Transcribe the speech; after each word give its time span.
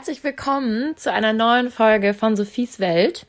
herzlich 0.00 0.24
willkommen 0.24 0.96
zu 0.96 1.12
einer 1.12 1.34
neuen 1.34 1.70
Folge 1.70 2.14
von 2.14 2.34
Sophies 2.34 2.80
Welt. 2.80 3.26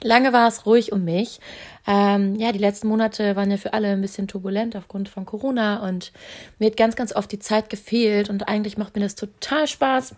Lange 0.00 0.32
war 0.32 0.46
es 0.46 0.64
ruhig 0.64 0.92
um 0.92 1.04
mich. 1.04 1.40
Ähm, 1.88 2.36
ja, 2.36 2.52
die 2.52 2.60
letzten 2.60 2.86
Monate 2.86 3.34
waren 3.34 3.50
ja 3.50 3.56
für 3.56 3.72
alle 3.72 3.88
ein 3.88 4.00
bisschen 4.00 4.28
turbulent 4.28 4.76
aufgrund 4.76 5.08
von 5.08 5.26
Corona 5.26 5.84
und 5.84 6.12
mir 6.60 6.66
hat 6.66 6.76
ganz, 6.76 6.94
ganz 6.94 7.16
oft 7.16 7.32
die 7.32 7.40
Zeit 7.40 7.68
gefehlt 7.68 8.30
und 8.30 8.46
eigentlich 8.46 8.78
macht 8.78 8.94
mir 8.94 9.02
das 9.02 9.16
total 9.16 9.66
Spaß, 9.66 10.14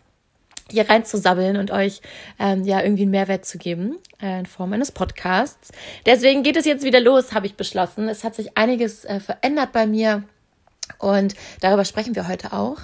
hier 0.71 0.87
reinzusabbeln 0.87 1.57
und 1.57 1.71
euch 1.71 2.03
ähm, 2.39 2.65
ja 2.65 2.83
irgendwie 2.83 3.05
einen 3.05 3.13
Mehrwert 3.13 3.47
zu 3.47 3.57
geben 3.57 3.97
äh, 4.21 4.41
in 4.41 4.45
Form 4.45 4.75
eines 4.75 4.93
Podcasts. 4.93 5.73
Deswegen 6.05 6.43
geht 6.43 6.59
es 6.59 6.67
jetzt 6.67 6.85
wieder 6.85 7.01
los, 7.01 7.33
habe 7.33 7.47
ich 7.47 7.55
beschlossen. 7.55 8.11
Es 8.11 8.23
hat 8.23 8.35
sich 8.35 8.59
einiges 8.59 9.07
äh, 9.07 9.19
verändert 9.19 9.73
bei 9.73 9.87
mir 9.87 10.25
und 10.99 11.35
darüber 11.63 11.87
sprechen 11.87 12.15
wir 12.15 12.29
heute 12.29 12.53
auch. 12.53 12.81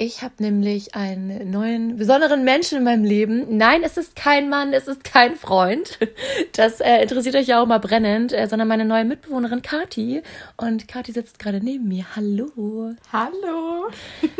Ich 0.00 0.22
habe 0.22 0.34
nämlich 0.38 0.94
einen 0.94 1.50
neuen, 1.50 1.96
besonderen 1.96 2.44
Menschen 2.44 2.78
in 2.78 2.84
meinem 2.84 3.02
Leben. 3.02 3.56
Nein, 3.56 3.82
es 3.82 3.96
ist 3.96 4.14
kein 4.14 4.48
Mann, 4.48 4.72
es 4.72 4.86
ist 4.86 5.02
kein 5.02 5.34
Freund. 5.34 5.98
Das 6.52 6.80
äh, 6.80 7.02
interessiert 7.02 7.34
euch 7.34 7.48
ja 7.48 7.60
auch 7.60 7.66
mal 7.66 7.78
brennend, 7.78 8.32
äh, 8.32 8.46
sondern 8.46 8.68
meine 8.68 8.84
neue 8.84 9.04
Mitbewohnerin 9.04 9.62
Kati. 9.62 10.22
Und 10.56 10.86
Kati 10.86 11.12
sitzt 11.12 11.38
gerade 11.38 11.60
neben 11.60 11.88
mir. 11.88 12.04
Hallo. 12.14 12.92
Hallo. 13.12 13.88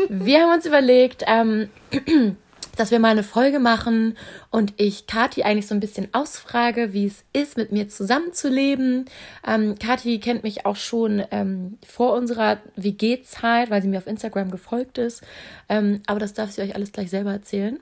Wir 0.07 0.41
haben 0.41 0.53
uns 0.53 0.65
überlegt, 0.65 1.23
ähm, 1.27 1.69
dass 2.75 2.91
wir 2.91 2.99
mal 2.99 3.09
eine 3.09 3.23
Folge 3.23 3.59
machen 3.59 4.17
und 4.51 4.73
ich 4.77 5.05
Kati 5.05 5.43
eigentlich 5.43 5.67
so 5.67 5.75
ein 5.75 5.79
bisschen 5.79 6.07
ausfrage, 6.13 6.93
wie 6.93 7.05
es 7.05 7.23
ist, 7.33 7.57
mit 7.57 7.71
mir 7.71 7.89
zusammenzuleben. 7.89 9.05
Ähm, 9.45 9.77
Kati 9.77 10.19
kennt 10.19 10.43
mich 10.43 10.65
auch 10.65 10.77
schon 10.77 11.23
ähm, 11.31 11.77
vor 11.85 12.13
unserer 12.13 12.59
WG-Zeit, 12.75 13.69
weil 13.69 13.81
sie 13.81 13.87
mir 13.87 13.97
auf 13.97 14.07
Instagram 14.07 14.49
gefolgt 14.49 14.97
ist. 14.97 15.23
Ähm, 15.67 16.01
aber 16.05 16.19
das 16.19 16.33
darf 16.33 16.51
sie 16.51 16.61
euch 16.61 16.75
alles 16.75 16.91
gleich 16.91 17.09
selber 17.09 17.31
erzählen. 17.31 17.79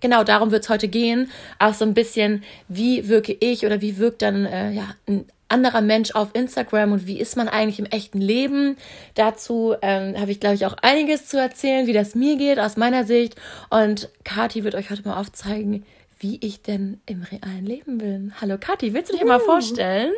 Genau, 0.00 0.24
darum 0.24 0.50
wird 0.50 0.64
es 0.64 0.70
heute 0.70 0.88
gehen. 0.88 1.30
Auch 1.58 1.74
so 1.74 1.84
ein 1.84 1.94
bisschen, 1.94 2.42
wie 2.68 3.08
wirke 3.08 3.36
ich 3.38 3.66
oder 3.66 3.82
wie 3.82 3.98
wirkt 3.98 4.22
dann 4.22 4.46
äh, 4.46 4.72
ja, 4.72 4.94
ein 5.06 5.26
anderer 5.50 5.80
Mensch 5.80 6.14
auf 6.14 6.30
Instagram 6.32 6.92
und 6.92 7.06
wie 7.06 7.20
ist 7.20 7.36
man 7.36 7.48
eigentlich 7.48 7.78
im 7.78 7.86
echten 7.86 8.20
Leben. 8.20 8.76
Dazu 9.14 9.74
ähm, 9.82 10.18
habe 10.18 10.30
ich, 10.30 10.40
glaube 10.40 10.54
ich, 10.54 10.66
auch 10.66 10.76
einiges 10.82 11.26
zu 11.26 11.38
erzählen, 11.38 11.86
wie 11.86 11.92
das 11.92 12.14
mir 12.14 12.36
geht 12.36 12.58
aus 12.58 12.76
meiner 12.76 13.04
Sicht. 13.04 13.36
Und 13.68 14.08
Kati 14.24 14.64
wird 14.64 14.74
euch 14.74 14.90
heute 14.90 15.06
mal 15.06 15.18
aufzeigen, 15.18 15.84
wie 16.18 16.38
ich 16.40 16.62
denn 16.62 17.00
im 17.06 17.22
realen 17.22 17.66
Leben 17.66 17.98
bin. 17.98 18.34
Hallo 18.40 18.56
Kati, 18.58 18.94
willst 18.94 19.10
du 19.10 19.14
dich 19.14 19.24
uh. 19.24 19.28
mal 19.28 19.40
vorstellen? 19.40 20.12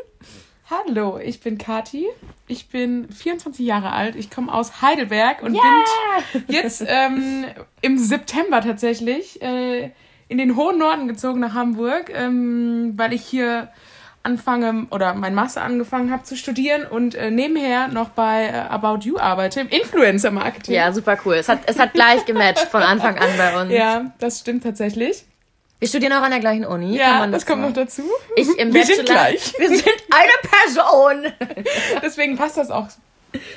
Hallo, 0.70 1.19
ich 1.19 1.41
bin 1.41 1.58
Kati. 1.58 2.06
Ich 2.47 2.69
bin 2.69 3.10
24 3.10 3.64
Jahre 3.64 3.92
alt. 3.92 4.16
Ich 4.16 4.30
komme 4.30 4.53
aus 4.53 4.80
Heidelberg 4.80 5.42
und 5.42 5.55
yeah. 5.55 5.62
bin 6.33 6.44
jetzt 6.48 6.84
ähm, 6.86 7.44
im 7.83 7.98
September 7.98 8.60
tatsächlich 8.62 9.42
äh, 9.42 9.91
in 10.28 10.38
den 10.38 10.56
hohen 10.56 10.78
Norden 10.78 11.08
gezogen 11.08 11.41
nach 11.41 11.53
Hamburg, 11.53 12.10
ähm, 12.14 12.94
weil 12.97 13.12
ich 13.12 13.22
hier 13.22 13.69
anfange 14.23 14.87
oder 14.91 15.15
mein 15.15 15.34
Master 15.34 15.62
angefangen 15.62 16.11
habe 16.11 16.23
zu 16.23 16.37
studieren 16.37 16.87
und 16.87 17.15
äh, 17.15 17.31
nebenher 17.31 17.89
noch 17.89 18.11
bei 18.11 18.47
äh, 18.47 18.53
About 18.53 19.01
You 19.03 19.19
arbeite, 19.19 19.61
im 19.61 19.69
Influencer-Marketing. 19.69 20.75
Ja, 20.75 20.92
super 20.92 21.19
cool. 21.25 21.34
Es 21.34 21.48
hat, 21.48 21.61
es 21.67 21.78
hat 21.78 21.92
gleich 21.92 22.25
gematcht 22.25 22.69
von 22.69 22.83
Anfang 22.83 23.19
an 23.19 23.31
bei 23.37 23.61
uns. 23.61 23.73
Ja, 23.73 24.12
das 24.19 24.41
stimmt 24.41 24.62
tatsächlich. 24.62 25.25
Wir 25.83 25.89
studieren 25.89 26.12
auch 26.12 26.23
an 26.23 26.31
der 26.31 26.39
gleichen 26.39 26.65
Uni. 26.65 26.97
Ja, 26.97 27.27
das 27.27 27.45
kommt 27.45 27.62
noch 27.62 27.73
dazu. 27.73 28.05
Ich 28.37 28.47
im 28.56 28.73
wir 28.73 28.83
Bachelor, 28.83 28.97
sind 28.97 29.09
gleich. 29.09 29.53
Wir 29.59 29.69
sind 29.69 29.84
eine 30.11 30.33
Person. 30.48 31.33
Deswegen 32.03 32.37
passt 32.37 32.56
das 32.56 32.70
auch. 32.70 32.87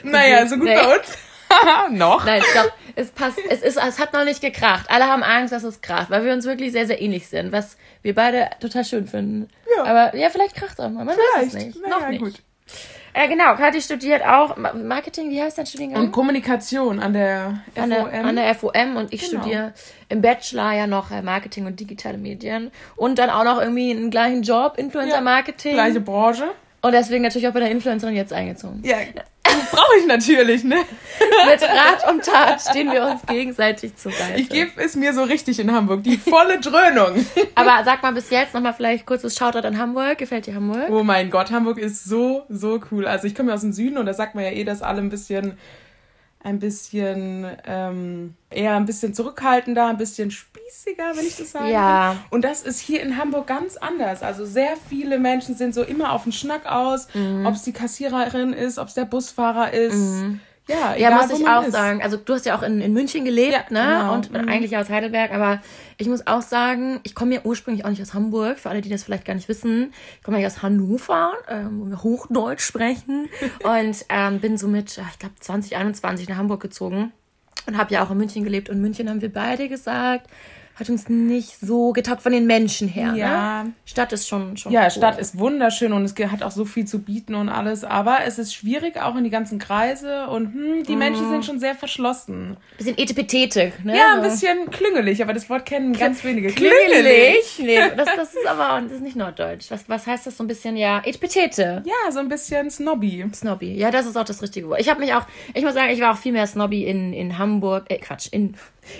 Naja, 0.01 0.47
so 0.47 0.55
gut 0.55 0.65
nee. 0.65 0.75
bei 0.75 0.95
uns. 0.97 1.17
noch. 1.91 2.25
Nein, 2.25 2.41
doch, 2.53 2.71
es 2.95 3.11
passt. 3.11 3.39
Es, 3.49 3.61
ist, 3.61 3.77
es 3.77 3.99
hat 3.99 4.13
noch 4.13 4.23
nicht 4.23 4.41
gekracht. 4.41 4.85
Alle 4.89 5.05
haben 5.05 5.23
Angst, 5.23 5.53
dass 5.53 5.63
es 5.63 5.81
kracht, 5.81 6.09
weil 6.09 6.25
wir 6.25 6.33
uns 6.33 6.45
wirklich 6.45 6.71
sehr, 6.71 6.87
sehr 6.87 7.01
ähnlich 7.01 7.27
sind, 7.27 7.51
was 7.51 7.77
wir 8.01 8.15
beide 8.15 8.49
total 8.59 8.85
schön 8.85 9.07
finden. 9.07 9.47
Ja. 9.77 9.83
Aber 9.83 10.15
ja, 10.15 10.29
vielleicht 10.29 10.55
kracht 10.55 10.79
auch 10.79 10.89
mal. 10.89 11.05
Man 11.05 11.15
vielleicht. 11.15 11.53
weiß 11.53 11.61
es 11.61 11.65
nicht. 11.65 11.81
Naja, 11.81 11.99
noch 11.99 12.09
nicht. 12.09 12.21
Gut. 12.21 12.33
Äh, 13.17 13.29
genau, 13.29 13.55
Kathi 13.55 13.81
studiert 13.81 14.25
auch 14.25 14.57
Marketing, 14.57 15.29
wie 15.29 15.41
heißt 15.41 15.57
dein 15.57 15.65
Studiengang? 15.65 16.03
Und 16.03 16.11
Kommunikation 16.11 16.99
an 16.99 17.13
der 17.13 17.61
FOM. 17.73 17.83
An 17.83 17.89
der, 17.89 18.13
an 18.13 18.35
der 18.35 18.55
FOM 18.55 18.97
und 18.97 19.13
ich 19.13 19.29
genau. 19.29 19.41
studiere 19.41 19.73
im 20.09 20.21
Bachelor 20.21 20.73
ja 20.73 20.85
noch 20.85 21.11
äh, 21.11 21.21
Marketing 21.21 21.65
und 21.65 21.79
digitale 21.79 22.17
Medien. 22.17 22.71
Und 22.97 23.17
dann 23.17 23.29
auch 23.29 23.45
noch 23.45 23.61
irgendwie 23.61 23.91
einen 23.91 24.11
gleichen 24.11 24.43
Job, 24.43 24.77
Influencer 24.77 25.21
Marketing. 25.21 25.77
Ja, 25.77 25.85
gleiche 25.85 26.01
Branche. 26.01 26.51
Und 26.81 26.91
deswegen 26.91 27.23
natürlich 27.23 27.47
auch 27.47 27.53
bei 27.53 27.61
der 27.61 27.71
Influencerin 27.71 28.15
jetzt 28.15 28.33
eingezogen. 28.33 28.81
Ja, 28.83 28.97
brauche 29.71 29.97
ich 29.99 30.07
natürlich, 30.07 30.63
ne? 30.63 30.77
Mit 31.45 31.61
Rat 31.61 32.09
und 32.11 32.23
Tat 32.23 32.61
stehen 32.61 32.91
wir 32.91 33.03
uns 33.03 33.21
gegenseitig 33.25 33.95
zur 33.95 34.11
Seite. 34.11 34.39
Ich 34.39 34.49
gebe 34.49 34.71
es 34.81 34.95
mir 34.95 35.13
so 35.13 35.23
richtig 35.23 35.59
in 35.59 35.71
Hamburg, 35.71 36.03
die 36.03 36.17
volle 36.17 36.59
Dröhnung. 36.59 37.25
Aber 37.55 37.83
sag 37.85 38.03
mal 38.03 38.13
bis 38.13 38.29
jetzt 38.29 38.53
nochmal 38.53 38.73
vielleicht 38.73 39.05
kurzes 39.05 39.35
Shoutout 39.37 39.65
an 39.65 39.77
Hamburg. 39.77 40.17
Gefällt 40.17 40.47
dir 40.47 40.55
Hamburg? 40.55 40.89
Oh 40.89 41.03
mein 41.03 41.29
Gott, 41.29 41.51
Hamburg 41.51 41.77
ist 41.77 42.03
so, 42.05 42.43
so 42.49 42.79
cool. 42.91 43.07
Also 43.07 43.27
ich 43.27 43.35
komme 43.35 43.49
ja 43.49 43.55
aus 43.55 43.61
dem 43.61 43.73
Süden 43.73 43.97
und 43.97 44.05
da 44.05 44.13
sagt 44.13 44.35
man 44.35 44.43
ja 44.43 44.51
eh, 44.51 44.63
dass 44.63 44.81
alle 44.81 44.99
ein 44.99 45.09
bisschen 45.09 45.57
ein 46.45 46.59
bisschen 46.59 47.47
ähm, 47.65 48.35
eher 48.51 48.75
ein 48.75 48.85
bisschen 48.85 49.15
zurückhaltender, 49.15 49.87
ein 49.87 49.97
bisschen 49.97 50.29
spießiger, 50.29 51.15
wenn 51.15 51.25
ich 51.25 51.37
das 51.37 51.53
sage. 51.53 51.71
Ja. 51.71 52.17
Und 52.29 52.43
das 52.43 52.61
ist 52.61 52.79
hier 52.79 53.01
in 53.01 53.17
Hamburg 53.17 53.47
ganz 53.47 53.77
anders. 53.77 54.21
Also 54.21 54.45
sehr 54.45 54.77
viele 54.87 55.17
Menschen 55.17 55.55
sind 55.55 55.73
so 55.73 55.81
immer 55.81 56.11
auf 56.11 56.21
den 56.21 56.31
Schnack 56.31 56.67
aus, 56.67 57.07
mhm. 57.15 57.47
ob 57.47 57.55
es 57.55 57.63
die 57.63 57.73
Kassiererin 57.73 58.53
ist, 58.53 58.77
ob 58.77 58.89
es 58.89 58.93
der 58.93 59.05
Busfahrer 59.05 59.73
ist. 59.73 59.95
Mhm. 59.95 60.39
Ja, 60.67 60.95
egal, 60.95 60.99
ja, 60.99 61.21
muss 61.21 61.39
ich 61.39 61.47
auch 61.47 61.63
ist. 61.63 61.73
sagen. 61.73 62.01
Also 62.01 62.17
du 62.17 62.33
hast 62.33 62.45
ja 62.45 62.57
auch 62.57 62.63
in, 62.63 62.81
in 62.81 62.91
München 62.91 63.23
gelebt, 63.23 63.53
ja, 63.53 63.61
ne? 63.69 63.99
Genau. 63.99 64.13
Und 64.13 64.31
mhm. 64.31 64.49
eigentlich 64.49 64.75
aus 64.77 64.89
Heidelberg, 64.89 65.31
aber 65.31 65.61
ich 65.97 66.07
muss 66.07 66.25
auch 66.25 66.41
sagen, 66.41 66.99
ich 67.03 67.13
komme 67.13 67.35
ja 67.35 67.41
ursprünglich 67.43 67.85
auch 67.85 67.89
nicht 67.89 68.01
aus 68.01 68.13
Hamburg, 68.13 68.57
für 68.57 68.69
alle, 68.69 68.81
die 68.81 68.89
das 68.89 69.03
vielleicht 69.03 69.25
gar 69.25 69.35
nicht 69.35 69.47
wissen. 69.47 69.93
Ich 70.17 70.23
komme 70.23 70.37
eigentlich 70.37 70.47
aus 70.47 70.63
Hannover, 70.63 71.33
ähm, 71.47 71.81
wo 71.81 71.89
wir 71.89 72.03
Hochdeutsch 72.03 72.63
sprechen. 72.63 73.29
und 73.63 74.05
ähm, 74.09 74.39
bin 74.39 74.57
somit, 74.57 74.97
ich 74.97 75.19
glaube, 75.19 75.35
2021 75.39 76.29
nach 76.29 76.37
Hamburg 76.37 76.61
gezogen 76.61 77.11
und 77.67 77.77
habe 77.77 77.93
ja 77.93 78.03
auch 78.03 78.11
in 78.11 78.17
München 78.17 78.43
gelebt. 78.43 78.69
Und 78.69 78.77
in 78.77 78.81
München 78.81 79.09
haben 79.09 79.21
wir 79.21 79.31
beide 79.31 79.69
gesagt, 79.69 80.27
hat 80.75 80.89
uns 80.89 81.07
nicht 81.07 81.57
so 81.59 81.93
getaugt 81.93 82.21
von 82.21 82.33
den 82.33 82.45
Menschen 82.45 82.89
her. 82.89 83.13
Ne? 83.13 83.19
Ja. 83.19 83.63
Ne? 83.63 83.73
Stadt 83.85 84.11
ist 84.11 84.27
schon, 84.27 84.57
schon 84.57 84.73
Ja, 84.73 84.83
cool. 84.83 84.91
Stadt 84.91 85.17
ist 85.17 85.39
wunderschön 85.39 85.93
und 85.93 86.03
es 86.03 86.13
hat 86.31 86.43
auch 86.43 86.51
so 86.51 86.65
viel 86.65 86.85
zu 86.85 86.99
bieten 86.99 87.33
und 87.33 87.47
alles. 87.47 87.85
Aber 87.85 88.19
es 88.25 88.37
ist 88.37 88.53
schwierig, 88.53 89.01
auch 89.01 89.15
in 89.15 89.23
die 89.23 89.29
ganzen 89.29 89.57
Kreise 89.57 90.27
und 90.27 90.53
hm, 90.53 90.83
die 90.83 90.95
mm. 90.95 90.99
Menschen 90.99 91.29
sind 91.29 91.45
schon 91.45 91.59
sehr 91.59 91.75
verschlossen. 91.75 92.57
Bisschen 92.77 92.97
etepetete, 92.97 93.71
ne? 93.83 93.97
Ja, 93.97 94.15
ein 94.15 94.21
bisschen 94.21 94.69
klüngelig, 94.69 95.21
aber 95.23 95.33
das 95.33 95.49
Wort 95.49 95.65
kennen 95.65 95.93
ganz 95.93 96.23
wenige. 96.25 96.49
Klüngelig? 96.49 97.57
nee, 97.59 97.79
das, 97.95 98.09
das 98.15 98.33
ist 98.33 98.45
aber 98.45 98.81
das 98.81 98.91
ist 98.91 99.01
nicht 99.01 99.15
norddeutsch. 99.15 99.71
Was, 99.71 99.87
was 99.87 100.05
heißt 100.05 100.27
das 100.27 100.35
so 100.35 100.43
ein 100.43 100.47
bisschen, 100.47 100.75
ja, 100.75 101.01
etepetete? 101.05 101.83
Ja, 101.85 102.11
so 102.11 102.19
ein 102.19 102.27
bisschen 102.27 102.69
snobby. 102.69 103.25
Snobby, 103.33 103.73
ja, 103.75 103.91
das 103.91 104.05
ist 104.05 104.17
auch 104.17 104.25
das 104.25 104.41
richtige 104.41 104.67
Wort. 104.67 104.81
Ich 104.81 104.89
habe 104.89 104.99
mich 104.99 105.13
auch, 105.13 105.25
ich 105.53 105.63
muss 105.63 105.73
sagen, 105.73 105.91
ich 105.91 106.01
war 106.01 106.13
auch 106.13 106.17
viel 106.17 106.33
mehr 106.33 106.47
snobby 106.47 106.83
in, 106.83 107.13
in 107.13 107.37
Hamburg, 107.37 107.85
äh, 107.87 107.97
Quatsch, 107.97 108.27
in 108.31 108.55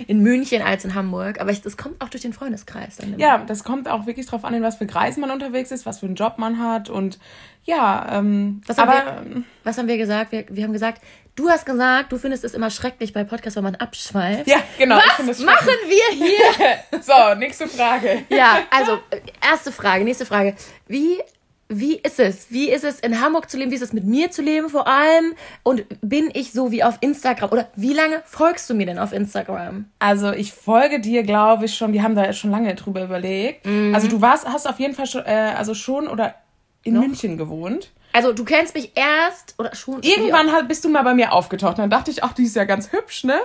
in 0.06 0.20
München 0.20 0.62
als 0.62 0.84
in 0.84 0.94
Hamburg. 0.94 1.40
Aber 1.40 1.50
ich, 1.50 1.62
das 1.62 1.76
kommt 1.76 2.00
auch 2.00 2.08
durch 2.08 2.22
den 2.22 2.32
Freundeskreis. 2.32 2.96
Dann 2.96 3.18
ja, 3.18 3.38
das 3.38 3.64
kommt 3.64 3.88
auch 3.88 4.06
wirklich 4.06 4.26
drauf 4.26 4.44
an, 4.44 4.54
in 4.54 4.62
was 4.62 4.76
für 4.76 4.86
Kreisen 4.86 5.20
man 5.20 5.30
unterwegs 5.30 5.70
ist, 5.70 5.86
was 5.86 6.00
für 6.00 6.06
einen 6.06 6.14
Job 6.14 6.38
man 6.38 6.58
hat. 6.58 6.88
Und 6.88 7.18
ja, 7.64 8.18
ähm, 8.18 8.62
was 8.66 8.78
aber. 8.78 8.92
Haben 8.92 9.34
wir, 9.34 9.42
was 9.64 9.78
haben 9.78 9.88
wir 9.88 9.98
gesagt? 9.98 10.32
Wir, 10.32 10.44
wir 10.48 10.64
haben 10.64 10.72
gesagt, 10.72 11.02
du 11.34 11.50
hast 11.50 11.66
gesagt, 11.66 12.12
du 12.12 12.18
findest 12.18 12.44
es 12.44 12.54
immer 12.54 12.70
schrecklich 12.70 13.12
bei 13.12 13.24
Podcasts, 13.24 13.56
wenn 13.56 13.64
man 13.64 13.76
abschweift. 13.76 14.48
Ja, 14.48 14.58
genau. 14.78 14.96
Was 14.96 15.40
machen 15.40 15.68
wir 15.86 16.26
hier? 16.26 17.00
so, 17.02 17.38
nächste 17.38 17.68
Frage. 17.68 18.24
ja, 18.28 18.60
also, 18.70 18.98
äh, 19.10 19.20
erste 19.42 19.72
Frage, 19.72 20.04
nächste 20.04 20.26
Frage. 20.26 20.54
Wie 20.86 21.20
wie 21.68 21.96
ist 21.96 22.20
es? 22.20 22.50
Wie 22.50 22.70
ist 22.70 22.84
es 22.84 23.00
in 23.00 23.20
Hamburg 23.20 23.50
zu 23.50 23.58
leben? 23.58 23.70
Wie 23.70 23.74
ist 23.74 23.82
es 23.82 23.92
mit 23.92 24.04
mir 24.04 24.30
zu 24.30 24.42
leben 24.42 24.68
vor 24.68 24.86
allem? 24.86 25.34
Und 25.62 25.84
bin 26.00 26.30
ich 26.32 26.52
so 26.52 26.70
wie 26.70 26.84
auf 26.84 26.98
Instagram? 27.00 27.50
Oder 27.50 27.68
wie 27.74 27.92
lange 27.92 28.22
folgst 28.24 28.70
du 28.70 28.74
mir 28.74 28.86
denn 28.86 28.98
auf 28.98 29.12
Instagram? 29.12 29.86
Also 29.98 30.32
ich 30.32 30.52
folge 30.52 31.00
dir, 31.00 31.24
glaube 31.24 31.64
ich, 31.64 31.74
schon. 31.74 31.92
Wir 31.92 32.02
haben 32.02 32.14
da 32.14 32.32
schon 32.32 32.50
lange 32.50 32.74
drüber 32.74 33.02
überlegt. 33.02 33.66
Mhm. 33.66 33.94
Also 33.94 34.08
du 34.08 34.20
warst, 34.20 34.46
hast 34.46 34.68
auf 34.68 34.78
jeden 34.78 34.94
Fall 34.94 35.06
schon, 35.06 35.24
äh, 35.24 35.54
also 35.56 35.74
schon 35.74 36.06
oder 36.06 36.36
in 36.84 36.94
Noch? 36.94 37.02
München 37.02 37.36
gewohnt. 37.36 37.90
Also 38.16 38.32
du 38.32 38.44
kennst 38.46 38.74
mich 38.74 38.92
erst 38.94 39.54
oder 39.58 39.74
schon. 39.74 40.02
Irgendwann 40.02 40.50
halt 40.50 40.68
bist 40.68 40.82
du 40.86 40.88
mal 40.88 41.02
bei 41.02 41.12
mir 41.12 41.34
aufgetaucht. 41.34 41.78
Dann 41.78 41.90
dachte 41.90 42.10
ich, 42.10 42.24
ach, 42.24 42.32
die 42.32 42.44
ist 42.44 42.56
ja 42.56 42.64
ganz 42.64 42.90
hübsch, 42.90 43.24
ne? 43.24 43.38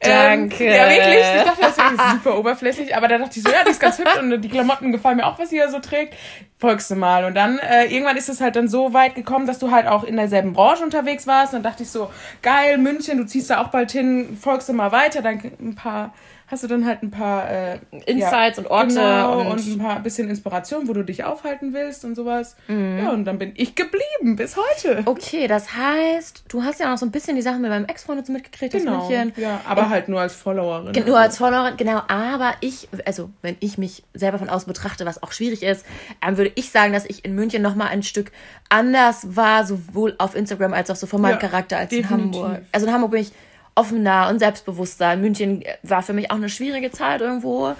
Danke. 0.00 0.64
Ähm, 0.64 0.70
ja, 0.72 0.88
wirklich. 0.88 1.24
Ich 1.36 1.42
dachte, 1.42 1.60
das 1.60 1.92
ist 1.92 2.10
super 2.12 2.38
oberflächlich. 2.38 2.96
Aber 2.96 3.06
da 3.06 3.18
dachte 3.18 3.38
ich 3.38 3.44
so, 3.44 3.50
ja, 3.50 3.62
die 3.66 3.72
ist 3.72 3.80
ganz 3.80 3.98
hübsch 3.98 4.16
und 4.18 4.40
die 4.40 4.48
Klamotten 4.48 4.92
gefallen 4.92 5.18
mir 5.18 5.26
auch, 5.26 5.38
was 5.38 5.50
sie 5.50 5.58
ja 5.58 5.68
so 5.68 5.78
trägt. 5.78 6.14
Folgst 6.56 6.90
du 6.90 6.94
mal. 6.94 7.26
Und 7.26 7.34
dann, 7.34 7.58
äh, 7.58 7.84
irgendwann 7.84 8.16
ist 8.16 8.30
es 8.30 8.40
halt 8.40 8.56
dann 8.56 8.66
so 8.66 8.94
weit 8.94 9.14
gekommen, 9.14 9.46
dass 9.46 9.58
du 9.58 9.70
halt 9.70 9.86
auch 9.86 10.04
in 10.04 10.16
derselben 10.16 10.54
Branche 10.54 10.84
unterwegs 10.84 11.26
warst. 11.26 11.52
Und 11.52 11.62
dann 11.62 11.70
dachte 11.70 11.82
ich 11.82 11.90
so, 11.90 12.10
geil, 12.40 12.78
München, 12.78 13.18
du 13.18 13.26
ziehst 13.26 13.50
da 13.50 13.60
auch 13.60 13.68
bald 13.68 13.92
hin, 13.92 14.38
folgst 14.40 14.70
du 14.70 14.72
mal 14.72 14.90
weiter. 14.90 15.20
Dann 15.20 15.42
ein 15.60 15.74
paar 15.74 16.14
hast 16.46 16.62
du 16.62 16.66
dann 16.68 16.84
halt 16.86 17.02
ein 17.02 17.10
paar 17.10 17.50
äh, 17.50 17.78
Insights 18.06 18.58
ja, 18.58 18.62
und 18.64 18.70
Orte 18.70 18.88
genau, 18.94 19.40
und- 19.40 19.46
und, 19.48 19.66
ein 19.66 19.78
paar 19.78 20.00
bisschen 20.00 20.28
Inspiration, 20.28 20.86
wo 20.88 20.92
du 20.92 21.02
dich 21.02 21.24
aufhalten 21.24 21.72
willst 21.72 22.04
und 22.04 22.14
sowas. 22.14 22.56
Ja, 22.68 23.10
und 23.10 23.24
dann 23.24 23.38
bin 23.38 23.52
ich 23.56 23.74
geblieben 23.74 24.36
bis 24.36 24.56
heute. 24.56 25.02
Okay, 25.06 25.46
das 25.48 25.74
heißt, 25.74 26.44
du 26.48 26.62
hast 26.62 26.80
ja 26.80 26.86
auch 26.86 26.90
noch 26.92 26.98
so 26.98 27.06
ein 27.06 27.10
bisschen 27.10 27.36
die 27.36 27.42
Sachen 27.42 27.60
mit 27.62 27.70
meinem 27.70 27.86
Ex-Freund 27.86 28.18
und 28.20 28.26
so 28.26 28.32
mitgekriegt, 28.32 28.72
genau. 28.72 29.10
Ja, 29.36 29.60
aber 29.66 29.88
halt 29.88 30.08
nur 30.08 30.20
als 30.20 30.34
Followerin. 30.34 30.92
Ge- 30.92 31.04
Nur 31.04 31.18
als 31.18 31.38
Followerin, 31.38 31.76
genau. 31.76 32.02
Aber 32.08 32.52
ich, 32.60 32.88
also 33.06 33.30
wenn 33.42 33.56
ich 33.60 33.78
mich 33.78 34.02
selber 34.14 34.38
von 34.38 34.48
außen 34.48 34.66
betrachte, 34.66 35.06
was 35.06 35.22
auch 35.22 35.32
schwierig 35.32 35.62
ist, 35.62 35.84
ähm, 36.26 36.36
würde 36.36 36.52
ich 36.54 36.70
sagen, 36.70 36.92
dass 36.92 37.04
ich 37.06 37.24
in 37.24 37.34
München 37.34 37.62
noch 37.62 37.74
mal 37.74 37.86
ein 37.88 38.02
Stück 38.02 38.32
anders 38.68 39.36
war, 39.36 39.64
sowohl 39.66 40.14
auf 40.18 40.34
Instagram 40.34 40.72
als 40.74 40.90
auch 40.90 40.96
so 40.96 41.06
von 41.06 41.20
meinem 41.20 41.32
Ja, 41.32 41.38
Charakter 41.38 41.78
als 41.78 41.90
definitiv. 41.90 42.10
in 42.16 42.42
Hamburg. 42.42 42.62
Also 42.72 42.86
in 42.86 42.92
Hamburg 42.92 43.10
bin 43.12 43.20
ich 43.22 43.32
offener 43.74 44.28
und 44.30 44.38
selbstbewusster. 44.38 45.16
München 45.16 45.64
war 45.82 46.02
für 46.02 46.12
mich 46.12 46.30
auch 46.30 46.36
eine 46.36 46.48
schwierige 46.48 46.90
Zeit 46.90 47.20
irgendwo. 47.20 47.74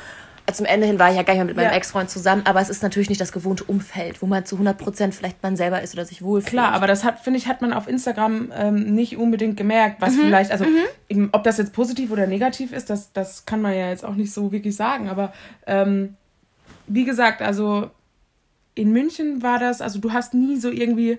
Zum 0.52 0.66
Ende 0.66 0.86
hin 0.86 0.98
war 0.98 1.08
ich 1.10 1.16
ja 1.16 1.22
gar 1.22 1.32
nicht 1.32 1.38
mehr 1.38 1.46
mit 1.46 1.56
meinem 1.56 1.70
Ja. 1.70 1.76
Ex-Freund 1.76 2.10
zusammen, 2.10 2.42
aber 2.44 2.60
es 2.60 2.68
ist 2.68 2.82
natürlich 2.82 3.08
nicht 3.08 3.20
das 3.20 3.32
gewohnte 3.32 3.64
Umfeld, 3.64 4.20
wo 4.20 4.26
man 4.26 4.44
zu 4.44 4.56
100 4.56 4.76
Prozent 4.76 5.14
vielleicht 5.14 5.42
man 5.42 5.56
selber 5.56 5.80
ist 5.80 5.94
oder 5.94 6.04
sich 6.04 6.20
wohlfühlt. 6.20 6.50
Klar, 6.50 6.72
aber 6.72 6.86
das 6.86 7.02
hat, 7.02 7.20
finde 7.20 7.38
ich, 7.38 7.46
hat 7.48 7.62
man 7.62 7.72
auf 7.72 7.88
Instagram 7.88 8.52
ähm, 8.54 8.94
nicht 8.94 9.16
unbedingt 9.16 9.56
gemerkt, 9.56 10.00
Mhm, 10.00 10.06
was 10.06 10.14
vielleicht, 10.16 10.50
also 10.52 10.66
eben, 11.08 11.30
ob 11.32 11.44
das 11.44 11.56
jetzt 11.56 11.72
positiv 11.72 12.10
oder 12.10 12.26
negativ 12.26 12.72
ist, 12.74 12.90
das, 12.90 13.10
das 13.14 13.46
kann 13.46 13.62
man 13.62 13.72
ja 13.72 13.88
jetzt 13.88 14.04
auch 14.04 14.16
nicht 14.16 14.34
so 14.34 14.52
wirklich 14.52 14.76
sagen. 14.76 15.08
Aber 15.08 15.32
ähm, 15.66 16.14
wie 16.86 17.04
gesagt, 17.06 17.40
also 17.40 17.90
in 18.74 18.92
München 18.92 19.42
war 19.42 19.58
das, 19.58 19.80
also 19.80 19.98
du 19.98 20.12
hast 20.12 20.34
nie 20.34 20.58
so 20.58 20.68
irgendwie 20.70 21.18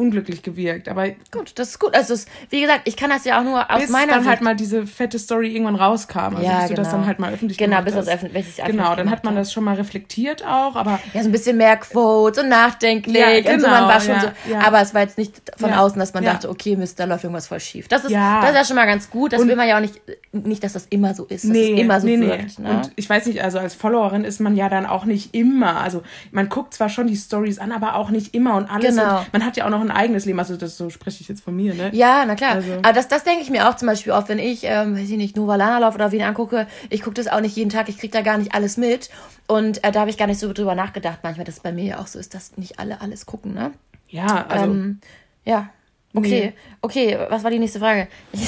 unglücklich 0.00 0.42
gewirkt. 0.42 0.88
Aber 0.88 1.08
Gut, 1.30 1.52
das 1.58 1.68
ist 1.70 1.78
gut. 1.78 1.94
Also 1.94 2.14
es, 2.14 2.26
wie 2.48 2.60
gesagt, 2.60 2.82
ich 2.84 2.96
kann 2.96 3.10
das 3.10 3.24
ja 3.24 3.38
auch 3.38 3.44
nur 3.44 3.70
aus 3.70 3.80
bis 3.82 3.90
meiner 3.90 4.12
dann 4.12 4.20
Sicht. 4.22 4.30
halt 4.30 4.40
mal 4.40 4.56
diese 4.56 4.86
fette 4.86 5.18
Story 5.18 5.52
irgendwann 5.52 5.76
rauskam. 5.76 6.36
Also 6.36 6.42
Ja, 6.42 6.60
bis 6.60 6.68
du 6.70 6.74
das 6.74 6.86
genau. 6.88 6.98
dann 6.98 7.06
halt 7.06 7.18
mal 7.18 7.32
öffentlich 7.32 7.58
Genau, 7.58 7.82
bis 7.82 7.94
das 7.94 8.08
öffentlich 8.08 8.46
öffentlich 8.46 8.64
Genau, 8.66 8.94
dann 8.96 9.10
hat 9.10 9.24
man 9.24 9.36
das 9.36 9.52
schon 9.52 9.64
mal 9.64 9.74
reflektiert 9.76 10.44
auch, 10.46 10.76
aber 10.76 10.98
Ja, 11.12 11.22
so 11.22 11.28
ein 11.28 11.32
bisschen 11.32 11.56
mehr 11.56 11.76
Quotes 11.76 12.42
und 12.42 12.48
nachdenklich 12.48 13.16
Ja, 13.16 13.52
und 13.54 13.60
so, 13.60 13.66
man 13.68 13.76
genau, 13.80 13.88
war 13.88 14.00
schon 14.00 14.14
ja, 14.14 14.20
so. 14.20 14.52
ja. 14.52 14.60
Aber 14.60 14.80
es 14.80 14.94
war 14.94 15.02
jetzt 15.02 15.18
nicht 15.18 15.40
von 15.56 15.72
außen, 15.72 15.98
dass 15.98 16.14
man 16.14 16.24
dachte, 16.24 16.48
okay, 16.48 16.76
Mist, 16.76 16.98
da 16.98 17.04
läuft 17.04 17.24
irgendwas 17.24 17.46
voll 17.46 17.60
schief. 17.60 17.88
Das 17.88 18.04
ist, 18.04 18.10
Ja. 18.10 18.40
das 18.40 18.50
ist 18.50 18.56
ja 18.56 18.64
schon 18.64 18.76
mal 18.76 18.86
ganz 18.86 19.10
gut. 19.10 19.32
Das 19.32 19.40
Und- 19.42 19.48
will 19.48 19.56
man 19.56 19.68
ja 19.68 19.76
auch 19.76 19.80
nicht, 19.80 20.00
nicht, 20.32 20.64
dass 20.64 20.72
das 20.72 20.86
immer 20.90 21.14
so 21.14 21.24
ist, 21.24 21.44
dass 21.44 21.50
es 21.56 21.68
immer 21.68 22.00
so 22.00 22.08
wirkt. 22.08 22.58
Ne? 22.58 22.70
Und 22.70 22.92
ich 22.96 23.08
weiß 23.10 23.26
nicht, 23.26 23.42
also 23.42 23.58
als 23.58 23.74
Followerin 23.74 24.24
ist 24.24 24.40
man 24.40 24.56
ja 24.56 24.68
dann 24.68 24.86
auch 24.86 25.04
nicht 25.04 25.34
immer. 25.34 25.80
Also 25.80 26.02
man 26.32 26.48
guckt 26.48 26.74
zwar 26.74 26.88
schon 26.88 27.06
die 27.06 27.16
Stories 27.16 27.58
an, 27.58 27.72
aber 27.72 27.96
auch 27.96 28.10
nicht 28.10 28.34
immer 28.34 28.54
und 28.56 28.70
alles. 28.70 28.96
Genau. 28.96 29.18
Und 29.18 29.32
man 29.32 29.44
hat 29.44 29.56
ja 29.56 29.66
auch 29.66 29.70
noch 29.70 29.80
ein 29.80 29.89
eigenes 29.90 30.24
Leben. 30.24 30.38
Also 30.38 30.56
das 30.56 30.76
so 30.76 30.90
spreche 30.90 31.20
ich 31.22 31.28
jetzt 31.28 31.42
von 31.42 31.54
mir, 31.56 31.74
ne? 31.74 31.90
Ja, 31.92 32.24
na 32.26 32.34
klar. 32.34 32.52
Also- 32.56 32.72
Aber 32.74 32.92
das, 32.92 33.08
das 33.08 33.24
denke 33.24 33.42
ich 33.42 33.50
mir 33.50 33.68
auch 33.68 33.76
zum 33.76 33.86
Beispiel 33.86 34.12
oft, 34.12 34.28
wenn 34.28 34.38
ich, 34.38 34.60
ähm, 34.64 34.96
weiß 34.96 35.08
ich 35.10 35.16
nicht, 35.16 35.36
Nova 35.36 35.56
Lana 35.56 35.78
laufe 35.78 35.96
oder 35.96 36.12
wen 36.12 36.22
angucke, 36.22 36.66
ich 36.88 37.02
gucke 37.02 37.14
das 37.14 37.28
auch 37.28 37.40
nicht 37.40 37.56
jeden 37.56 37.70
Tag, 37.70 37.88
ich 37.88 37.98
kriege 37.98 38.12
da 38.12 38.22
gar 38.22 38.38
nicht 38.38 38.54
alles 38.54 38.76
mit. 38.76 39.10
Und 39.46 39.82
äh, 39.84 39.92
da 39.92 40.00
habe 40.00 40.10
ich 40.10 40.16
gar 40.18 40.26
nicht 40.26 40.38
so 40.40 40.52
drüber 40.52 40.74
nachgedacht, 40.74 41.20
manchmal, 41.22 41.44
dass 41.44 41.56
es 41.56 41.60
bei 41.60 41.72
mir 41.72 41.84
ja 41.84 41.98
auch 41.98 42.06
so 42.06 42.18
ist, 42.18 42.34
dass 42.34 42.56
nicht 42.56 42.78
alle 42.78 43.00
alles 43.00 43.26
gucken, 43.26 43.54
ne? 43.54 43.72
Ja, 44.08 44.46
also 44.48 44.64
ähm, 44.66 45.00
ja. 45.44 45.70
Okay, 46.12 46.28
Nee. 46.28 46.52
okay, 46.82 47.18
was 47.28 47.44
war 47.44 47.50
die 47.52 47.58
nächste 47.60 47.78
Frage? 47.78 48.08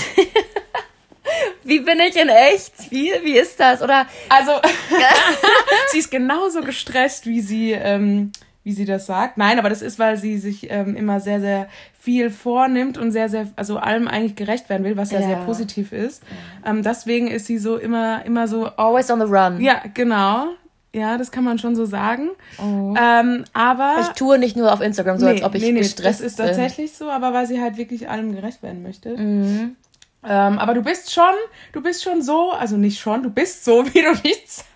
Wie 1.65 1.79
bin 1.81 2.01
ich 2.01 2.17
in 2.17 2.29
echt? 2.29 2.91
Wie, 2.91 3.13
wie 3.23 3.39
ist 3.39 3.59
das? 3.61 3.83
Oder 3.83 4.07
Also, 4.29 4.53
sie 5.93 5.99
ist 5.99 6.11
genauso 6.11 6.61
gestresst, 6.63 7.27
wie 7.27 7.41
sie, 7.41 7.73
ähm, 7.73 8.33
wie 8.65 8.73
sie 8.73 8.85
das 8.85 9.07
sagt. 9.07 9.39
Nein, 9.39 9.59
aber 9.59 9.69
das 9.69 9.83
ist, 9.83 9.99
weil 9.99 10.17
sie 10.17 10.39
sich 10.39 10.71
ähm, 10.71 10.95
immer 10.97 11.19
sehr, 11.21 11.41
sehr 11.41 11.69
viel 11.99 12.31
vornimmt 12.31 12.97
und 12.99 13.11
sehr, 13.11 13.29
sehr, 13.29 13.49
also 13.57 13.79
allem 13.79 14.07
eigentlich 14.09 14.37
gerecht 14.37 14.69
werden 14.69 14.85
will, 14.85 14.97
was 14.97 15.11
ja, 15.11 15.21
Ja. 15.21 15.27
sehr 15.27 15.37
positiv 15.39 15.93
ist. 15.93 16.23
Ähm, 16.65 16.83
deswegen 16.83 17.27
ist 17.29 17.47
sie 17.47 17.59
so 17.59 17.77
immer, 17.77 18.25
immer 18.25 18.47
so, 18.49 18.67
always 18.67 19.11
on 19.11 19.21
the 19.21 19.27
run? 19.27 19.61
ja, 19.61 19.83
genau. 19.95 20.47
Ja, 20.95 21.17
das 21.17 21.31
kann 21.31 21.43
man 21.43 21.59
schon 21.59 21.75
so 21.75 21.87
sagen. 21.87 22.29
Ähm, 22.61 23.45
aber. 23.55 23.95
Oh. 23.97 24.01
Ich 24.03 24.09
tue 24.09 24.39
nicht 24.39 24.57
nur 24.59 24.71
auf 24.73 24.83
Instagram 24.83 25.19
so, 25.19 25.27
als 25.27 25.43
ob 25.43 25.55
ich 25.55 25.63
gestresst 25.75 26.21
Das 26.21 26.21
ist 26.21 26.37
bin. 26.37 26.47
tatsächlich 26.47 26.93
so, 26.93 27.09
aber 27.09 27.33
weil 27.33 27.47
sie 27.47 27.63
halt 27.63 27.79
wirklich 27.79 28.11
allem 28.11 28.35
gerecht 28.35 28.63
werden 28.63 28.83
möchte. 28.83 29.17
Mhm. 29.17 29.77
Ähm, 30.25 30.59
aber 30.61 30.75
du 30.75 30.83
bist 30.83 31.13
schon, 31.13 31.35
du 31.73 31.83
bist 31.83 32.05
schon 32.05 32.23
so, 32.23 32.53
also 32.53 32.77
nicht 32.77 33.01
schon, 33.01 33.25
du 33.25 33.31
bist 33.31 33.65
so, 33.65 33.85
wie 33.95 34.03
du 34.03 34.15
dich 34.15 34.47
zeigst. 34.47 34.67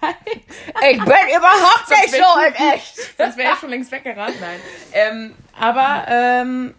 Ich 0.90 0.98
bin 0.98 1.36
überhaupt 1.36 1.90
nicht 1.90 2.10
so 2.10 2.40
in 2.48 2.54
echt. 2.74 2.96
Sonst 3.18 3.36
wäre 3.36 3.52
ich 3.54 3.58
schon 3.60 3.70
längst 3.70 3.92
weggerannt, 3.92 4.34
nein. 4.40 4.60
Ähm, 4.92 5.34
aber 5.58 6.06
ähm, 6.08 6.74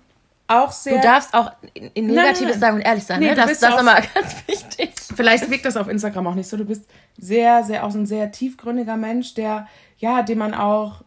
auch 0.47 0.71
sehr. 0.71 0.95
Du 0.95 1.01
darfst 1.01 1.33
auch 1.33 1.51
in, 1.73 2.07
Negatives 2.07 2.39
Nein, 2.39 2.47
nein. 2.47 2.59
sagen 2.59 2.75
und 2.77 2.81
ehrlich 2.81 3.03
sein, 3.03 3.19
Nee, 3.19 3.29
ne? 3.29 3.35
Das, 3.35 3.59
das 3.59 3.73
ist 3.73 3.79
immer 3.79 4.01
ganz 4.01 4.47
wichtig. 4.47 4.93
Vielleicht 5.15 5.49
wirkt 5.49 5.65
das 5.65 5.77
auf 5.77 5.87
Instagram 5.87 6.27
auch 6.27 6.35
nicht 6.35 6.47
so. 6.47 6.57
Du 6.57 6.65
bist 6.65 6.89
sehr, 7.17 7.63
sehr 7.63 7.85
auch 7.85 7.91
so 7.91 7.99
ein 7.99 8.05
sehr 8.05 8.31
tiefgründiger 8.31 8.97
Mensch, 8.97 9.33
der, 9.33 9.67
ja, 9.97 10.23
dem 10.23 10.39
man 10.39 10.53
auch, 10.53 11.03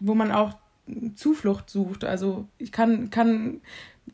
wo 0.00 0.14
man 0.14 0.32
auch 0.32 0.52
Zuflucht 1.14 1.70
sucht. 1.70 2.04
Also 2.04 2.46
ich 2.58 2.72
kann, 2.72 3.10
kann, 3.10 3.60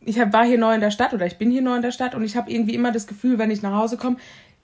ich 0.04 0.18
hab, 0.20 0.32
war 0.32 0.44
hier 0.44 0.58
neu 0.58 0.74
in 0.74 0.80
der 0.80 0.90
Stadt 0.90 1.12
oder 1.14 1.26
ich 1.26 1.38
bin 1.38 1.50
hier 1.50 1.62
neu 1.62 1.76
in 1.76 1.82
der 1.82 1.90
Stadt 1.92 2.14
und 2.14 2.24
ich 2.24 2.36
habe 2.36 2.50
irgendwie 2.50 2.74
immer 2.74 2.92
das 2.92 3.06
Gefühl, 3.06 3.38
wenn 3.38 3.50
ich 3.50 3.62
nach 3.62 3.74
Hause 3.76 3.96
komme, 3.96 4.16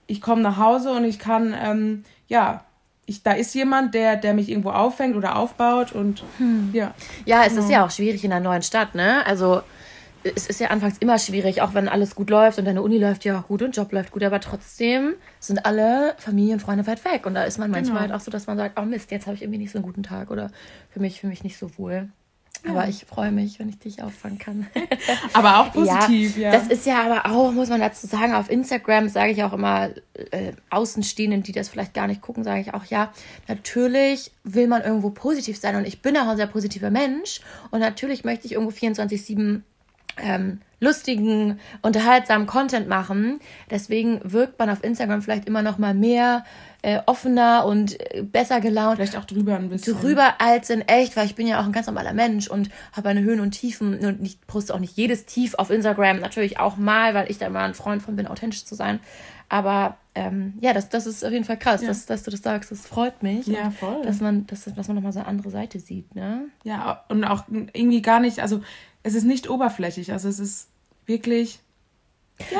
ich 0.07 0.21
komme 0.21 0.41
nach 0.41 0.57
Hause 0.57 0.91
und 0.91 1.05
ich 1.05 1.19
kann, 1.19 1.55
ähm, 1.61 2.03
ja, 2.27 2.63
ich, 3.05 3.21
da 3.23 3.33
ist 3.33 3.53
jemand, 3.53 3.93
der, 3.93 4.15
der 4.15 4.33
mich 4.33 4.49
irgendwo 4.49 4.69
auffängt 4.71 5.15
oder 5.15 5.35
aufbaut 5.35 5.91
und 5.91 6.23
ja. 6.71 6.93
Ja, 7.25 7.43
es 7.45 7.53
ist 7.57 7.69
ja 7.69 7.85
auch 7.85 7.91
schwierig 7.91 8.23
in 8.23 8.31
einer 8.31 8.43
neuen 8.43 8.61
Stadt, 8.61 8.95
ne? 8.95 9.25
Also 9.25 9.61
es 10.23 10.47
ist 10.47 10.61
ja 10.61 10.67
anfangs 10.69 10.99
immer 10.99 11.19
schwierig, 11.19 11.61
auch 11.61 11.73
wenn 11.73 11.89
alles 11.89 12.15
gut 12.15 12.29
läuft 12.29 12.57
und 12.57 12.63
deine 12.63 12.81
Uni 12.81 12.97
läuft 12.97 13.25
ja 13.25 13.37
auch 13.39 13.47
gut 13.47 13.61
und 13.61 13.75
Job 13.75 13.91
läuft 13.91 14.11
gut, 14.11 14.23
aber 14.23 14.39
trotzdem 14.39 15.15
sind 15.41 15.65
alle 15.65 16.15
Familien, 16.17 16.61
Freunde 16.61 16.87
weit 16.87 17.03
weg 17.03 17.25
und 17.25 17.33
da 17.33 17.43
ist 17.43 17.57
man 17.57 17.69
manchmal 17.71 17.97
Genau. 17.97 17.99
halt 17.99 18.11
auch 18.13 18.23
so, 18.23 18.31
dass 18.31 18.47
man 18.47 18.55
sagt, 18.55 18.79
oh 18.79 18.85
Mist, 18.85 19.11
jetzt 19.11 19.25
habe 19.27 19.35
ich 19.35 19.41
irgendwie 19.41 19.59
nicht 19.59 19.71
so 19.71 19.79
einen 19.79 19.85
guten 19.85 20.03
Tag 20.03 20.31
oder 20.31 20.49
für 20.91 21.01
mich, 21.01 21.19
für 21.19 21.27
mich 21.27 21.43
nicht 21.43 21.57
so 21.57 21.77
wohl. 21.77 22.07
Aber 22.65 22.87
ich 22.87 23.05
freue 23.05 23.31
mich, 23.31 23.59
wenn 23.59 23.67
ich 23.67 23.77
dich 23.79 24.01
auffangen 24.01 24.37
kann. 24.37 24.67
Aber 25.33 25.59
auch 25.59 25.73
positiv, 25.73 26.37
ja. 26.37 26.51
Das 26.51 26.67
ist 26.67 26.85
ja 26.85 27.03
aber 27.03 27.29
auch, 27.29 27.51
muss 27.51 27.69
man 27.69 27.81
dazu 27.81 28.07
sagen, 28.07 28.33
auf 28.33 28.49
Instagram 28.49 29.09
sage 29.09 29.31
ich 29.31 29.43
auch 29.43 29.53
immer 29.53 29.89
äh, 30.13 30.53
Außenstehenden, 30.69 31.43
die 31.43 31.51
das 31.51 31.69
vielleicht 31.69 31.93
gar 31.93 32.07
nicht 32.07 32.21
gucken, 32.21 32.43
sage 32.43 32.61
ich 32.61 32.73
auch, 32.73 32.85
ja, 32.85 33.11
natürlich 33.47 34.31
will 34.43 34.67
man 34.67 34.81
irgendwo 34.81 35.09
positiv 35.09 35.57
sein 35.57 35.75
und 35.75 35.85
ich 35.85 36.01
bin 36.01 36.15
auch 36.17 36.27
ein 36.27 36.37
sehr 36.37 36.47
positiver 36.47 36.89
Mensch 36.89 37.41
und 37.71 37.79
natürlich 37.79 38.23
möchte 38.23 38.45
ich 38.45 38.53
irgendwo 38.53 38.71
24-7 38.71 39.61
ähm, 40.17 40.61
lustigen, 40.79 41.59
unterhaltsamen 41.81 42.45
Content 42.45 42.87
machen. 42.87 43.39
Deswegen 43.71 44.19
wirkt 44.23 44.59
man 44.59 44.69
auf 44.69 44.83
Instagram 44.83 45.21
vielleicht 45.21 45.47
immer 45.47 45.61
noch 45.61 45.77
mal 45.77 45.93
mehr 45.93 46.43
äh, 46.81 46.99
offener 47.05 47.65
und 47.65 47.99
äh, 48.13 48.21
besser 48.21 48.59
gelaunt 48.59 48.97
Vielleicht 48.97 49.17
auch 49.17 49.25
drüber 49.25 49.55
ein 49.55 49.69
bisschen. 49.69 49.97
drüber 49.99 50.35
als 50.39 50.69
in 50.69 50.81
echt, 50.81 51.15
weil 51.15 51.25
ich 51.25 51.35
bin 51.35 51.47
ja 51.47 51.61
auch 51.61 51.65
ein 51.65 51.71
ganz 51.71 51.87
normaler 51.87 52.13
Mensch 52.13 52.49
und 52.49 52.69
habe 52.91 53.09
meine 53.09 53.21
Höhen 53.21 53.39
und 53.39 53.51
Tiefen 53.51 53.97
und 54.05 54.21
ich 54.21 54.39
poste 54.45 54.73
auch 54.73 54.79
nicht 54.79 54.97
jedes 54.97 55.25
Tief 55.25 55.55
auf 55.55 55.69
Instagram, 55.69 56.19
natürlich 56.19 56.59
auch 56.59 56.75
mal, 56.75 57.13
weil 57.13 57.31
ich 57.31 57.37
da 57.37 57.49
mal 57.49 57.63
ein 57.63 57.73
Freund 57.73 58.01
von 58.03 58.17
bin, 58.17 58.27
authentisch 58.27 58.65
zu 58.65 58.75
sein. 58.75 58.99
Aber 59.47 59.97
ähm, 60.15 60.53
ja, 60.61 60.73
das, 60.73 60.89
das 60.89 61.07
ist 61.07 61.23
auf 61.25 61.31
jeden 61.31 61.43
Fall 61.45 61.57
krass, 61.57 61.81
Ja. 61.81 61.87
dass, 61.87 62.05
dass 62.05 62.23
du 62.23 62.31
das 62.31 62.41
sagst. 62.41 62.71
Das 62.71 62.85
freut 62.85 63.23
mich. 63.23 63.47
Ja, 63.47 63.71
voll. 63.71 64.01
Dass 64.03 64.21
man, 64.21 64.45
dass, 64.47 64.63
dass 64.65 64.87
man 64.87 64.95
nochmal 64.95 65.11
so 65.11 65.19
eine 65.19 65.27
andere 65.27 65.49
Seite 65.49 65.79
sieht, 65.79 66.13
ne? 66.15 66.45
Ja, 66.63 67.03
und 67.09 67.23
auch 67.23 67.45
irgendwie 67.49 68.01
gar 68.01 68.19
nicht, 68.19 68.39
also 68.39 68.61
es 69.01 69.15
ist 69.15 69.23
nicht 69.23 69.49
oberflächlich, 69.49 70.11
also 70.11 70.29
es 70.29 70.39
ist 70.39 70.67
wirklich. 71.05 71.59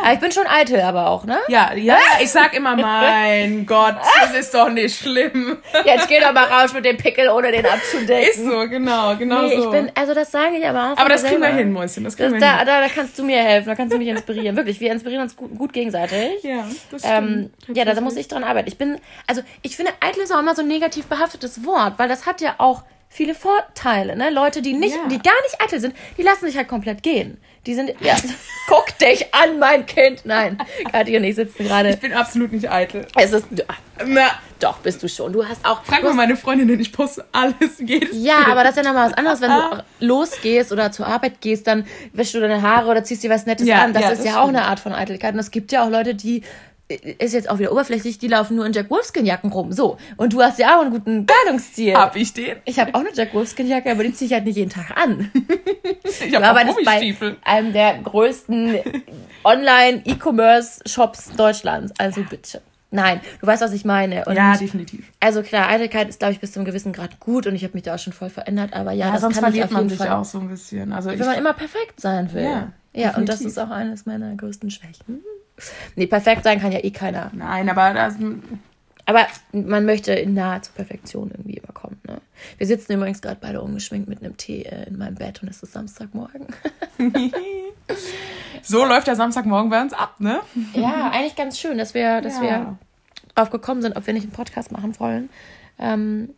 Aber 0.02 0.14
ich 0.14 0.20
bin 0.20 0.32
schon 0.32 0.48
eitel, 0.48 0.80
aber 0.82 1.08
auch, 1.10 1.26
ne? 1.26 1.38
Ja, 1.50 1.74
ja, 1.74 1.98
ich 2.22 2.30
sag 2.32 2.56
immer, 2.56 2.76
mein 2.76 3.66
Gott, 3.68 3.96
das 4.22 4.34
ist 4.34 4.54
doch 4.54 4.70
nicht 4.70 4.98
schlimm. 4.98 5.58
Jetzt 5.84 6.08
geh 6.08 6.20
doch 6.20 6.32
mal 6.32 6.46
raus 6.46 6.74
mit 6.74 6.86
dem 6.86 6.96
Pickel, 6.96 7.28
ohne 7.30 7.52
den 7.52 7.66
abzudecken. 7.66 8.30
Ist 8.30 8.46
so, 8.46 8.68
genau, 8.70 9.16
genau 9.18 9.42
nee, 9.42 9.56
so. 9.58 9.64
ich 9.66 9.70
bin, 9.72 9.92
also 9.96 10.14
das 10.14 10.32
sage 10.32 10.58
ich 10.58 10.66
aber 10.66 10.94
auch. 10.94 10.98
Aber 10.98 11.10
das 11.10 11.24
kriegen 11.24 11.42
wir 11.42 11.50
hin, 11.50 11.72
Mäuschen, 11.74 12.04
das 12.04 12.16
kriegen 12.16 12.32
Das, 12.32 12.40
wir 12.40 12.48
da, 12.48 12.58
hin. 12.60 12.68
da, 12.68 12.82
da 12.82 12.88
kannst 12.88 13.18
du 13.20 13.24
mir 13.24 13.40
helfen, 13.44 13.68
da 13.70 13.76
kannst 13.76 13.94
du 13.94 13.98
mich 13.98 14.08
inspirieren. 14.08 14.56
Wirklich, 14.56 14.80
wir 14.80 14.92
inspirieren 14.92 15.24
uns 15.24 15.36
gut, 15.36 15.58
gut 15.58 15.74
gegenseitig. 15.74 16.44
Ja, 16.44 16.66
das 16.92 17.02
Ähm, 17.04 17.52
stimmt. 17.62 17.78
ja, 17.78 17.84
da, 17.86 17.94
da 17.94 18.02
muss 18.02 18.16
ich 18.16 18.28
dran 18.28 18.44
arbeiten. 18.44 18.68
Ich 18.70 18.78
bin, 18.78 19.00
also 19.28 19.42
ich 19.64 19.76
finde, 19.76 19.92
eitel 20.00 20.22
ist 20.24 20.32
auch 20.34 20.40
immer 20.40 20.56
so 20.56 20.62
ein 20.62 20.68
negativ 20.68 21.06
behaftetes 21.08 21.66
Wort, 21.66 21.96
weil 21.98 22.08
das 22.08 22.26
hat 22.26 22.42
ja 22.42 22.56
auch 22.60 22.84
viele 23.14 23.36
Vorteile, 23.36 24.16
ne? 24.16 24.30
Leute, 24.32 24.62
die 24.62 24.74
nicht, 24.74 24.96
Ja. 24.96 25.08
die 25.08 25.20
gar 25.20 25.40
nicht 25.44 25.62
eitel 25.62 25.80
sind, 25.80 25.96
die 26.18 26.24
lassen 26.24 26.46
sich 26.48 26.58
halt 26.58 26.68
komplett 26.68 27.04
gehen. 27.04 27.38
Die 27.66 27.76
sind, 27.76 27.92
ja, 28.02 28.16
guck 28.68 28.98
dich 28.98 29.34
an, 29.34 29.58
mein 29.60 29.86
Kind. 29.86 30.22
Nein, 30.26 30.58
Kathi 30.92 31.16
und 31.16 31.24
ich 31.24 31.36
sitzen 31.36 31.64
gerade. 31.66 31.92
Ich 31.92 32.00
bin 32.00 32.12
absolut 32.14 32.52
nicht 32.52 32.70
eitel. 32.70 33.08
Es 33.16 33.32
ist, 33.32 33.46
Na, 34.06 34.32
doch, 34.60 34.80
bist 34.80 35.02
du 35.04 35.08
schon. 35.08 35.32
Du 35.32 35.48
hast 35.48 35.64
auch, 35.66 35.84
frag 35.86 36.02
mal 36.04 36.10
hast, 36.10 36.16
meine 36.18 36.36
Freundinnen, 36.36 36.78
ich 36.80 36.92
poste 36.92 37.24
alles, 37.32 37.56
jedes 37.80 38.10
ja, 38.14 38.36
Bild. 38.38 38.48
aber 38.50 38.64
das 38.64 38.72
ist 38.76 38.84
ja 38.84 38.92
nochmal 38.92 39.10
was 39.10 39.18
anderes, 39.18 39.40
wenn 39.42 39.50
du 39.52 39.84
losgehst 40.02 40.72
oder 40.74 40.92
zur 40.92 41.08
Arbeit 41.08 41.40
gehst, 41.40 41.68
dann 41.68 41.86
wäschst 42.12 42.34
du 42.36 42.40
deine 42.42 42.62
Haare 42.62 42.90
oder 42.92 43.04
ziehst 43.04 43.24
dir 43.24 43.30
was 43.30 43.46
Nettes 43.46 43.68
Ja, 43.68 43.82
an. 43.84 43.94
Das 43.94 44.04
ja, 44.04 44.10
ist 44.10 44.18
das 44.20 44.26
ja 44.28 44.40
auch 44.40 44.44
stimmt. 44.46 44.58
eine 44.58 44.68
Art 44.68 44.80
von 44.82 44.92
Eitelkeit. 44.94 45.34
Und 45.34 45.40
es 45.40 45.52
gibt 45.52 45.72
ja 45.72 45.86
auch 45.86 45.90
Leute, 45.90 46.16
die 46.16 46.44
ist 46.90 47.34
jetzt 47.34 47.50
auch 47.50 47.60
wieder 47.60 47.72
oberflächlich, 47.72 48.20
die 48.20 48.28
laufen 48.28 48.56
nur 48.58 48.66
in 48.66 48.74
Jack 48.74 48.90
Wolfskin-Jacken 48.90 49.52
rum. 49.52 49.72
So. 49.72 49.98
Und 50.18 50.34
du 50.34 50.42
hast 50.42 50.60
ja 50.60 50.78
auch 50.78 50.82
einen 50.82 50.92
guten 50.92 51.26
Kleidungsstil. 51.26 51.96
Hab 51.96 52.16
ich 52.16 52.34
den? 52.34 52.58
Ich 52.66 52.78
habe 52.80 52.94
auch 52.94 53.00
eine 53.00 53.14
Jack 53.14 53.34
Wolfskin-Jacke, 53.34 53.90
aber 53.90 54.04
die 54.04 54.14
ziehe 54.14 54.28
ich 54.28 54.34
halt 54.34 54.46
nicht 54.46 54.58
jeden 54.58 54.70
Tag 54.70 54.96
an. 54.98 55.32
Ich 56.26 56.36
habe 56.36 56.50
auch 56.50 56.54
bei 56.86 57.16
einem 57.44 57.74
der 57.74 57.98
größten 58.00 58.76
Online-E-Commerce-Shops 59.44 61.32
Deutschlands. 61.36 61.94
Also 61.98 62.24
bitte. 62.30 62.62
Nein, 62.92 63.22
du 63.42 63.48
weißt, 63.48 63.62
was 63.64 63.74
ich 63.74 63.86
meine. 63.86 64.26
Und 64.26 64.36
Ja, 64.36 64.56
definitiv. 64.56 65.06
also 65.20 65.42
klar, 65.42 65.70
Eitelkeit 65.70 66.10
ist, 66.10 66.20
glaube 66.20 66.34
ich, 66.34 66.40
bis 66.40 66.52
zu 66.52 66.60
einem 66.60 66.66
gewissen 66.66 66.94
Grad 66.94 67.20
gut 67.20 67.48
und 67.48 67.56
ich 67.56 67.64
habe 67.64 67.74
mich 67.74 67.84
da 67.84 67.96
auch 67.96 68.00
schon 68.00 68.14
voll 68.14 68.30
verändert, 68.30 68.74
aber 68.74 68.92
ja, 68.92 69.08
Ja, 69.08 69.12
das 69.14 69.22
sonst 69.22 69.36
kann 69.42 69.46
ich 69.46 69.60
verliert 69.60 69.66
auf 69.66 69.72
man 69.72 69.84
jeden 69.86 69.90
sich 69.98 70.08
Fall. 70.08 70.16
auch 70.16 70.26
so 70.26 70.40
ein 70.40 70.48
bisschen. 70.50 70.94
Also 70.94 71.10
ich, 71.10 71.20
wenn 71.20 71.26
man 71.26 71.38
immer 71.38 71.54
perfekt 71.54 72.00
sein 72.00 72.32
will. 72.34 72.44
Ja, 72.44 72.72
Ja, 72.94 73.18
und 73.18 73.28
das 73.30 73.42
ist 73.42 73.58
auch 73.58 73.72
eines 73.72 74.06
meiner 74.06 74.36
größten 74.36 74.70
Schwächen. 74.70 75.24
Nee, 75.96 76.08
perfekt 76.08 76.44
sein 76.44 76.60
kann 76.60 76.72
ja 76.72 76.84
eh 76.84 76.92
keiner. 76.92 77.32
nein, 77.34 77.70
aber 77.70 77.94
das, 77.94 78.16
Aber 79.06 79.28
man 79.52 79.86
möchte 79.86 80.14
in 80.14 80.34
nahe 80.34 80.62
zur 80.62 80.74
Perfektion 80.76 81.30
irgendwie 81.32 81.58
immer 81.58 81.74
kommen. 81.74 82.00
Ne? 82.08 82.22
Wir 82.58 82.68
sitzen 82.68 82.94
übrigens 82.94 83.22
gerade 83.22 83.38
beide 83.42 83.62
ungeschminkt 83.62 84.08
mit 84.10 84.20
einem 84.24 84.38
Tee 84.38 84.68
in 84.88 84.98
meinem 84.98 85.16
Bett 85.16 85.42
und 85.44 85.50
es 85.50 85.62
ist 85.62 85.74
Samstagmorgen. 85.74 86.48
so 88.64 88.86
läuft 88.86 89.08
der 89.08 89.16
Samstagmorgen 89.16 89.70
bei 89.70 89.82
uns 89.82 89.94
ab, 89.94 90.16
ne? 90.20 90.40
ja, 90.74 91.10
eigentlich 91.12 91.36
ganz 91.36 91.60
schön, 91.60 91.78
dass 91.78 91.94
wir, 91.94 92.22
dass 92.22 92.36
Ja. 92.38 92.42
wir 92.42 92.78
drauf 93.36 93.50
gekommen 93.50 93.82
sind, 93.82 93.96
ob 93.98 94.08
wir 94.08 94.14
nicht 94.14 94.24
einen 94.24 94.32
Podcast 94.32 94.72
machen 94.72 94.98
wollen. 95.00 95.30
Ähm, 95.80 96.30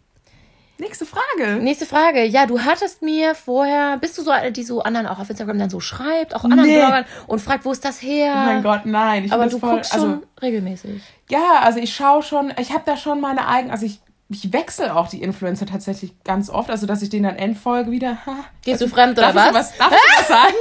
Nächste 0.77 1.05
Frage. 1.05 1.55
nächste 1.61 1.85
Frage. 1.85 2.25
Ja, 2.25 2.45
du 2.45 2.59
hattest 2.59 3.01
mir 3.01 3.33
vorher, 3.33 3.97
bist 3.97 4.17
du 4.17 4.23
so 4.23 4.31
eine, 4.31 4.51
die 4.51 4.63
so 4.63 4.81
anderen 4.83 5.07
auch 5.07 5.19
auf 5.19 5.29
Instagram 5.29 5.57
dann 5.57 5.69
so 5.69 5.79
schreibt, 5.79 6.35
auch 6.35 6.43
anderen 6.43 6.65
Nee. 6.65 6.77
Bloggern 6.79 7.05
und 7.27 7.39
fragt, 7.39 7.63
wo 7.63 7.71
ist 7.71 7.85
das 7.85 8.01
her? 8.01 8.33
Oh 8.35 8.45
mein 8.45 8.63
Gott, 8.63 8.85
nein. 8.85 9.23
Ich 9.25 9.31
Aber 9.31 9.47
du 9.47 9.57
voll, 9.57 9.75
guckst 9.75 9.93
schon 9.93 10.01
also, 10.01 10.21
regelmäßig. 10.41 11.01
Ja, 11.29 11.59
also 11.61 11.79
ich 11.79 11.95
schaue 11.95 12.23
schon, 12.23 12.53
ich 12.59 12.71
habe 12.71 12.83
da 12.85 12.97
schon 12.97 13.21
meine 13.21 13.47
eigenen, 13.47 13.71
also 13.71 13.85
ich, 13.85 13.99
ich 14.27 14.51
wechsle 14.51 14.95
auch 14.95 15.07
die 15.07 15.21
Influencer 15.21 15.67
tatsächlich 15.67 16.11
ganz 16.23 16.49
oft, 16.49 16.71
also 16.71 16.87
dass 16.87 17.03
ich 17.03 17.09
denen 17.09 17.25
dann 17.25 17.35
entfolge 17.35 17.91
wieder. 17.91 18.17
Ha, 18.25 18.35
Gehst 18.63 18.81
du 18.81 18.87
fremd 18.87 19.17
oder 19.19 19.35
was? 19.35 19.49
Sowas, 19.49 19.77
darf 19.77 19.91
ich 19.93 20.13
sowas 20.15 20.27
sagen? 20.27 20.53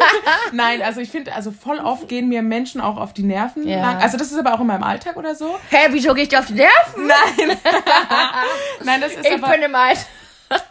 Nein, 0.52 0.82
also 0.82 1.00
ich 1.00 1.10
finde, 1.10 1.34
also 1.34 1.50
voll 1.50 1.78
oft 1.78 2.06
gehen 2.08 2.28
mir 2.28 2.42
Menschen 2.42 2.82
auch 2.82 2.98
auf 2.98 3.14
die 3.14 3.22
Nerven. 3.22 3.66
Ja. 3.66 3.98
Also 3.98 4.18
das 4.18 4.32
ist 4.32 4.38
aber 4.38 4.52
auch 4.54 4.60
in 4.60 4.66
meinem 4.66 4.82
Alltag 4.82 5.16
oder 5.16 5.34
so. 5.34 5.58
Hä, 5.70 5.88
wieso 5.90 6.12
gehe 6.12 6.24
ich 6.24 6.28
dir 6.28 6.40
auf 6.40 6.46
die 6.46 6.54
Nerven? 6.54 7.06
Nein. 7.06 7.56
Nein, 8.84 9.00
das 9.00 9.12
ist 9.12 9.26
Ich 9.26 9.32
aber, 9.32 9.48
bin 9.52 9.62
im 9.62 9.74
Alt. 9.74 9.98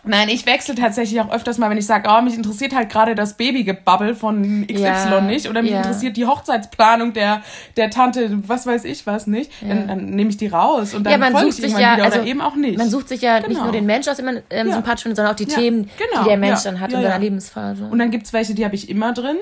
Nein, 0.05 0.27
ich 0.29 0.45
wechsle 0.45 0.75
tatsächlich 0.75 1.19
auch 1.21 1.31
öfters 1.31 1.57
mal, 1.57 1.69
wenn 1.69 1.77
ich 1.77 1.85
sage, 1.85 2.09
oh, 2.11 2.21
mich 2.21 2.35
interessiert 2.35 2.75
halt 2.75 2.89
gerade 2.89 3.15
das 3.15 3.35
Babygebabbel 3.37 4.15
von 4.15 4.67
XY 4.67 4.81
Ja, 4.83 5.21
nicht 5.21 5.47
oder 5.49 5.61
mich 5.61 5.71
ja. 5.71 5.77
interessiert 5.77 6.17
die 6.17 6.25
Hochzeitsplanung 6.25 7.13
der, 7.13 7.41
der 7.77 7.89
Tante, 7.89 8.29
was 8.47 8.65
weiß 8.65 8.83
ich 8.85 9.07
was 9.07 9.27
nicht, 9.27 9.49
dann, 9.61 9.87
dann 9.87 10.05
nehme 10.07 10.29
ich 10.29 10.37
die 10.37 10.47
raus 10.47 10.93
und 10.93 11.05
dann 11.05 11.11
Ja, 11.11 11.17
man 11.17 11.31
folge 11.31 11.51
sucht 11.53 11.63
ich 11.63 11.71
sich 11.71 11.79
ja, 11.81 11.93
wieder 11.95 12.03
also 12.05 12.19
oder 12.19 12.27
eben 12.27 12.41
auch 12.41 12.55
nicht. 12.55 12.77
Man 12.77 12.89
sucht 12.89 13.07
sich 13.09 13.21
ja 13.21 13.39
nicht 13.39 13.47
Genau. 13.49 13.63
nur 13.63 13.71
den 13.71 13.85
Mensch 13.85 14.07
aus, 14.07 14.17
den 14.17 14.25
man 14.25 14.41
ähm, 14.49 14.67
Ja. 14.67 14.73
sympathisch 14.73 15.03
findet, 15.03 15.15
sondern 15.17 15.33
auch 15.33 15.37
die 15.37 15.47
Ja, 15.47 15.55
Themen, 15.55 15.89
genau, 15.97 16.23
die 16.23 16.29
der 16.29 16.37
Mensch 16.37 16.63
ja. 16.65 16.71
dann 16.71 16.79
hat 16.81 16.91
Ja, 16.91 16.97
in 16.97 17.03
seiner 17.03 17.15
ja. 17.15 17.21
Lebensphase. 17.21 17.85
und 17.85 17.97
dann 17.99 18.11
gibt's 18.11 18.33
welche, 18.33 18.53
die 18.53 18.65
habe 18.65 18.75
ich 18.75 18.89
immer 18.89 19.13
drin. 19.13 19.37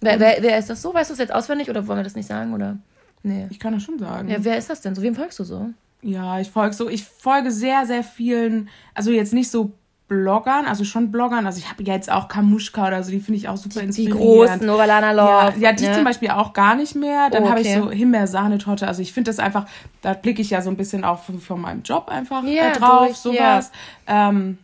wer, 0.00 0.18
wer, 0.20 0.36
wer 0.40 0.58
ist 0.58 0.70
das 0.70 0.80
so? 0.82 0.94
Weißt 0.94 1.10
du 1.10 1.12
es 1.14 1.18
jetzt 1.18 1.34
auswendig 1.34 1.68
oder 1.70 1.86
wollen 1.86 1.98
wir 1.98 2.04
das 2.04 2.14
nicht 2.16 2.28
sagen? 2.28 2.54
Oder? 2.54 2.76
Nee. 3.22 3.46
Ich 3.50 3.58
kann 3.60 3.72
das 3.74 3.82
schon 3.82 3.98
sagen. 3.98 4.28
Ja, 4.28 4.36
wer 4.40 4.56
ist 4.56 4.70
das 4.70 4.80
denn? 4.80 4.94
So, 4.94 5.02
wem 5.02 5.14
folgst 5.14 5.38
du 5.38 5.44
so? 5.44 5.68
Ja, 6.02 6.38
ich 6.40 6.50
folge 6.50 6.74
so, 6.74 6.88
ich 6.88 7.04
folge 7.04 7.50
sehr, 7.50 7.86
sehr 7.86 8.04
vielen, 8.04 8.68
also 8.94 9.10
jetzt 9.10 9.32
nicht 9.32 9.50
so 9.50 9.72
Bloggern, 10.08 10.66
also 10.66 10.84
schon 10.84 11.10
Bloggern, 11.10 11.46
also 11.46 11.58
ich 11.58 11.68
habe 11.68 11.82
jetzt 11.82 12.12
auch 12.12 12.28
Kamuschka 12.28 12.86
oder 12.86 13.02
so, 13.02 13.10
die 13.10 13.18
finde 13.18 13.38
ich 13.38 13.48
auch 13.48 13.56
super 13.56 13.80
Die 13.80 13.86
inspirierend. 13.86 14.20
großen, 14.20 14.64
Novalana 14.66 15.12
Ja, 15.12 15.46
Love. 15.48 15.58
ja, 15.58 15.72
die 15.72 15.84
ne? 15.86 15.94
zum 15.94 16.04
Beispiel 16.04 16.30
auch 16.30 16.52
gar 16.52 16.76
nicht 16.76 16.94
mehr. 16.94 17.28
Dann 17.30 17.42
Oh, 17.42 17.50
habe 17.50 17.60
ich 17.60 17.66
okay. 17.70 17.80
so 17.82 17.90
Himbeer-Sahnetorte. 17.90 18.86
Also 18.86 19.02
ich 19.02 19.12
finde 19.12 19.30
das 19.30 19.40
einfach, 19.40 19.66
da 20.02 20.12
blicke 20.14 20.40
ich 20.42 20.50
ja 20.50 20.62
so 20.62 20.70
ein 20.70 20.76
bisschen 20.76 21.02
auch 21.02 21.24
von, 21.24 21.40
von 21.40 21.60
meinem 21.60 21.82
Job 21.82 22.08
einfach 22.08 22.44
Ja, 22.44 22.68
äh, 22.68 22.72
drauf, 22.72 23.06
durch, 23.08 23.16
sowas. 23.16 23.72
Ähm, 24.06 24.58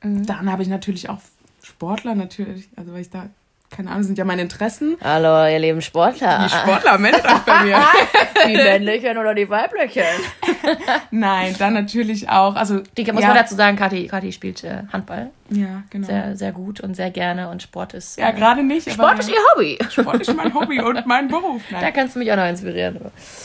Mhm. 0.00 0.26
Dann 0.26 0.50
habe 0.52 0.62
ich 0.62 0.68
natürlich 0.68 1.10
auch 1.10 1.18
Sportler 1.60 2.14
natürlich, 2.14 2.68
also 2.76 2.92
weil 2.92 3.00
ich 3.00 3.10
da, 3.10 3.26
keine 3.68 3.90
Ahnung, 3.90 4.04
sind 4.04 4.16
ja 4.16 4.24
meine 4.24 4.42
Interessen. 4.42 4.96
Hallo, 5.02 5.44
ihr 5.52 5.58
lieben 5.58 5.82
Sportler. 5.82 6.44
Die 6.44 6.48
Sportler 6.54 6.96
meldet 6.98 7.24
euch 7.26 7.38
bei 7.40 7.64
mir. 7.64 7.78
Die 8.46 8.52
männlichen 8.56 9.18
oder 9.18 9.34
die 9.34 9.50
weiblichen? 9.50 10.04
Nein, 11.10 11.54
dann 11.58 11.74
natürlich 11.74 12.28
auch, 12.28 12.54
also 12.56 12.80
Die 12.96 13.10
muss 13.12 13.22
ja, 13.22 13.28
man 13.28 13.36
dazu 13.36 13.54
sagen, 13.54 13.76
Kathi, 13.76 14.06
Kathi 14.06 14.32
spielt 14.32 14.64
äh, 14.64 14.82
Handball. 14.92 15.30
Ja, 15.50 15.82
genau. 15.90 16.06
Sehr, 16.06 16.36
sehr 16.36 16.52
gut 16.52 16.80
und 16.80 16.94
sehr 16.94 17.10
gerne 17.10 17.48
und 17.48 17.62
Sport 17.62 17.94
ist. 17.94 18.18
ja, 18.18 18.28
äh, 18.30 18.32
gerade 18.34 18.62
nicht. 18.62 18.86
aber 18.88 18.94
Sport 19.08 19.18
ist 19.20 19.28
ja, 19.30 19.34
ihr 19.34 19.40
Hobby. 19.54 19.78
Sport 19.90 20.20
ist 20.20 20.36
mein 20.36 20.52
Hobby 20.54 20.80
und 20.80 21.06
mein 21.06 21.28
Beruf. 21.28 21.62
Da 21.70 21.80
Nein, 21.80 21.92
kannst 21.94 22.14
du 22.14 22.18
mich 22.18 22.30
auch 22.32 22.36
noch 22.36 22.46
inspirieren. 22.48 22.98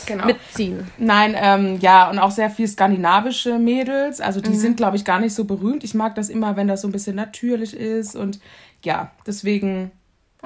genau. 0.06 0.26
Mitziehen. 0.26 0.86
Nein, 0.98 1.34
ähm, 1.38 1.78
ja, 1.80 2.10
und 2.10 2.18
auch 2.18 2.30
sehr 2.30 2.50
viel 2.50 2.68
skandinavische 2.68 3.58
Mädels. 3.58 4.20
Also 4.20 4.40
Mhm. 4.40 4.44
die 4.44 4.56
sind, 4.56 4.76
glaube 4.76 4.96
ich, 4.96 5.04
gar 5.04 5.18
nicht 5.20 5.34
so 5.34 5.44
berühmt. 5.44 5.82
Ich 5.84 5.94
mag 5.94 6.14
das 6.14 6.28
immer, 6.28 6.56
wenn 6.56 6.68
das 6.68 6.82
so 6.82 6.88
ein 6.88 6.92
bisschen 6.92 7.16
natürlich 7.16 7.74
ist. 7.76 8.14
Und 8.16 8.38
ja, 8.84 9.10
deswegen. 9.26 9.90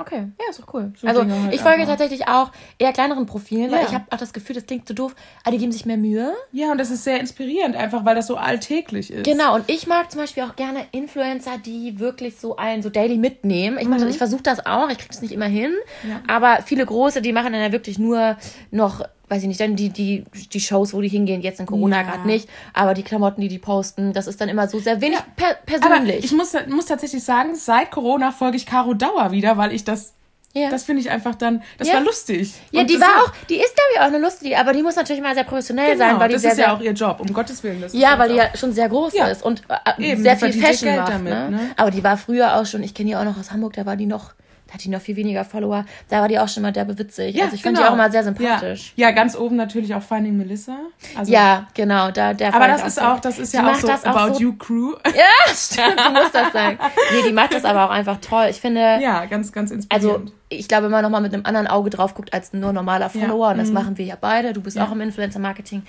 Okay, 0.01 0.29
ja, 0.41 0.51
ist 0.51 0.61
doch 0.61 0.73
cool. 0.75 0.93
So 0.97 1.07
also 1.07 1.21
halt 1.23 1.53
ich 1.53 1.61
folge 1.61 1.81
einfach. 1.83 1.97
tatsächlich 1.97 2.29
auch 2.29 2.51
eher 2.79 2.93
kleineren 2.93 3.27
Profilen, 3.27 3.71
weil 3.71 3.81
Ja. 3.81 3.87
ich 3.89 3.95
habe 3.95 4.05
auch 4.11 4.17
das 4.17 4.33
Gefühl, 4.33 4.55
das 4.55 4.65
klingt 4.67 4.87
so 4.87 4.95
doof, 4.95 5.15
aber 5.43 5.51
die 5.53 5.59
geben 5.59 5.73
sich 5.73 5.85
mehr 5.87 5.97
Mühe. 5.97 6.33
Ja, 6.53 6.71
und 6.71 6.79
das 6.79 6.91
ist 6.91 7.05
sehr 7.05 7.19
inspirierend, 7.21 7.75
einfach 7.77 8.05
weil 8.05 8.15
das 8.15 8.27
so 8.29 8.37
alltäglich 8.37 9.13
ist. 9.13 9.25
Genau, 9.25 9.55
und 9.57 9.69
ich 9.69 9.87
mag 9.87 10.11
zum 10.11 10.21
Beispiel 10.21 10.45
auch 10.45 10.55
gerne 10.57 10.81
Influencer, 10.93 11.59
die 11.59 11.99
wirklich 11.99 12.37
so 12.39 12.57
einen 12.57 12.83
so 12.83 12.91
daily 12.91 13.19
mitnehmen. 13.19 13.77
Ich, 13.81 13.89
das- 13.89 14.03
ich 14.05 14.19
versuche 14.19 14.43
das 14.43 14.65
auch, 14.67 14.89
ich 14.89 14.99
kriege 14.99 15.09
das 15.11 15.21
nicht 15.23 15.33
immer 15.33 15.47
hin, 15.47 15.73
Mhm. 16.05 16.11
Ja. 16.11 16.21
aber 16.29 16.63
viele 16.65 16.87
große, 16.87 17.21
die 17.21 17.33
machen 17.33 17.53
dann 17.53 17.63
ja 17.63 17.73
wirklich 17.73 17.99
nur 17.99 18.37
noch, 18.71 19.03
weiß 19.29 19.43
ich 19.43 19.49
nicht, 19.49 19.61
dann 19.61 19.77
die, 19.77 19.91
die, 19.91 20.25
die 20.53 20.61
Shows, 20.61 20.95
wo 20.95 21.01
die 21.01 21.09
hingehen, 21.09 21.41
jetzt 21.43 21.61
in 21.61 21.67
Corona 21.67 21.99
Ja. 21.99 22.03
gerade 22.03 22.27
nicht, 22.27 22.49
aber 22.75 22.95
die 22.95 23.03
Klamotten, 23.03 23.41
die 23.41 23.49
die 23.49 23.59
posten, 23.59 24.13
das 24.13 24.27
ist 24.27 24.41
dann 24.41 24.49
immer 24.49 24.69
so 24.69 24.79
sehr 24.79 25.01
wenig 25.01 25.19
Ja. 25.19 25.25
per 25.37 25.49
Aber 25.51 25.89
persönlich. 25.91 26.25
ich 26.25 26.33
muss, 26.33 26.53
muss 26.69 26.87
tatsächlich 26.87 27.23
sagen, 27.23 27.55
seit 27.55 27.91
Corona 27.91 28.33
folge 28.33 28.57
ich 28.57 28.67
Caro 28.67 28.95
Dauer 28.95 29.31
wieder, 29.33 29.57
weil 29.57 29.73
ich 29.73 29.85
das. 29.85 30.15
ja. 30.55 30.71
Das 30.71 30.85
finde 30.85 31.03
ich 31.03 31.11
einfach 31.11 31.35
dann. 31.35 31.63
Das 31.77 31.89
Ja. 31.89 31.95
war 31.95 32.01
lustig. 32.01 32.55
ja, 32.73 32.81
Und 32.81 32.91
die 32.91 32.99
war 33.01 33.23
auch, 33.23 33.33
die 33.49 33.57
ist 33.57 33.75
glaube 33.77 33.91
ich 33.95 34.01
auch 34.01 34.05
eine 34.05 34.19
lustige, 34.19 34.59
aber 34.59 34.73
die 34.73 34.83
muss 34.83 34.97
natürlich 34.97 35.23
mal 35.23 35.35
sehr 35.35 35.45
professionell 35.45 35.93
Genau, 35.93 35.99
sein, 36.09 36.19
weil 36.21 36.29
die 36.29 36.35
das 36.35 36.43
sehr, 36.43 36.53
ist 36.53 36.59
ja 36.59 36.75
auch 36.75 36.81
ihr 36.81 36.93
Job, 36.93 37.21
um 37.21 37.33
Gottes 37.33 37.63
Willen. 37.63 37.81
Das 37.81 37.93
Ja, 37.93 38.19
weil 38.19 38.31
die 38.31 38.37
ja 38.37 38.57
schon 38.57 38.73
sehr 38.73 38.89
groß 38.89 39.13
Ja. 39.15 39.27
ist 39.29 39.43
und 39.43 39.63
äh, 39.69 40.03
Eben, 40.11 40.23
sehr 40.23 40.37
viel 40.37 40.53
Fashion 40.55 40.97
macht. 40.97 41.13
damit, 41.13 41.33
ne? 41.33 41.51
ne? 41.51 41.61
Aber 41.77 41.91
die 41.91 42.03
war 42.03 42.17
früher 42.17 42.57
auch 42.57 42.67
schon, 42.67 42.83
ich 42.83 42.95
kenne 42.95 43.11
die 43.11 43.17
auch 43.17 43.25
noch 43.25 43.39
aus 43.39 43.53
Hamburg, 43.53 43.75
da 43.75 43.85
war 43.87 43.97
die 43.97 44.07
noch, 44.07 44.33
da 44.69 44.75
hat 44.75 44.85
die 44.85 44.91
noch 44.91 45.01
viel 45.01 45.17
weniger 45.17 45.45
Follower. 45.45 45.85
Da 46.09 46.21
war 46.21 46.29
die 46.29 46.39
auch 46.39 46.49
schon 46.49 46.63
mal 46.63 46.73
derbe 46.73 46.99
witzig. 46.99 47.35
Ja, 47.35 47.45
also 47.45 47.57
ich 47.57 47.63
fand 47.63 47.77
genau. 47.77 47.87
die 47.89 47.91
auch 47.91 47.95
immer 47.95 48.11
sehr 48.11 48.23
sympathisch. 48.23 48.93
Ja. 48.97 49.09
ja, 49.09 49.15
ganz 49.15 49.35
oben 49.37 49.57
natürlich 49.57 49.95
auch 49.95 50.03
Finding 50.03 50.37
Melissa. 50.37 50.77
Also, 51.17 51.33
Ja, 51.33 51.67
genau, 51.75 52.11
da 52.11 52.35
der 52.35 52.55
Aber 52.55 52.69
das 52.69 52.83
ich 52.83 52.87
ist 52.89 53.03
auch, 53.03 53.19
das 53.19 53.39
ist 53.39 53.55
ja 53.55 53.69
auch 53.71 53.75
so 53.75 53.87
das 53.87 54.05
auch 54.05 54.15
About 54.15 54.35
so- 54.35 54.41
You 54.41 54.53
Crew. 54.57 54.95
Ja, 55.07 55.55
stimmt, 55.55 55.99
du 55.99 56.13
musst 56.13 56.35
das 56.35 56.53
sagen. 56.53 56.79
Nee, 57.13 57.27
die 57.27 57.33
macht 57.33 57.55
das 57.55 57.65
aber 57.65 57.87
auch 57.87 57.91
einfach 57.91 58.19
toll. 58.21 58.47
Ich 58.51 58.61
finde, 58.61 58.81
ja, 59.01 59.25
ganz, 59.25 59.51
ganz 59.53 59.71
also 59.71 59.85
inspirierend. 59.87 60.33
Ich 60.51 60.67
glaube, 60.69 60.85
wenn 60.85 60.91
man 60.93 61.03
nochmal 61.03 61.21
mit 61.21 61.35
einem 61.35 61.45
anderen 61.45 61.67
Auge 61.67 61.91
drauf 61.91 62.15
guckt 62.15 62.33
als 62.33 62.53
nur 62.55 62.73
normaler 62.73 63.11
Follower, 63.11 63.49
und 63.51 63.59
das 63.59 63.71
machen 63.71 63.99
wir 63.99 64.07
ja 64.07 64.17
beide, 64.19 64.53
du 64.55 64.63
bist 64.63 64.77
Mhm. 64.77 64.83
Ja. 64.83 64.89
auch 64.89 64.93
im 64.93 65.01
Influencer-Marketing, 65.03 65.83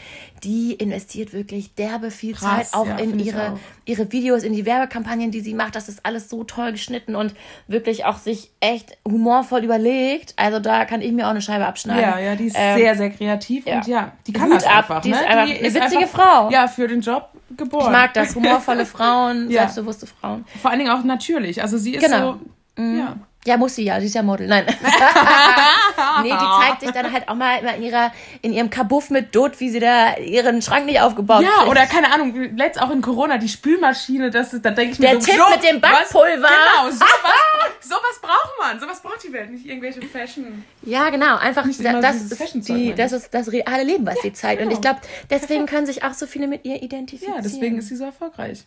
die 0.43 0.73
investiert 0.73 1.31
wirklich 1.33 1.73
derbe 1.75 2.11
viel 2.11 2.33
Krass, 2.35 2.71
Zeit 2.71 2.79
auch 2.79 2.85
ja, 2.87 2.97
in 2.97 3.17
ihre, 3.19 3.53
auch. 3.53 3.59
ihre 3.85 4.11
Videos, 4.11 4.43
in 4.43 4.53
die 4.53 4.65
Werbekampagnen, 4.65 5.31
die 5.31 5.39
sie 5.41 5.53
macht. 5.53 5.75
Das 5.75 5.87
ist 5.87 6.05
alles 6.05 6.29
so 6.29 6.43
toll 6.43 6.71
geschnitten 6.73 7.15
und 7.15 7.33
wirklich 7.67 8.03
auch 8.05 8.17
sich 8.17 8.51
echt 8.59 8.97
humorvoll 9.07 9.63
überlegt. 9.63 10.33
Also 10.35 10.59
da 10.59 10.85
kann 10.85 11.01
ich 11.01 11.11
mir 11.13 11.25
auch 11.27 11.31
eine 11.31 11.41
Scheibe 11.41 11.65
abschneiden. 11.65 12.01
ja, 12.03 12.19
ja, 12.19 12.35
die 12.35 12.45
ist 12.47 12.55
Ähm, 12.59 12.77
sehr, 12.77 12.95
sehr 12.95 13.09
kreativ 13.11 13.65
ja. 13.65 13.75
und 13.77 13.87
ja, 13.87 14.11
die 14.27 14.33
kann 14.33 14.49
Hut 14.49 14.57
das 14.57 14.65
ab, 14.65 14.75
einfach. 14.89 15.01
die 15.01 15.11
ist 15.11 15.21
ne? 15.21 15.27
einfach 15.27 15.55
eine 15.55 15.73
witzige 15.73 16.07
Frau. 16.07 16.49
Ja, 16.51 16.67
für 16.67 16.87
den 16.87 16.99
Job 17.01 17.29
geboren. 17.55 17.85
Ich 17.85 17.91
mag 17.91 18.13
das, 18.13 18.35
humorvolle 18.35 18.85
Frauen, 18.85 19.49
Ja. 19.49 19.61
selbstbewusste 19.61 20.05
Frauen. 20.07 20.45
Vor 20.61 20.69
allen 20.71 20.79
Dingen 20.79 20.91
auch 20.91 21.03
natürlich. 21.03 21.61
Also 21.61 21.77
sie 21.77 21.95
ist 21.95 22.03
Genau. 22.05 22.33
so. 22.33 22.39
Ja. 22.79 23.15
Ja, 23.45 23.55
muss 23.55 23.75
sie 23.75 23.83
ja, 23.85 23.99
sie 24.01 24.07
ist 24.07 24.15
ja 24.15 24.21
Model. 24.21 24.47
Nein. 24.47 24.65
nee, 26.23 26.29
die 26.29 26.61
zeigt 26.65 26.81
sich 26.81 26.91
dann 26.91 27.11
halt 27.11 27.27
auch 27.29 27.35
mal 27.35 27.59
immer 27.59 27.75
in, 27.75 27.83
ihrer, 27.83 28.11
in 28.41 28.51
ihrem 28.51 28.69
Kabuff 28.69 29.09
mit 29.09 29.33
Dot, 29.33 29.59
wie 29.61 29.69
sie 29.69 29.79
da 29.79 30.17
ihren 30.17 30.61
Schrank 30.61 30.85
nicht 30.85 30.99
aufgebaut 30.99 31.43
Ja, 31.43 31.49
kriegt. 31.59 31.69
oder 31.69 31.85
keine 31.85 32.11
Ahnung, 32.13 32.33
letzt 32.57 32.81
auch 32.81 32.89
in 32.91 33.01
Corona, 33.01 33.37
die 33.37 33.47
Spülmaschine, 33.47 34.29
das 34.29 34.53
ist, 34.53 34.65
da 34.65 34.71
denke 34.71 34.91
ich 34.93 34.97
Der 34.99 35.15
mir 35.15 35.21
so, 35.21 35.31
Tipp 35.31 35.41
so, 35.41 35.49
mit 35.55 35.63
dem 35.63 35.81
was- 35.81 35.89
Backpulver. 35.89 36.47
Genau, 36.47 36.89
sowas, 36.91 37.79
sowas 37.81 38.19
braucht 38.21 38.53
man, 38.61 38.79
sowas 38.79 39.01
braucht 39.01 39.23
die 39.23 39.31
Welt, 39.31 39.51
nicht 39.51 39.65
irgendwelche 39.65 40.01
Fashion. 40.01 40.65
Ja, 40.83 41.09
genau. 41.09 41.37
Einfach, 41.37 41.63
Nicht 41.65 41.83
da, 41.83 42.01
das, 42.01 42.17
ist 42.17 42.67
die, 42.67 42.93
das 42.93 43.13
ist 43.13 43.33
das 43.33 43.51
reale 43.51 43.83
Leben, 43.83 44.05
was 44.05 44.21
sie 44.21 44.33
zeigt. 44.33 44.61
Und 44.61 44.69
ich 44.71 44.81
genau. 44.81 44.95
glaube, 44.95 45.07
deswegen 45.29 45.65
können 45.65 45.85
sich 45.85 46.03
auch 46.03 46.13
so 46.13 46.27
viele 46.27 46.47
mit 46.47 46.65
ihr 46.65 46.83
identifizieren. 46.83 47.35
Ja, 47.35 47.41
deswegen 47.41 47.77
ist 47.77 47.87
sie 47.87 47.95
so 47.95 48.03
erfolgreich. 48.03 48.65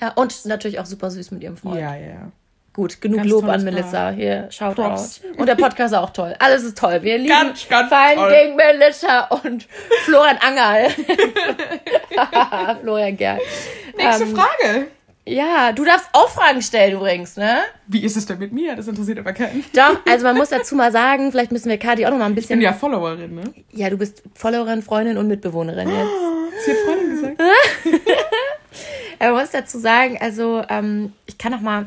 Ja, 0.00 0.10
und 0.12 0.44
natürlich 0.44 0.78
auch 0.78 0.86
super 0.86 1.10
süß 1.10 1.30
mit 1.30 1.42
ihrem 1.42 1.56
Freund. 1.56 1.80
Ja, 1.80 1.94
ja, 1.94 2.06
ja. 2.06 2.32
Gut, 2.72 3.00
genug 3.00 3.18
Ganz 3.18 3.30
Lob 3.30 3.44
an 3.48 3.64
Melissa. 3.64 4.10
Hier, 4.10 4.46
schaut 4.50 4.76
Props. 4.76 5.00
aus. 5.00 5.20
Und 5.36 5.46
der 5.46 5.56
Podcast 5.56 5.92
ist 5.92 5.98
auch 5.98 6.10
toll. 6.10 6.36
Alles 6.38 6.62
ist 6.62 6.78
toll. 6.78 7.00
Wir 7.02 7.18
lieben 7.18 7.28
Ganz, 7.28 7.68
ganz 7.68 7.88
vor. 8.14 8.28
Dingen 8.30 8.54
Melissa 8.56 9.24
und 9.26 9.66
Florian 10.04 10.36
Angerl. 10.38 10.88
Florian 12.82 13.16
Gerl. 13.16 13.40
Nächste 13.96 14.24
Ähm, 14.24 14.36
Frage. 14.36 14.86
Ja, 15.26 15.72
du 15.72 15.84
darfst 15.84 16.08
auch 16.12 16.28
Fragen 16.30 16.62
stellen 16.62 16.94
übrigens, 16.94 17.36
ne? 17.36 17.58
Wie 17.86 18.02
ist 18.04 18.16
es 18.16 18.26
denn 18.26 18.38
mit 18.38 18.52
mir? 18.52 18.74
Das 18.74 18.88
interessiert 18.88 19.18
aber 19.18 19.32
keinen. 19.32 19.64
Doch, 19.74 20.00
also 20.08 20.24
man 20.26 20.36
muss 20.36 20.48
dazu 20.48 20.74
mal 20.74 20.90
sagen, 20.90 21.30
vielleicht 21.30 21.52
müssen 21.52 21.68
wir 21.68 21.78
Kati 21.78 22.06
auch 22.06 22.10
noch 22.10 22.18
mal 22.18 22.24
ein 22.26 22.30
Ich 22.32 22.36
bisschen. 22.36 22.58
bin 22.58 22.62
ja 22.64 22.72
Followerin, 22.72 23.34
ne? 23.34 23.44
Ja, 23.72 23.90
du 23.90 23.98
bist 23.98 24.22
Followerin, 24.34 24.82
Freundin 24.82 25.18
und 25.18 25.28
Mitbewohnerin 25.28 25.88
jetzt. 25.88 26.64
Sie 26.64 26.70
hat 26.72 26.78
Freundin 26.86 27.10
gesagt. 27.10 27.40
Aber 29.18 29.32
man 29.32 29.42
muss 29.42 29.50
dazu 29.50 29.78
sagen, 29.78 30.18
also 30.20 30.62
ähm, 30.68 31.12
ich 31.26 31.36
kann 31.36 31.52
noch 31.52 31.60
mal 31.60 31.86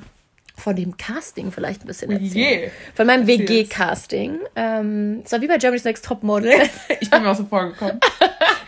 von 0.63 0.75
dem 0.75 0.95
Casting 0.97 1.51
vielleicht 1.51 1.81
ein 1.83 1.87
bisschen 1.87 2.09
erzählen. 2.11 2.31
Je. 2.63 2.69
Von 2.95 3.05
meinem. 3.07 3.27
WG-Casting. 3.27 4.39
Ähm, 4.55 5.21
es 5.25 5.31
war 5.31 5.41
wie 5.41 5.47
bei 5.47 5.57
Germany's 5.57 5.83
Next 5.83 6.05
Topmodel. 6.05 6.53
Ich 7.01 7.09
bin 7.09 7.21
mir 7.21 7.29
auch 7.31 7.35
so 7.35 7.45
vorgekommen. 7.45 7.99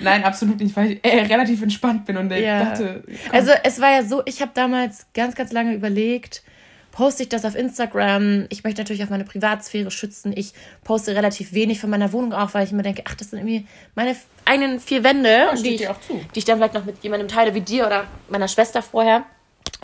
Nein, 0.02 0.24
absolut 0.26 0.60
nicht, 0.60 0.76
weil 0.76 0.92
ich 0.94 1.00
äh, 1.06 1.22
relativ 1.22 1.62
entspannt 1.62 2.06
bin 2.06 2.18
und 2.18 2.30
Ja. 2.32 2.66
dachte, 2.66 3.04
komm, 3.06 3.16
Also 3.34 3.52
es 3.64 3.80
war 3.80 3.92
ja 3.94 4.04
so, 4.04 4.22
ich 4.26 4.42
habe 4.42 4.52
damals 4.54 5.08
ganz, 5.14 5.36
ganz 5.36 5.54
lange 5.54 5.74
überlegt, 5.74 6.44
poste 6.92 7.24
ich 7.24 7.30
das 7.30 7.46
auf 7.46 7.56
Instagram? 7.56 8.46
Ich 8.50 8.64
möchte 8.66 8.82
natürlich 8.82 9.04
auf 9.04 9.10
meine 9.10 9.24
Privatsphäre 9.24 9.92
schützen. 9.92 10.34
Ich 10.36 10.52
poste 10.84 11.16
relativ 11.16 11.54
wenig 11.54 11.80
von 11.80 11.90
meiner 11.90 12.12
Wohnung 12.12 12.34
auch, 12.34 12.54
weil 12.54 12.66
ich 12.66 12.72
immer 12.74 12.84
denke, 12.84 13.04
ach, 13.06 13.16
das 13.16 13.30
sind 13.30 13.40
irgendwie 13.40 13.66
meine 13.96 14.16
eigenen 14.44 14.80
vier 14.82 15.04
Wände, 15.06 15.48
steht 15.54 15.66
die, 15.66 15.70
ich, 15.76 15.82
dir 15.82 15.92
auch 15.92 16.02
zu. 16.02 16.20
die 16.34 16.40
ich 16.40 16.46
dann 16.46 16.58
vielleicht 16.58 16.74
noch 16.74 16.86
mit 16.86 17.02
jemandem 17.04 17.30
teile 17.30 17.54
wie 17.54 17.62
dir 17.62 17.88
oder 17.88 18.06
meiner 18.30 18.50
Schwester 18.50 18.82
vorher. 18.82 19.24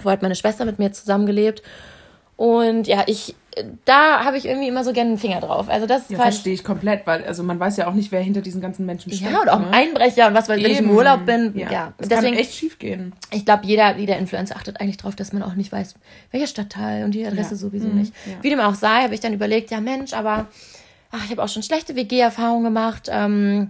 Vorher 0.01 0.13
hat 0.18 0.22
meine 0.22 0.36
Schwester 0.36 0.65
mit 0.65 0.77
mir 0.80 0.91
zusammengelebt. 0.91 1.62
Und 2.41 2.88
ja, 2.88 3.03
ich, 3.05 3.36
da 3.86 4.25
habe 4.25 4.36
ich 4.36 4.48
irgendwie 4.48 4.67
immer 4.67 4.83
so 4.83 4.93
gerne 4.93 5.10
einen 5.12 5.19
Finger 5.19 5.41
drauf. 5.41 5.69
Also 5.69 5.86
das 5.86 6.10
ja, 6.10 6.17
verstehe 6.17 6.53
ich 6.55 6.63
komplett, 6.63 7.05
weil 7.05 7.24
also 7.24 7.43
man 7.43 7.60
weiß 7.60 7.77
ja 7.77 7.86
auch 7.88 7.93
nicht, 7.93 8.12
wer 8.12 8.19
hinter 8.19 8.41
diesen 8.41 8.62
ganzen 8.62 8.88
Menschen 8.88 9.12
steckt. 9.12 9.31
ja, 9.31 9.39
oder 9.41 9.53
auch 9.53 9.60
ne? 9.60 9.69
Einbrecher 9.71 10.27
und 10.27 10.33
was, 10.33 10.50
weil 10.50 10.63
wenn 10.63 10.71
ich 10.71 10.79
im. 10.79 10.89
Urlaub 10.89 11.24
bin, 11.27 11.55
ja. 11.55 11.71
ja. 11.71 11.93
Das 12.00 12.07
Deswegen, 12.07 12.33
kann 12.33 12.41
echt 12.41 12.55
schief 12.55 12.79
gehen. 12.79 13.13
ich 13.29 13.45
glaube, 13.45 13.67
jeder, 13.67 13.95
jeder 13.98 14.17
Influencer 14.17 14.55
achtet 14.55 14.81
eigentlich 14.81 14.98
darauf, 14.98 15.15
dass 15.15 15.33
man 15.33 15.43
auch 15.43 15.53
nicht 15.53 15.71
weiß, 15.71 15.93
welcher 16.31 16.48
Stadtteil 16.48 17.03
und 17.03 17.12
die 17.13 17.24
Adresse 17.27 17.51
Ja. 17.51 17.57
sowieso 17.57 17.89
Mhm, 17.89 17.95
nicht. 18.00 18.13
ja. 18.25 18.33
Wie 18.41 18.50
dem 18.50 18.60
auch 18.60 18.74
sei, 18.74 19.03
habe 19.03 19.13
ich 19.13 19.19
dann 19.19 19.33
überlegt, 19.33 19.69
ja 19.69 19.79
Mensch, 19.79 20.13
aber 20.13 20.48
ach, 21.12 21.24
ich 21.24 21.29
habe 21.29 21.43
auch 21.43 21.48
schon 21.50 21.62
schlechte 21.62 21.95
WG-Erfahrungen 21.95 22.63
gemacht. 22.63 23.07
Ähm, 23.12 23.69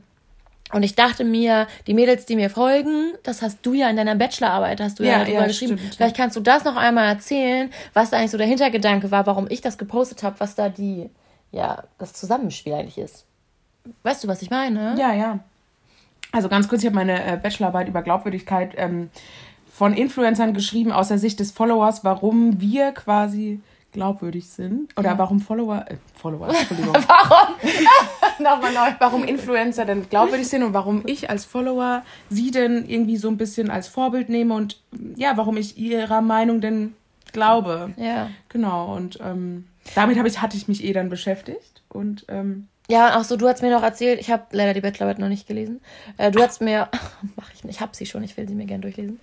und 0.74 0.84
ich 0.84 0.96
dachte 0.96 1.24
mir, 1.24 1.68
die 1.88 1.94
Mädels, 1.94 2.26
die 2.26 2.36
mir 2.36 2.50
folgen, 2.50 3.14
das 3.24 3.42
hast 3.42 3.60
du 3.66 3.74
ja 3.74 3.90
in 3.90 3.96
deiner 3.96 4.16
Bachelorarbeit, 4.16 4.80
hast 4.82 5.00
du 5.00 5.04
ja, 5.04 5.12
Ja, 5.12 5.20
darüber 5.20 5.42
ja, 5.42 5.48
geschrieben. 5.48 5.78
stimmt, 5.78 5.96
Vielleicht 5.96 6.16
kannst 6.18 6.36
du 6.36 6.40
das 6.42 6.64
noch 6.64 6.76
einmal 6.76 7.08
erzählen, 7.08 7.70
was 7.94 8.10
da 8.10 8.18
eigentlich 8.18 8.32
so 8.32 8.38
der 8.38 8.48
Hintergedanke 8.48 9.12
war, 9.12 9.26
warum 9.26 9.48
ich 9.50 9.62
das 9.62 9.78
gepostet 9.78 10.24
habe, 10.24 10.40
was 10.40 10.56
da 10.56 10.70
die, 10.70 11.10
ja, 11.52 11.84
das 11.98 12.14
Zusammenspiel 12.14 12.74
eigentlich 12.74 12.98
ist. 12.98 13.26
Weißt 14.04 14.24
du, 14.24 14.28
was 14.28 14.42
ich 14.42 14.50
meine? 14.50 14.96
Ja, 14.98 15.14
ja. 15.14 15.40
Also 16.32 16.48
ganz 16.50 16.68
kurz, 16.68 16.82
ich 16.82 16.86
habe 16.88 16.96
meine 16.96 17.24
äh, 17.26 17.38
Bachelorarbeit 17.38 17.88
über 17.88 18.02
Glaubwürdigkeit 18.02 18.74
ähm, 18.78 19.10
von 19.72 19.94
Influencern 19.94 20.54
geschrieben 20.54 20.92
aus 20.92 21.08
der 21.10 21.18
Sicht 21.18 21.40
des 21.40 21.52
Followers, 21.52 22.04
warum 22.04 22.62
wir 22.62 22.92
quasi 22.92 23.60
glaubwürdig 23.92 24.50
sind. 24.50 24.98
Oder 24.98 25.18
warum 25.18 25.40
Follower, 25.40 25.86
äh, 25.88 25.96
Follower, 26.16 26.50
Entschuldigung. 26.56 26.94
Warum? 26.94 27.56
Nochmal 28.40 28.74
neu. 28.74 28.96
warum 29.00 29.24
Influencer 29.24 29.86
denn 29.86 30.10
glaubwürdig 30.10 30.48
sind 30.48 30.64
und 30.64 30.74
warum 30.74 31.04
ich 31.06 31.30
als 31.30 31.46
Follower 31.46 32.04
sie 32.30 32.52
denn 32.52 32.88
irgendwie 32.88 33.18
so 33.18 33.28
ein 33.28 33.38
bisschen 33.38 33.70
als 33.70 33.88
Vorbild 33.88 34.30
nehme 34.30 34.54
und 34.54 34.82
ja, 35.16 35.38
warum 35.38 35.58
ich 35.58 35.78
ihrer 35.78 36.22
Meinung 36.22 36.62
denn 36.62 36.96
glaube. 37.34 37.94
Ja. 37.98 38.30
Genau, 38.50 38.96
und 38.96 39.20
ähm, 39.22 39.68
damit 39.96 40.18
hab 40.18 40.26
ich, 40.26 40.42
hatte 40.42 40.58
ich 40.58 40.68
mich 40.68 40.84
eh 40.84 40.94
dann 40.94 41.10
beschäftigt. 41.10 41.82
Und 41.90 42.26
ähm, 42.30 42.68
Ja, 42.90 43.20
auch 43.20 43.24
so, 43.24 43.38
du 43.38 43.48
hast 43.48 43.62
mir 43.62 43.72
noch 43.72 43.84
erzählt, 43.84 44.20
ich 44.20 44.30
habe 44.32 44.44
leider 44.52 44.74
die 44.74 44.82
Bachelorarbeit 44.82 45.20
noch 45.20 45.28
nicht 45.30 45.48
gelesen. 45.48 45.82
Äh, 46.18 46.32
du 46.32 46.42
hast 46.42 46.62
mir, 46.62 46.90
mach 47.36 47.54
ich 47.54 47.64
nicht, 47.64 47.76
ich 47.76 47.82
habe 47.82 47.96
sie 47.96 48.06
schon, 48.06 48.24
ich 48.24 48.36
will 48.38 48.48
sie 48.48 48.56
mir 48.56 48.66
gerne 48.66 48.82
durchlesen. 48.82 49.20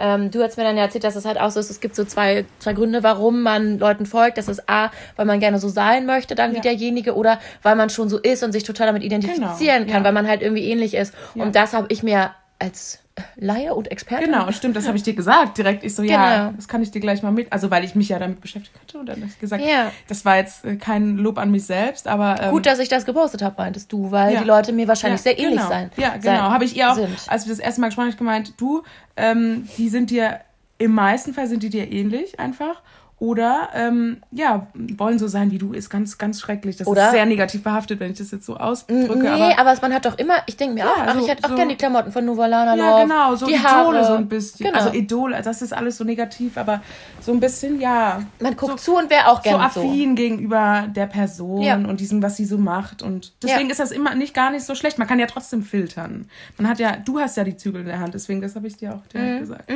Ähm, 0.00 0.30
du 0.30 0.42
hast 0.42 0.56
mir 0.56 0.64
dann 0.64 0.76
ja 0.78 0.84
erzählt, 0.84 1.04
dass 1.04 1.14
es 1.14 1.26
halt 1.26 1.38
auch 1.38 1.50
so 1.50 1.60
ist, 1.60 1.68
es 1.70 1.80
gibt 1.80 1.94
so 1.94 2.04
zwei, 2.04 2.46
zwei 2.58 2.72
Gründe, 2.72 3.02
warum 3.02 3.42
man 3.42 3.78
Leuten 3.78 4.06
folgt. 4.06 4.38
Das 4.38 4.48
ist 4.48 4.68
A, 4.68 4.90
weil 5.16 5.26
man 5.26 5.38
gerne 5.40 5.58
so 5.58 5.68
sein 5.68 6.06
möchte, 6.06 6.34
dann 6.34 6.52
wie 6.52 6.56
Ja. 6.56 6.62
derjenige, 6.62 7.14
oder 7.14 7.38
weil 7.62 7.76
man 7.76 7.90
schon 7.90 8.08
so 8.08 8.18
ist 8.18 8.42
und 8.42 8.52
sich 8.52 8.64
total 8.64 8.86
damit 8.86 9.02
identifizieren 9.02 9.82
Genau, 9.82 9.92
kann, 9.92 10.00
ja. 10.02 10.04
weil 10.04 10.12
man 10.12 10.26
halt 10.26 10.40
irgendwie 10.42 10.64
ähnlich 10.70 10.94
ist. 10.94 11.14
Und 11.34 11.54
das 11.54 11.74
habe 11.74 11.86
ich 11.90 12.02
mir 12.02 12.30
als 12.58 12.98
Laie 13.36 13.74
und 13.74 13.90
Experte 13.90 14.24
Genau, 14.24 14.50
stimmt, 14.52 14.76
das 14.76 14.86
habe 14.86 14.96
ich 14.96 15.02
dir 15.02 15.14
gesagt 15.14 15.58
direkt. 15.58 15.84
Ich 15.84 15.94
so, 15.94 16.02
ja, 16.02 16.36
Genau. 16.46 16.52
das 16.56 16.68
kann 16.68 16.82
ich 16.82 16.90
dir 16.90 17.00
gleich 17.00 17.22
mal 17.22 17.32
mit. 17.32 17.52
Also, 17.52 17.70
weil 17.70 17.84
ich 17.84 17.94
mich 17.94 18.08
ja 18.08 18.18
damit 18.18 18.40
beschäftigt 18.40 18.78
hatte. 18.80 18.98
Und 18.98 19.06
dann 19.06 19.16
habe 19.16 19.26
ich 19.30 19.38
gesagt, 19.38 19.64
Ja. 19.64 19.90
das 20.08 20.24
war 20.24 20.36
jetzt 20.36 20.64
äh, 20.64 20.76
kein 20.76 21.16
Lob 21.16 21.38
an 21.38 21.50
mich 21.50 21.64
selbst, 21.66 22.06
aber. 22.08 22.36
Ähm, 22.40 22.50
Gut, 22.50 22.66
dass 22.66 22.78
ich 22.78 22.88
das 22.88 23.04
gepostet 23.06 23.42
habe, 23.42 23.54
meintest 23.58 23.92
du, 23.92 24.10
weil 24.10 24.34
Ja. 24.34 24.40
die 24.40 24.46
Leute 24.46 24.72
mir 24.72 24.88
wahrscheinlich 24.88 25.20
sehr 25.20 25.38
ähnlich 25.38 25.58
genau. 25.58 25.68
sein. 25.68 25.90
Ja, 25.96 26.16
genau. 26.16 26.50
Habe 26.50 26.64
ich 26.64 26.76
ihr 26.76 26.90
auch, 26.90 26.94
Sind. 26.96 27.16
als 27.28 27.46
wir 27.46 27.50
das 27.52 27.58
erste 27.60 27.80
Mal 27.80 27.88
gesprochen 27.88 28.08
haben, 28.10 28.16
gemeint, 28.16 28.54
du, 28.58 28.82
ähm, 29.16 29.68
die 29.78 29.88
sind 29.88 30.10
dir, 30.10 30.40
im 30.78 30.94
meisten 30.94 31.34
Fall 31.34 31.46
sind 31.46 31.62
die 31.62 31.70
dir 31.70 31.90
ähnlich 31.90 32.38
einfach. 32.40 32.82
Oder, 33.20 33.68
ähm, 33.74 34.22
ja, 34.32 34.66
wollen 34.96 35.18
so 35.18 35.28
sein 35.28 35.50
wie 35.50 35.58
du, 35.58 35.74
ist 35.74 35.90
ganz, 35.90 36.16
ganz 36.16 36.40
schrecklich. 36.40 36.78
Das 36.78 36.86
Oder- 36.86 37.04
ist 37.06 37.10
sehr 37.12 37.26
negativ 37.26 37.62
behaftet, 37.62 38.00
wenn 38.00 38.12
ich 38.12 38.18
das 38.18 38.30
jetzt 38.30 38.46
so 38.46 38.56
ausdrücke. 38.56 39.14
Nee, 39.18 39.28
aber, 39.28 39.58
aber, 39.58 39.76
man 39.82 39.92
hat 39.92 40.06
doch 40.06 40.16
immer, 40.16 40.36
ich 40.46 40.56
denke 40.56 40.72
mir 40.74 40.86
auch, 40.88 40.96
ach, 40.96 41.06
also 41.08 41.20
ich 41.20 41.28
hätte 41.30 41.44
auch 41.44 41.50
so- 41.50 41.54
gerne 41.54 41.70
die 41.72 41.76
Klamotten 41.76 42.12
von 42.12 42.24
Nuvalana 42.24 42.74
ja, 42.76 42.90
Love, 42.90 43.02
genau, 43.02 43.34
so 43.36 43.44
die 43.46 43.52
Idole 43.56 43.68
Haare. 43.68 44.04
so 44.06 44.14
ein 44.14 44.26
bisschen. 44.26 44.64
Genau. 44.66 44.78
Also 44.78 44.94
Idole, 44.96 45.42
das 45.42 45.60
ist 45.60 45.74
alles 45.74 45.98
so 45.98 46.04
negativ, 46.04 46.56
aber 46.56 46.80
so 47.20 47.32
ein 47.32 47.40
bisschen, 47.40 47.78
ja. 47.78 48.22
Man 48.40 48.56
guckt 48.56 48.80
so, 48.80 48.94
zu 48.94 48.96
und 48.98 49.10
wäre 49.10 49.28
auch 49.28 49.36
so 49.36 49.50
gerne 49.50 49.70
so. 49.74 49.80
affin 49.82 50.14
gegenüber 50.16 50.86
der 50.88 51.06
Person 51.06 51.60
Ja. 51.60 51.74
und 51.76 52.00
diesem, 52.00 52.22
was 52.22 52.38
sie 52.38 52.46
so 52.46 52.56
macht. 52.56 53.02
Und 53.02 53.34
deswegen 53.42 53.66
Ja. 53.66 53.72
ist 53.72 53.80
das 53.80 53.90
immer 53.90 54.14
nicht 54.14 54.32
gar 54.32 54.50
nicht 54.50 54.64
so 54.64 54.74
schlecht. 54.74 54.98
Man 54.98 55.06
kann 55.06 55.18
ja 55.18 55.26
trotzdem 55.26 55.62
filtern. 55.62 56.26
Man 56.56 56.66
hat 56.70 56.78
ja, 56.78 56.96
du 56.96 57.20
hast 57.20 57.36
ja 57.36 57.44
die 57.44 57.56
Zügel 57.58 57.82
in 57.82 57.86
der 57.86 58.00
Hand, 58.00 58.14
deswegen, 58.14 58.40
das 58.40 58.54
habe 58.56 58.66
ich 58.66 58.78
dir 58.78 58.94
auch 58.94 59.06
direkt 59.12 59.40
gesagt. 59.40 59.70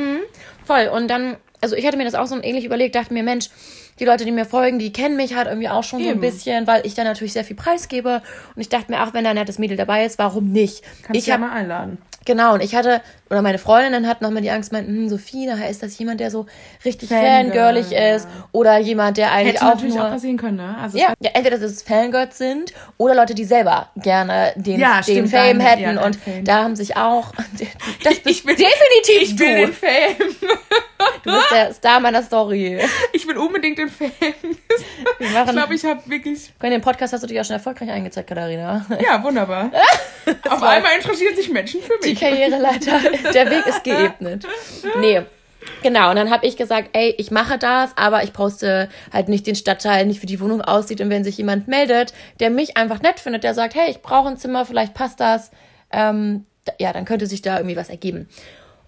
Voll. 0.65 0.89
Und 0.91 1.07
dann, 1.09 1.35
also 1.61 1.75
ich 1.75 1.85
hatte 1.85 1.97
mir 1.97 2.03
das 2.05 2.15
auch 2.15 2.25
so 2.27 2.41
ähnlich 2.41 2.65
überlegt, 2.65 2.95
dachte 2.95 3.13
mir, 3.13 3.23
Mensch, 3.23 3.49
die 3.99 4.05
Leute, 4.05 4.25
die 4.25 4.31
mir 4.31 4.45
folgen, 4.45 4.77
die 4.77 4.91
kennen 4.91 5.15
mich 5.15 5.35
halt 5.35 5.47
irgendwie 5.47 5.69
auch 5.69 5.83
schon 5.83 5.99
so 5.99 6.05
ein 6.09 6.11
Eben. 6.15 6.21
bisschen, 6.21 6.67
weil 6.67 6.85
ich 6.85 6.95
da 6.95 7.03
natürlich 7.05 7.31
sehr 7.33 7.45
viel 7.45 7.55
preisgebe. 7.55 8.21
Und 8.55 8.61
ich 8.61 8.67
dachte 8.69 8.91
mir, 8.91 9.01
auch 9.03 9.13
wenn 9.13 9.23
da 9.23 9.29
ein 9.29 9.37
nettes 9.37 9.57
Mädel 9.57 9.77
dabei 9.77 10.05
ist, 10.05 10.19
warum 10.19 10.51
nicht? 10.51 10.83
Kannst 11.03 11.17
ich 11.19 11.23
du 11.25 11.29
ja 11.31 11.37
habe 11.37 11.45
mal 11.47 11.53
einladen. 11.53 11.97
Genau, 12.25 12.55
und 12.55 12.63
ich 12.63 12.73
hatte, 12.75 13.01
oder 13.29 13.43
meine 13.43 13.59
Freundinnen 13.59 14.07
hatten 14.07 14.23
nochmal 14.23 14.41
die 14.41 14.49
Angst, 14.49 14.71
meinten, 14.71 14.91
hm, 14.91 15.09
Sophie, 15.09 15.45
nachher 15.45 15.69
ist 15.69 15.83
das 15.83 15.95
jemand, 15.99 16.19
der 16.19 16.31
so 16.31 16.47
richtig 16.83 17.07
Fangirl, 17.07 17.51
fangirlig 17.53 17.91
ist. 17.91 18.27
Oder 18.51 18.79
jemand, 18.79 19.17
der 19.17 19.31
eigentlich 19.31 19.53
Hätte 19.53 19.65
auch 19.65 19.75
natürlich 19.75 19.93
nur... 19.95 20.05
auch 20.07 20.09
passieren 20.09 20.37
können, 20.37 20.57
ne? 20.57 20.75
Also 20.81 20.97
ja, 20.97 21.13
ja, 21.19 21.29
entweder 21.35 21.59
dass 21.59 21.69
es 21.71 21.83
Fangirls 21.83 22.37
sind 22.39 22.73
oder 22.97 23.13
Leute, 23.13 23.35
die 23.35 23.45
selber 23.45 23.89
gerne 23.97 24.53
den, 24.55 24.79
Ja, 24.79 24.95
den 25.01 25.03
stimmt, 25.03 25.29
Fame 25.29 25.59
hätten. 25.59 25.95
ja, 25.97 26.03
und 26.03 26.15
Fame. 26.15 26.43
da 26.43 26.63
haben 26.63 26.75
sich 26.75 26.97
auch. 26.97 27.31
Das 28.03 28.19
bist 28.19 28.39
Ich 28.39 28.45
will- 28.45 28.55
definitiv 28.55 29.21
ich 29.21 29.35
du. 29.35 29.43
den 29.45 29.71
Fame. 29.73 30.35
Du 31.23 31.31
bist 31.31 31.51
der 31.51 31.73
Star 31.73 31.99
meiner 31.99 32.21
Story. 32.23 32.79
Ich 33.13 33.27
will 33.27 33.37
unbedingt 33.37 33.77
den 33.77 33.89
Fame. 33.89 34.11
Wir 35.19 35.29
machen, 35.29 35.47
Ich 35.49 35.51
glaube, 35.55 35.75
ich 35.75 35.85
habe 35.85 36.01
wirklich. 36.09 36.53
in 36.61 36.69
den 36.71 36.81
Podcast 36.81 37.13
hast 37.13 37.21
du 37.23 37.27
dich 37.27 37.39
auch 37.39 37.45
schon 37.45 37.55
erfolgreich 37.55 37.89
eingezeigt, 37.89 38.27
Katharina. 38.29 38.85
Ja, 39.03 39.23
wunderbar. 39.23 39.71
Auf 40.49 40.61
einmal 40.63 40.91
interessieren 40.97 41.35
sich 41.35 41.49
Menschen 41.49 41.81
für 41.81 41.93
Die 42.03 42.09
mich. 42.11 42.19
Karriereleiter, 42.19 42.99
der 43.33 43.49
Weg 43.49 43.65
ist 43.67 43.83
geebnet. 43.83 44.45
Nee. 44.99 45.21
Genau, 45.81 46.11
und 46.11 46.15
dann 46.15 46.29
habe 46.29 46.45
ich 46.45 46.57
gesagt, 46.57 46.89
ey, 46.93 47.15
ich 47.17 47.31
mache 47.31 47.57
das, 47.57 47.91
aber 47.95 48.23
ich 48.23 48.33
poste 48.33 48.87
halt 49.11 49.29
nicht 49.29 49.47
den 49.47 49.55
Stadtteil, 49.55 50.05
nicht 50.05 50.21
wie 50.21 50.27
die 50.27 50.39
Wohnung 50.39 50.61
aussieht. 50.61 51.01
Und 51.01 51.09
wenn 51.09 51.23
sich 51.23 51.37
jemand 51.37 51.67
meldet, 51.67 52.13
der 52.39 52.51
mich 52.51 52.77
einfach 52.77 53.01
nett 53.01 53.19
findet, 53.19 53.43
der 53.43 53.53
sagt, 53.55 53.73
hey, 53.73 53.89
ich 53.89 54.01
brauche 54.01 54.27
ein 54.29 54.37
Zimmer, 54.37 54.65
vielleicht 54.65 54.93
passt 54.93 55.19
das, 55.19 55.49
ähm, 55.91 56.45
ja, 56.79 56.93
dann 56.93 57.05
könnte 57.05 57.25
sich 57.25 57.41
da 57.41 57.57
irgendwie 57.57 57.77
was 57.77 57.89
ergeben. 57.89 58.27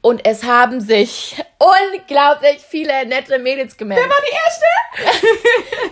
Und 0.08 0.26
es 0.26 0.46
haben 0.46 0.80
sich 0.80 1.36
unglaublich 1.60 2.60
viele 2.65 3.06
nette 3.08 3.39
Mädels 3.39 3.76
gemeldet. 3.76 4.10
war 4.10 4.15
die 4.26 4.34
erste? 4.34 5.28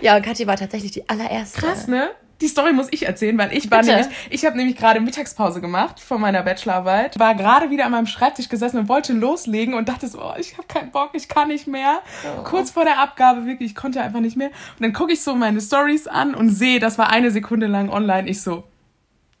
Ja, 0.00 0.16
und 0.16 0.22
Kathi 0.22 0.46
war 0.46 0.56
tatsächlich 0.56 0.90
die 0.92 1.06
allererste. 1.06 1.60
Krass, 1.60 1.86
ne? 1.86 2.12
Die 2.40 2.48
Story 2.48 2.72
muss 2.72 2.86
ich 2.92 3.04
erzählen, 3.04 3.36
weil 3.36 3.52
ich 3.52 3.70
war 3.70 3.80
Bitte. 3.80 3.92
nämlich, 3.92 4.16
ich 4.30 4.46
habe 4.46 4.56
nämlich 4.56 4.76
gerade 4.76 5.00
Mittagspause 5.00 5.60
gemacht 5.60 6.00
von 6.00 6.18
meiner 6.18 6.42
Bachelorarbeit, 6.42 7.18
war 7.18 7.34
gerade 7.34 7.68
wieder 7.68 7.84
an 7.84 7.92
meinem 7.92 8.06
Schreibtisch 8.06 8.48
gesessen 8.48 8.78
und 8.78 8.88
wollte 8.88 9.12
loslegen 9.12 9.74
und 9.74 9.90
dachte 9.90 10.08
so, 10.08 10.22
oh, 10.22 10.32
ich 10.38 10.56
habe 10.56 10.66
keinen 10.66 10.92
Bock, 10.92 11.10
ich 11.12 11.28
kann 11.28 11.48
nicht 11.48 11.66
mehr. 11.66 12.00
Kurz 12.44 12.70
vor 12.70 12.84
der 12.84 12.98
Abgabe 12.98 13.44
wirklich, 13.44 13.72
ich 13.72 13.76
konnte 13.76 14.00
einfach 14.00 14.20
nicht 14.20 14.38
mehr. 14.38 14.48
Und 14.48 14.80
dann 14.80 14.94
gucke 14.94 15.12
ich 15.12 15.22
so 15.22 15.34
meine 15.34 15.60
Stories 15.60 16.06
an 16.06 16.34
und 16.34 16.48
sehe, 16.48 16.80
das 16.80 16.96
war 16.96 17.10
eine 17.10 17.30
Sekunde 17.30 17.66
lang 17.66 17.90
online. 17.90 18.30
Ich 18.30 18.40
so, 18.40 18.64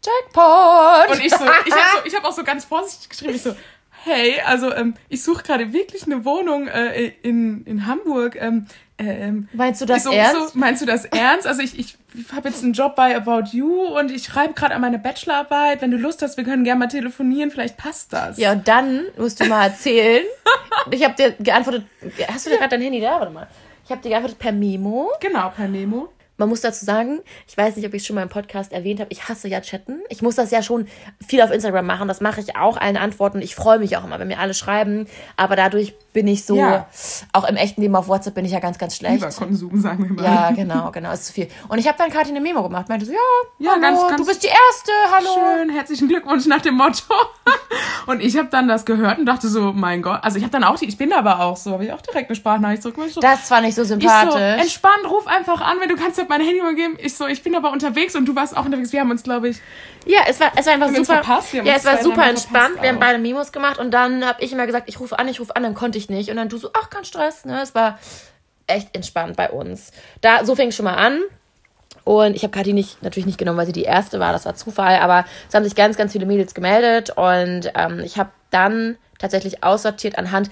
Jackpot! 0.04 1.10
und 1.16 1.24
ich 1.24 1.32
so, 1.32 1.44
ich 1.44 1.72
habe 1.72 1.82
so, 1.94 2.04
ich 2.04 2.14
hab 2.14 2.24
auch 2.24 2.32
so 2.32 2.44
ganz 2.44 2.64
vorsichtig 2.66 3.08
geschrieben, 3.08 3.34
ich 3.34 3.42
so, 3.42 3.54
hey, 4.06 4.40
also 4.46 4.72
ähm, 4.72 4.94
ich 5.08 5.22
suche 5.22 5.42
gerade 5.42 5.72
wirklich 5.72 6.04
eine 6.04 6.24
Wohnung 6.24 6.68
äh, 6.68 7.12
in, 7.22 7.64
in 7.64 7.86
Hamburg. 7.86 8.36
Ähm, 8.40 8.66
ähm, 8.98 9.48
Meinst 9.52 9.82
du 9.82 9.86
das 9.86 10.04
so, 10.04 10.10
ernst? 10.10 10.52
So, 10.52 10.58
meinst 10.58 10.80
du 10.80 10.86
das 10.86 11.04
ernst? 11.04 11.46
Also 11.46 11.60
ich, 11.60 11.78
ich 11.78 11.98
habe 12.32 12.48
jetzt 12.48 12.62
einen 12.62 12.72
Job 12.72 12.94
bei 12.96 13.14
About 13.14 13.50
You 13.52 13.98
und 13.98 14.10
ich 14.10 14.24
schreibe 14.24 14.54
gerade 14.54 14.74
an 14.74 14.80
meine 14.80 14.98
Bachelorarbeit. 14.98 15.82
Wenn 15.82 15.90
du 15.90 15.98
Lust 15.98 16.22
hast, 16.22 16.36
wir 16.36 16.44
können 16.44 16.64
gerne 16.64 16.78
mal 16.78 16.86
telefonieren, 16.86 17.50
vielleicht 17.50 17.76
passt 17.76 18.12
das. 18.12 18.38
Ja, 18.38 18.52
und 18.52 18.66
dann 18.68 19.04
musst 19.18 19.40
du 19.40 19.44
mal 19.46 19.66
erzählen. 19.66 20.24
ich 20.90 21.04
habe 21.04 21.14
dir 21.14 21.32
geantwortet. 21.32 21.84
Hast 22.28 22.46
du 22.46 22.50
dir 22.50 22.58
gerade 22.58 22.70
dein 22.70 22.82
Handy 22.82 23.00
da? 23.00 23.20
Warte 23.20 23.32
mal. 23.32 23.48
Ich 23.84 23.90
habe 23.90 24.00
dir 24.00 24.10
geantwortet 24.10 24.38
per 24.38 24.52
Memo. 24.52 25.10
Genau, 25.20 25.50
per 25.50 25.68
Memo. 25.68 26.08
Man 26.38 26.48
muss 26.48 26.60
dazu 26.60 26.84
sagen, 26.84 27.20
ich 27.48 27.56
weiß 27.56 27.76
nicht, 27.76 27.86
ob 27.86 27.94
ich 27.94 28.02
es 28.02 28.06
schon 28.06 28.16
mal 28.16 28.22
im 28.22 28.28
Podcast 28.28 28.72
erwähnt 28.72 29.00
habe, 29.00 29.10
ich 29.10 29.28
hasse 29.28 29.48
ja 29.48 29.60
chatten. 29.60 30.00
Ich 30.08 30.22
muss 30.22 30.34
das 30.34 30.50
ja 30.50 30.62
schon 30.62 30.86
viel 31.26 31.40
auf 31.40 31.50
Instagram 31.50 31.86
machen. 31.86 32.08
Das 32.08 32.20
mache 32.20 32.40
ich 32.40 32.56
auch 32.56 32.76
allen 32.76 32.96
Antworten. 32.96 33.40
Ich 33.40 33.54
freue 33.54 33.78
mich 33.78 33.96
auch 33.96 34.04
immer, 34.04 34.18
wenn 34.18 34.28
mir 34.28 34.38
alle 34.38 34.54
schreiben. 34.54 35.06
Aber 35.36 35.56
dadurch 35.56 35.94
bin 36.12 36.26
ich 36.26 36.44
so, 36.44 36.56
ja. 36.56 36.86
auch 37.32 37.48
im 37.48 37.56
echten 37.56 37.80
Leben 37.80 37.96
auf 37.96 38.08
WhatsApp 38.08 38.34
bin 38.34 38.44
ich 38.44 38.52
ja 38.52 38.60
ganz, 38.60 38.78
ganz 38.78 38.96
schlecht. 38.96 39.24
Konsum, 39.36 39.80
sagen 39.80 40.08
wir 40.08 40.12
mal. 40.14 40.24
Ja, 40.24 40.50
genau, 40.50 40.90
genau, 40.90 41.12
ist 41.12 41.26
zu 41.26 41.32
viel. 41.32 41.48
Und 41.68 41.78
ich 41.78 41.88
habe 41.88 41.96
dann 41.98 42.10
Kathi 42.10 42.30
eine 42.30 42.40
Memo 42.40 42.62
gemacht, 42.62 42.88
meinte 42.88 43.06
so, 43.06 43.12
ja, 43.12 43.18
ja 43.58 43.72
hallo, 43.72 43.80
ganz, 43.80 44.00
ganz 44.08 44.20
du 44.20 44.26
bist 44.26 44.42
die 44.42 44.48
Erste, 44.48 44.92
hallo. 45.10 45.28
Schön, 45.34 45.70
herzlichen 45.70 46.08
Glückwunsch 46.08 46.46
nach 46.46 46.60
dem 46.60 46.74
Motto. 46.74 47.14
und 48.06 48.20
ich 48.20 48.36
habe 48.36 48.48
dann 48.50 48.68
das 48.68 48.84
gehört 48.84 49.18
und 49.18 49.26
dachte 49.26 49.48
so, 49.48 49.72
mein 49.72 50.02
Gott, 50.02 50.20
also 50.22 50.36
ich 50.38 50.42
habe 50.42 50.52
dann 50.52 50.64
auch 50.64 50.78
die, 50.78 50.86
ich 50.86 50.98
bin 50.98 51.12
aber 51.12 51.40
auch 51.40 51.56
so, 51.56 51.72
habe 51.72 51.84
ich 51.84 51.92
auch 51.92 52.00
direkt 52.00 52.28
eine 52.28 52.36
Sprachnachricht 52.36 52.82
zurückgemacht. 52.82 53.12
So, 53.12 53.20
das 53.20 53.50
war 53.50 53.60
nicht 53.60 53.74
so 53.74 53.84
sympathisch. 53.84 54.32
So, 54.32 54.38
entspannt, 54.38 55.04
ruf 55.08 55.26
einfach 55.26 55.60
an, 55.60 55.78
wenn 55.80 55.88
du 55.88 55.96
kannst 55.96 56.18
halt 56.30 56.40
mein 56.40 56.46
Handy 56.46 56.62
mal 56.62 56.74
geben. 56.74 56.96
Ich 57.00 57.16
so, 57.16 57.26
ich 57.26 57.42
bin 57.42 57.54
aber 57.54 57.72
unterwegs 57.72 58.14
und 58.14 58.26
du 58.26 58.34
warst 58.34 58.56
auch 58.56 58.64
unterwegs. 58.64 58.92
Wir 58.92 59.00
haben 59.00 59.10
uns, 59.10 59.22
glaube 59.22 59.48
ich, 59.48 59.58
ja, 60.06 60.20
es 60.28 60.40
war, 60.40 60.52
es 60.56 60.66
war 60.66 60.74
einfach 60.74 60.88
super. 60.88 61.22
ja, 61.64 61.74
es 61.74 61.84
war 61.84 62.02
super 62.02 62.26
entspannt. 62.28 62.80
Wir 62.80 62.90
haben 62.90 62.98
beide 62.98 63.18
Memos 63.18 63.52
gemacht 63.52 63.78
und 63.78 63.90
dann 63.90 64.24
habe 64.24 64.42
ich 64.42 64.52
immer 64.52 64.66
gesagt, 64.66 64.88
ich 64.88 65.00
rufe 65.00 65.18
an, 65.18 65.28
ich 65.28 65.40
rufe 65.40 65.54
an, 65.56 65.62
dann 65.62 65.74
konnte 65.74 65.98
ich 65.98 66.08
nicht. 66.08 66.30
Und 66.30 66.36
dann 66.36 66.48
du 66.48 66.58
so, 66.58 66.70
ach, 66.72 66.90
kein 66.90 67.04
Stress. 67.04 67.44
Ne? 67.44 67.60
Es 67.62 67.74
war 67.74 67.98
echt 68.66 68.94
entspannt 68.94 69.36
bei 69.36 69.50
uns. 69.50 69.92
Da, 70.20 70.44
so 70.44 70.54
fing 70.54 70.68
es 70.68 70.76
schon 70.76 70.84
mal 70.84 70.94
an. 70.94 71.20
Und 72.04 72.36
ich 72.36 72.44
habe 72.44 72.52
Kathi 72.52 72.72
nicht, 72.72 73.02
natürlich 73.02 73.26
nicht 73.26 73.38
genommen, 73.38 73.58
weil 73.58 73.66
sie 73.66 73.72
die 73.72 73.82
erste 73.82 74.20
war, 74.20 74.32
das 74.32 74.44
war 74.44 74.54
Zufall, 74.54 75.00
aber 75.00 75.24
es 75.48 75.54
haben 75.56 75.64
sich 75.64 75.74
ganz, 75.74 75.96
ganz 75.96 76.12
viele 76.12 76.24
Mädels 76.24 76.54
gemeldet 76.54 77.10
und 77.16 77.72
ähm, 77.74 77.98
ich 77.98 78.16
habe 78.16 78.30
dann 78.50 78.96
tatsächlich 79.18 79.64
aussortiert 79.64 80.16
anhand 80.16 80.48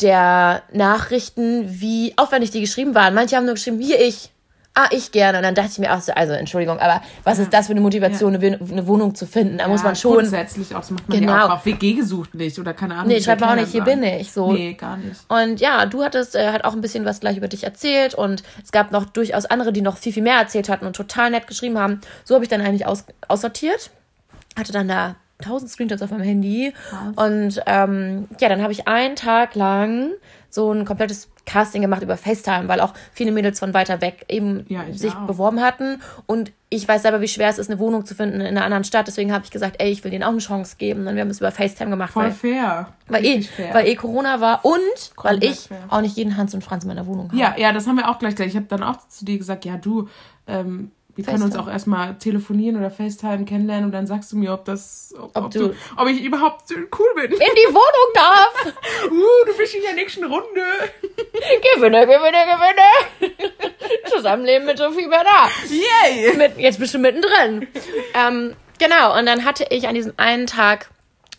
der 0.00 0.64
Nachrichten, 0.72 1.80
wie 1.80 2.14
aufwendig 2.16 2.50
die 2.50 2.60
geschrieben 2.60 2.96
waren. 2.96 3.14
Manche 3.14 3.36
haben 3.36 3.44
nur 3.44 3.54
geschrieben, 3.54 3.78
wie 3.78 3.94
ich, 3.94 4.31
ah, 4.74 4.88
ich 4.90 5.12
gerne. 5.12 5.38
Und 5.38 5.44
dann 5.44 5.54
dachte 5.54 5.70
ich 5.72 5.78
mir 5.78 5.94
auch 5.94 6.00
so, 6.00 6.12
also 6.12 6.32
Entschuldigung, 6.32 6.78
aber 6.78 7.02
was 7.24 7.38
ja. 7.38 7.44
ist 7.44 7.52
das 7.52 7.66
für 7.66 7.72
eine 7.72 7.80
Motivation, 7.80 8.40
ja. 8.40 8.58
eine, 8.58 8.86
Wohnung 8.86 9.14
zu 9.14 9.26
finden? 9.26 9.58
Da 9.58 9.64
ja, 9.64 9.70
muss 9.70 9.82
man 9.82 9.96
schon. 9.96 10.14
Grundsätzlich 10.14 10.74
auch, 10.74 10.80
das 10.80 10.90
macht 10.90 11.08
man 11.08 11.20
genau. 11.20 11.32
ja 11.32 11.46
auch, 11.46 11.50
auch 11.60 11.66
WG 11.66 11.94
gesucht 11.94 12.34
nicht 12.34 12.58
oder 12.58 12.74
keine 12.74 12.94
Ahnung. 12.94 13.08
Nee, 13.08 13.20
schreib 13.20 13.40
mal 13.40 13.52
auch 13.52 13.60
nicht, 13.60 13.72
hier 13.72 13.84
bin 13.84 14.02
ich. 14.02 14.32
So. 14.32 14.52
Nee, 14.52 14.74
gar 14.74 14.96
nicht. 14.96 15.20
Und 15.28 15.60
ja, 15.60 15.86
du 15.86 16.02
hattest 16.02 16.34
äh, 16.34 16.52
hat 16.52 16.64
auch 16.64 16.72
ein 16.72 16.80
bisschen 16.80 17.04
was 17.04 17.20
gleich 17.20 17.36
über 17.36 17.48
dich 17.48 17.64
erzählt 17.64 18.14
und 18.14 18.42
es 18.62 18.72
gab 18.72 18.92
noch 18.92 19.04
durchaus 19.04 19.44
andere, 19.46 19.72
die 19.72 19.82
noch 19.82 19.96
viel, 19.96 20.12
viel 20.12 20.22
mehr 20.22 20.38
erzählt 20.38 20.68
hatten 20.68 20.86
und 20.86 20.96
total 20.96 21.30
nett 21.30 21.46
geschrieben 21.46 21.78
haben. 21.78 22.00
So 22.24 22.34
habe 22.34 22.44
ich 22.44 22.50
dann 22.50 22.60
eigentlich 22.60 22.86
aus, 22.86 23.04
aussortiert. 23.28 23.90
Hatte 24.56 24.72
dann 24.72 24.88
da 24.88 25.16
tausend 25.42 25.70
Screenshots 25.70 26.02
auf 26.02 26.10
meinem 26.10 26.22
Handy. 26.22 26.72
Was? 26.90 27.26
Und 27.26 27.62
ähm, 27.66 28.28
ja, 28.40 28.48
dann 28.48 28.62
habe 28.62 28.72
ich 28.72 28.86
einen 28.86 29.16
Tag 29.16 29.54
lang 29.54 30.12
so 30.52 30.70
ein 30.70 30.84
komplettes 30.84 31.30
Casting 31.46 31.80
gemacht 31.80 32.02
über 32.02 32.18
FaceTime, 32.18 32.68
weil 32.68 32.80
auch 32.80 32.92
viele 33.12 33.32
Mädels 33.32 33.58
von 33.58 33.72
weiter 33.72 34.02
weg 34.02 34.26
eben 34.28 34.66
ja, 34.68 34.84
sich 34.92 35.14
auch. 35.14 35.26
beworben 35.26 35.62
hatten. 35.62 36.02
Und 36.26 36.52
ich 36.68 36.86
weiß 36.86 37.02
selber, 37.02 37.22
wie 37.22 37.28
schwer 37.28 37.48
es 37.48 37.58
ist, 37.58 37.70
eine 37.70 37.80
Wohnung 37.80 38.04
zu 38.04 38.14
finden 38.14 38.42
in 38.42 38.48
einer 38.48 38.64
anderen 38.64 38.84
Stadt. 38.84 39.06
Deswegen 39.06 39.32
habe 39.32 39.44
ich 39.46 39.50
gesagt, 39.50 39.76
ey, 39.78 39.90
ich 39.90 40.04
will 40.04 40.10
denen 40.10 40.24
auch 40.24 40.28
eine 40.28 40.38
Chance 40.38 40.76
geben. 40.76 41.06
Und 41.06 41.14
wir 41.14 41.22
haben 41.22 41.30
es 41.30 41.40
über 41.40 41.50
FaceTime 41.52 41.88
gemacht. 41.88 42.12
Voll 42.12 42.24
weil, 42.24 42.32
fair. 42.32 42.88
Weil 43.08 43.24
eh, 43.24 43.40
fair. 43.40 43.72
weil 43.72 43.88
eh 43.88 43.94
Corona 43.94 44.42
war 44.42 44.62
und 44.64 44.76
Komplett 45.16 45.42
weil 45.42 45.50
ich 45.50 45.60
fair. 45.60 45.78
auch 45.88 46.02
nicht 46.02 46.18
jeden 46.18 46.36
Hans 46.36 46.52
und 46.52 46.62
Franz 46.62 46.84
in 46.84 46.88
meiner 46.88 47.06
Wohnung 47.06 47.28
habe. 47.28 47.38
Ja, 47.38 47.54
ja, 47.56 47.72
das 47.72 47.86
haben 47.86 47.96
wir 47.96 48.10
auch 48.10 48.18
gleich. 48.18 48.38
Ich 48.38 48.56
habe 48.56 48.66
dann 48.66 48.82
auch 48.82 48.98
zu 49.08 49.24
dir 49.24 49.38
gesagt, 49.38 49.64
ja, 49.64 49.78
du, 49.78 50.08
ähm, 50.46 50.90
wir 51.14 51.24
können 51.24 51.42
uns 51.42 51.56
auch 51.56 51.68
erstmal 51.68 52.16
telefonieren 52.18 52.76
oder 52.76 52.90
FaceTime 52.90 53.44
kennenlernen 53.44 53.86
und 53.86 53.92
dann 53.92 54.06
sagst 54.06 54.32
du 54.32 54.36
mir, 54.36 54.52
ob 54.52 54.64
das, 54.64 55.14
ob, 55.16 55.36
ob, 55.36 55.44
ob 55.44 55.50
du, 55.50 55.74
ob 55.96 56.08
ich 56.08 56.22
überhaupt 56.22 56.70
cool 56.70 57.14
bin. 57.14 57.32
In 57.32 57.38
die 57.38 57.68
Wohnung 57.68 58.14
darf. 58.14 58.66
uh, 59.10 59.46
du 59.46 59.56
bist 59.56 59.74
in 59.74 59.82
der 59.82 59.92
nächsten 59.92 60.24
Runde. 60.24 60.64
gewinne, 61.74 62.06
gewinne, 62.06 62.46
gewinne. 63.20 63.32
Zusammenleben 64.06 64.66
mit 64.66 64.78
Sophie 64.78 65.08
da. 65.10 65.50
Yay. 65.68 66.34
Mit, 66.36 66.58
jetzt 66.58 66.78
bist 66.78 66.94
du 66.94 66.98
mittendrin. 66.98 67.66
ähm, 68.14 68.54
genau, 68.78 69.18
und 69.18 69.26
dann 69.26 69.44
hatte 69.44 69.66
ich 69.68 69.88
an 69.88 69.94
diesem 69.94 70.14
einen 70.16 70.46
Tag 70.46 70.88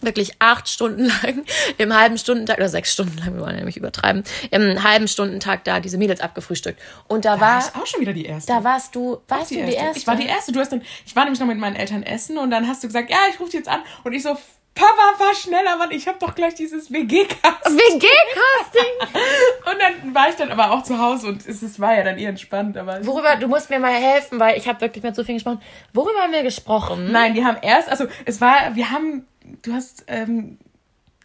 wirklich 0.06 0.34
acht 0.40 0.70
Stunden 0.70 1.06
lang 1.06 1.46
im 1.78 1.94
halben 1.94 2.18
Stundentag 2.18 2.58
oder 2.58 2.70
sechs 2.70 2.94
Stunden 2.94 3.18
lang, 3.18 3.36
wir 3.36 3.42
wollen 3.42 3.56
nämlich 3.56 3.78
übertreiben, 3.78 4.24
im 4.52 4.84
halben 4.84 5.08
Stundentag 5.08 5.64
da 5.64 5.80
diese 5.80 5.98
Mädels 5.98 6.22
abgefrühstagt. 6.22 6.80
Und 7.08 7.26
da, 7.26 7.36
da 7.36 7.42
war 7.42 7.60
auch 7.82 7.86
schon 7.86 8.02
wieder 8.02 8.14
die 8.14 8.26
erste. 8.26 8.52
Da 8.52 8.64
warst 8.64 8.96
du, 8.96 9.22
warst 9.28 9.52
du 9.52 9.56
die 9.56 9.62
erste? 9.62 9.72
die 9.72 9.78
erste? 9.78 10.00
Ich 10.00 10.08
war 10.08 10.16
die 10.16 10.26
erste. 10.26 10.52
Du 10.52 10.60
hast 10.60 10.72
dann, 10.72 10.82
ich 11.06 11.16
war 11.16 11.24
nämlich 11.24 11.40
noch 11.40 11.48
mit 11.48 11.58
meinen 11.58 11.76
Eltern 11.76 12.04
essen 12.04 12.38
und 12.38 12.52
dann 12.52 12.68
hast 12.68 12.84
du 12.84 12.88
gesagt, 12.88 13.10
ja, 13.10 13.18
ich 13.30 13.40
rufe 13.40 13.52
dich 13.52 13.60
jetzt 13.60 13.70
an 13.70 13.82
und 14.04 14.14
ich 14.14 14.24
so 14.24 14.38
Papa, 14.76 15.20
war 15.20 15.36
schneller, 15.36 15.78
Mann. 15.78 15.92
Ich 15.92 16.08
habe 16.08 16.18
doch 16.20 16.34
gleich 16.34 16.56
dieses 16.56 16.92
WG-Casting. 16.92 17.78
WG-Casting? 17.78 19.22
und 19.72 19.80
dann 19.80 20.16
war 20.16 20.30
ich 20.30 20.36
dann 20.36 20.52
aber 20.52 20.72
auch 20.72 20.84
zu 20.84 20.98
Hause 20.98 21.28
und 21.28 21.48
es, 21.48 21.62
es 21.62 21.80
war 21.80 21.96
ja 21.96 22.04
dann 22.04 22.18
eher 22.18 22.30
entspannt. 22.30 22.76
Aber 22.78 23.06
Worüber, 23.06 23.36
du 23.36 23.48
musst 23.48 23.70
mir 23.70 23.80
mal 23.80 23.94
helfen, 23.94 24.40
weil 24.40 24.58
ich 24.58 24.68
habe 24.68 24.82
wirklich 24.82 25.04
mit 25.04 25.16
so 25.16 25.24
viel 25.24 25.36
gesprochen. 25.36 25.62
Worüber 25.94 26.20
haben 26.22 26.34
wir 26.34 26.42
gesprochen? 26.42 27.12
Nein, 27.12 27.36
die 27.36 27.46
haben 27.46 27.58
erst, 27.62 27.88
also 27.90 28.08
es 28.26 28.42
war, 28.42 28.76
wir 28.76 28.90
haben 28.90 29.28
du 29.62 29.74
hast, 29.74 30.06
ähm, 30.08 30.58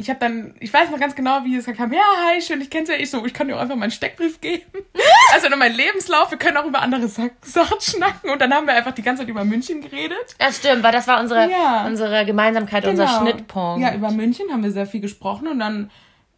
ich 0.00 0.09
habe 0.09 0.20
dann, 0.20 0.54
ich 0.61 0.72
weiß 0.72 0.90
noch 0.90 1.00
ganz 1.00 1.16
genau, 1.16 1.44
wie 1.44 1.57
es 1.57 1.66
kam. 1.66 1.92
Ja, 1.92 2.00
hi, 2.24 2.40
schön, 2.40 2.61
ich 2.61 2.70
kenn's 2.70 2.88
ja. 2.88 2.94
Ich 2.94 3.11
so, 3.11 3.26
ich 3.26 3.35
kann 3.35 3.48
dir 3.48 3.57
auch 3.57 3.61
einfach 3.61 3.74
meinen 3.74 3.90
Steckbrief 3.90 4.40
geben. 4.40 4.64
also 5.35 5.48
nur 5.48 5.59
meinen 5.59 5.74
Lebenslauf. 5.74 6.31
Wir 6.31 6.38
können 6.38 6.57
auch 6.57 6.66
über 6.66 6.81
andere 6.81 7.09
Sa 7.09 7.28
Sachen 7.42 7.81
schnacken. 7.81 8.31
Und 8.31 8.40
dann 8.40 8.54
haben 8.54 8.68
wir 8.68 8.74
einfach 8.74 8.92
die 8.92 9.02
ganze 9.02 9.22
Zeit 9.22 9.28
über 9.28 9.44
München 9.44 9.81
geredet. 9.81 10.37
Ja, 10.40 10.52
stimmt, 10.52 10.85
weil 10.85 10.92
das 10.92 11.09
war 11.09 11.20
unsere, 11.20 11.50
ja. 11.50 11.85
unsere 11.85 12.24
Gemeinsamkeit, 12.24 12.85
genau. 12.85 13.02
unser 13.02 13.20
Schnittpunkt. 13.20 13.83
Ja, 13.83 13.92
über 13.92 14.12
München 14.12 14.46
haben 14.52 14.62
wir 14.62 14.70
sehr 14.70 14.87
viel 14.87 15.00
gesprochen 15.00 15.48
und 15.48 15.59
dann, 15.59 15.90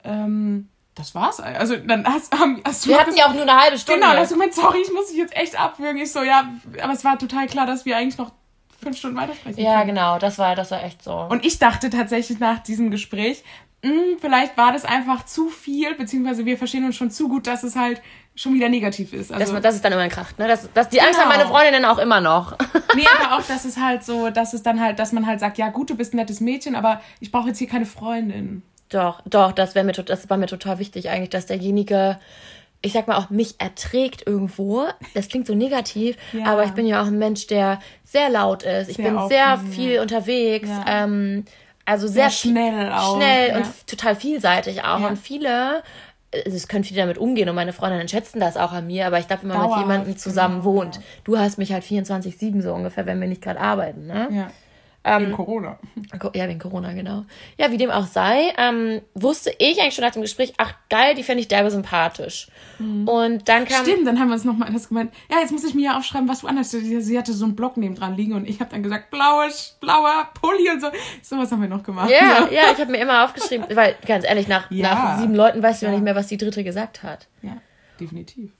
ähm, 0.05 0.71
das 0.95 1.15
war's. 1.15 1.39
Also 1.41 1.77
dann 1.77 2.07
hast, 2.07 2.33
haben, 2.39 2.63
hast 2.65 2.87
du. 2.87 2.91
Wir 2.91 2.99
hatten 2.99 3.15
ja 3.15 3.27
auch 3.27 3.35
nur 3.35 3.43
eine 3.43 3.61
halbe 3.61 3.77
Stunde. 3.77 4.01
Genau, 4.01 4.13
dann 4.13 4.23
hast 4.23 4.31
du 4.31 4.37
gemeint, 4.37 4.55
sorry, 4.55 4.79
ich 4.83 4.91
muss 4.91 5.09
dich 5.09 5.19
jetzt 5.19 5.37
echt 5.37 5.61
abwürgen. 5.61 6.01
Ich 6.01 6.13
so, 6.13 6.23
ja, 6.23 6.51
aber 6.83 6.95
es 6.95 7.05
war 7.05 7.19
total 7.19 7.47
klar, 7.47 7.67
dass 7.67 7.85
wir 7.85 7.99
eigentlich 7.99 8.17
noch 8.17 8.33
fünf 8.81 8.97
Stunden 8.99 9.17
weitersprechen 9.17 9.63
Ja, 9.63 9.85
genau, 9.85 10.19
das 10.19 10.39
war, 10.39 10.57
das 10.57 10.71
war 10.71 10.83
echt 10.83 11.03
so. 11.03 11.15
Und 11.15 11.45
ich 11.45 11.59
dachte 11.59 11.91
tatsächlich 11.91 12.39
nach 12.39 12.59
diesem 12.61 12.91
Gespräch, 12.91 13.43
mh, 13.83 13.91
hm, 13.91 14.19
vielleicht 14.21 14.57
war 14.57 14.73
das 14.73 14.85
einfach 14.85 15.25
zu 15.25 15.49
viel, 15.49 15.95
beziehungsweise 15.95 16.45
wir 16.45 16.59
verstehen 16.59 16.85
uns 16.85 16.97
schon 16.97 17.11
zu 17.11 17.29
gut, 17.29 17.47
dass 17.47 17.63
es 17.63 17.77
halt 17.77 18.01
schon 18.35 18.55
wieder 18.55 18.69
negativ 18.69 19.13
ist. 19.13 19.33
Also, 19.33 19.53
das, 19.53 19.63
das 19.63 19.75
ist 19.77 19.85
dann 19.85 19.93
immer 19.93 20.09
Kraft, 20.09 20.39
ne? 20.39 20.49
Das, 20.49 20.69
das, 20.73 20.89
die 20.89 20.97
genau. 20.97 21.09
Angst 21.09 21.21
haben 21.21 21.29
meine 21.29 21.47
Freundinnen 21.47 21.85
auch 21.85 21.99
immer 21.99 22.21
noch. 22.21 22.57
nee, 22.95 23.07
aber 23.19 23.37
auch, 23.37 23.47
dass 23.47 23.65
es 23.67 23.77
halt 23.77 24.05
so, 24.05 24.31
dass 24.31 24.55
es 24.55 24.63
dann 24.63 24.81
halt, 24.81 24.99
dass 24.99 25.13
man 25.13 25.27
halt 25.27 25.41
sagt, 25.41 25.59
ja 25.59 25.69
gut, 25.69 25.91
du 25.91 25.97
bist 25.97 26.15
ein 26.15 26.17
nettes 26.17 26.41
Mädchen, 26.41 26.75
aber 26.75 27.01
ich 27.21 27.31
brauche 27.31 27.49
jetzt 27.49 27.59
hier 27.59 27.69
keine 27.69 27.87
Freundin. 27.87 28.63
Doch, 28.89 29.21
doch, 29.25 29.53
das 29.53 29.75
wäre 29.75 29.85
mir, 29.85 29.93
das 29.93 30.29
war 30.31 30.37
mir 30.37 30.47
total 30.47 30.79
wichtig 30.79 31.11
eigentlich, 31.11 31.31
dass 31.31 31.47
derjenige 31.47 32.19
ich 32.83 32.93
sag 32.93 33.09
mal 33.09 33.17
auch 33.17 33.31
mich 33.31 33.61
erträgt 33.61 34.27
irgendwo. 34.27 34.87
Das 35.15 35.29
klingt 35.29 35.47
so 35.47 35.55
negativ, 35.55 36.17
ja. 36.33 36.47
aber 36.47 36.65
ich 36.65 36.71
bin 36.71 36.87
ja 36.87 37.03
auch 37.03 37.07
ein 37.07 37.19
Mensch, 37.19 37.47
der 37.47 37.81
sehr 38.05 38.31
laut 38.31 38.63
ist. 38.63 38.89
Ich 38.89 38.97
sehr 38.97 39.11
bin 39.11 39.29
sehr 39.29 39.59
viel 39.59 39.93
ja. 39.95 40.03
unterwegs. 40.03 40.69
Ja. 40.69 41.05
Ähm, 41.05 41.45
also 41.85 42.07
sehr, 42.07 42.31
sehr 42.31 42.53
schnell 42.53 42.93
auch. 42.93 43.17
Schnell 43.17 43.57
und 43.57 43.87
total 43.87 44.17
vielseitig 44.17 44.85
auch. 44.85 45.09
Und 45.09 45.19
viele, 45.19 45.83
es 46.31 46.69
können 46.69 46.85
viele 46.85 47.01
damit 47.01 47.19
umgehen 47.19 47.49
und 47.49 47.55
meine 47.55 47.73
Freundinnen 47.73 48.09
schätzen 48.09 48.41
das 48.41 48.57
auch 48.57 48.73
an 48.73 48.87
mir, 48.87 49.07
aber 49.07 49.19
ich 49.19 49.27
glaube, 49.27 49.43
wenn 49.43 49.49
man 49.49 49.59
Dauerhaft, 49.59 49.81
mit 49.81 49.91
jemandem 49.91 50.17
zusammen 50.17 50.63
genau. 50.63 50.77
wohnt, 50.77 51.01
du 51.25 51.39
hast 51.39 51.59
mich 51.59 51.73
halt 51.73 51.85
24-7 51.85 52.63
so 52.63 52.73
ungefähr, 52.73 53.07
wenn 53.07 53.21
wir 53.21 53.29
nicht 53.29 53.43
gerade 53.43 53.61
arbeiten, 53.61 54.07
ne? 54.07 54.29
Ja. 54.31 54.51
Ähm, 55.03 55.23
wegen 55.23 55.33
Corona. 55.33 55.79
Ja, 56.35 56.47
wegen 56.47 56.59
Corona, 56.59 56.93
genau. 56.93 57.25
Ja, 57.57 57.71
wie 57.71 57.79
dem 57.79 57.91
auch 57.91 58.07
sei, 58.07 58.53
ähm, 58.59 59.01
wusste 59.15 59.51
ich 59.59 59.81
eigentlich 59.81 59.95
schon 59.95 60.05
nach 60.05 60.13
dem 60.13 60.21
Gespräch, 60.21 60.53
ach 60.59 60.75
geil, 60.91 61.15
die 61.15 61.23
fände 61.23 61.41
ich 61.41 61.49
derbe 61.49 61.71
sympathisch. 61.71 62.49
Mhm. 62.79 63.09
Und 63.09 63.49
dann 63.49 63.65
kam. 63.65 63.83
Stimmt, 63.83 64.07
dann 64.07 64.21
haben 64.21 64.29
wir 64.29 64.35
uns 64.35 64.45
nochmal 64.45 64.69
anders 64.69 64.89
gemeint. 64.89 65.15
Ja, 65.31 65.39
jetzt 65.41 65.53
muss 65.53 65.65
ich 65.65 65.75
mir 65.75 65.87
ja 65.87 65.97
aufschreiben, 65.97 66.29
was 66.29 66.41
du 66.41 66.49
anders. 66.49 66.71
Sie, 66.71 67.01
sie 67.01 67.19
hatte 67.19 67.33
so 67.33 67.47
einen 67.47 67.57
Block 67.57 67.79
neben 67.79 67.95
dran 67.95 68.15
liegen 68.15 68.35
und 68.35 68.47
ich 68.47 68.61
habe 68.61 68.71
dann 68.71 68.83
gesagt, 68.83 69.11
blaues, 69.11 69.79
blauer 69.81 70.29
Pulli 70.39 70.71
und 70.71 70.83
so. 70.83 70.89
So 71.23 71.39
was 71.39 71.51
haben 71.51 71.63
wir 71.63 71.69
noch 71.69 71.83
gemacht. 71.83 72.11
Ja, 72.11 72.19
ja, 72.19 72.49
ja 72.51 72.63
ich 72.73 72.79
habe 72.79 72.91
mir 72.91 72.99
immer 72.99 73.25
aufgeschrieben, 73.25 73.67
weil 73.75 73.97
ganz 74.07 74.27
ehrlich, 74.27 74.49
nach, 74.49 74.71
ja. 74.71 74.95
nach 74.95 75.19
sieben 75.19 75.35
Leuten 75.35 75.63
weißt 75.63 75.81
du 75.81 75.87
ja 75.87 75.93
nicht 75.93 76.05
mehr, 76.05 76.15
was 76.15 76.27
die 76.27 76.37
dritte 76.37 76.63
gesagt 76.63 77.03
hat. 77.03 77.27
Ja, 77.41 77.57
definitiv. 77.99 78.51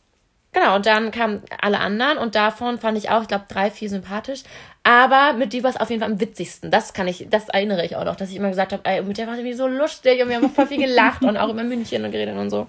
Genau, 0.53 0.75
und 0.75 0.87
dann 0.87 1.13
kamen 1.13 1.43
alle 1.61 1.79
anderen 1.79 2.19
und 2.19 2.35
davon 2.35 2.79
fand 2.79 2.99
ich 2.99 3.09
auch, 3.11 3.23
ich 3.23 3.29
glaube, 3.29 3.45
drei, 3.49 3.71
vier 3.71 3.89
sympathisch. 3.89 4.43
Aber 4.91 5.35
mit 5.35 5.53
dir 5.53 5.63
war 5.63 5.71
es 5.71 5.77
auf 5.77 5.89
jeden 5.89 6.03
Fall 6.03 6.11
am 6.11 6.21
witzigsten. 6.21 6.69
Das 6.73 6.93
kann 6.93 7.07
ich, 7.07 7.29
das 7.31 7.49
erinnere 7.49 7.85
ich 7.85 7.95
auch 7.95 8.05
noch, 8.05 8.17
dass 8.17 8.31
ich 8.31 8.35
immer 8.35 8.49
gesagt 8.49 8.73
habe, 8.73 9.03
mit 9.03 9.19
der 9.19 9.29
war 9.29 9.35
irgendwie 9.35 9.53
so 9.53 9.69
lustig 9.69 10.21
und 10.21 10.29
wir 10.29 10.35
haben 10.35 10.51
voll 10.51 10.67
viel 10.67 10.79
gelacht 10.85 11.23
und 11.23 11.37
auch 11.37 11.49
über 11.49 11.63
München 11.63 12.05
und 12.05 12.11
geredet 12.11 12.37
und 12.37 12.51
so. 12.51 12.67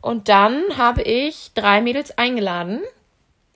Und 0.00 0.28
dann 0.28 0.62
habe 0.76 1.02
ich 1.02 1.50
drei 1.56 1.80
Mädels 1.80 2.16
eingeladen 2.16 2.82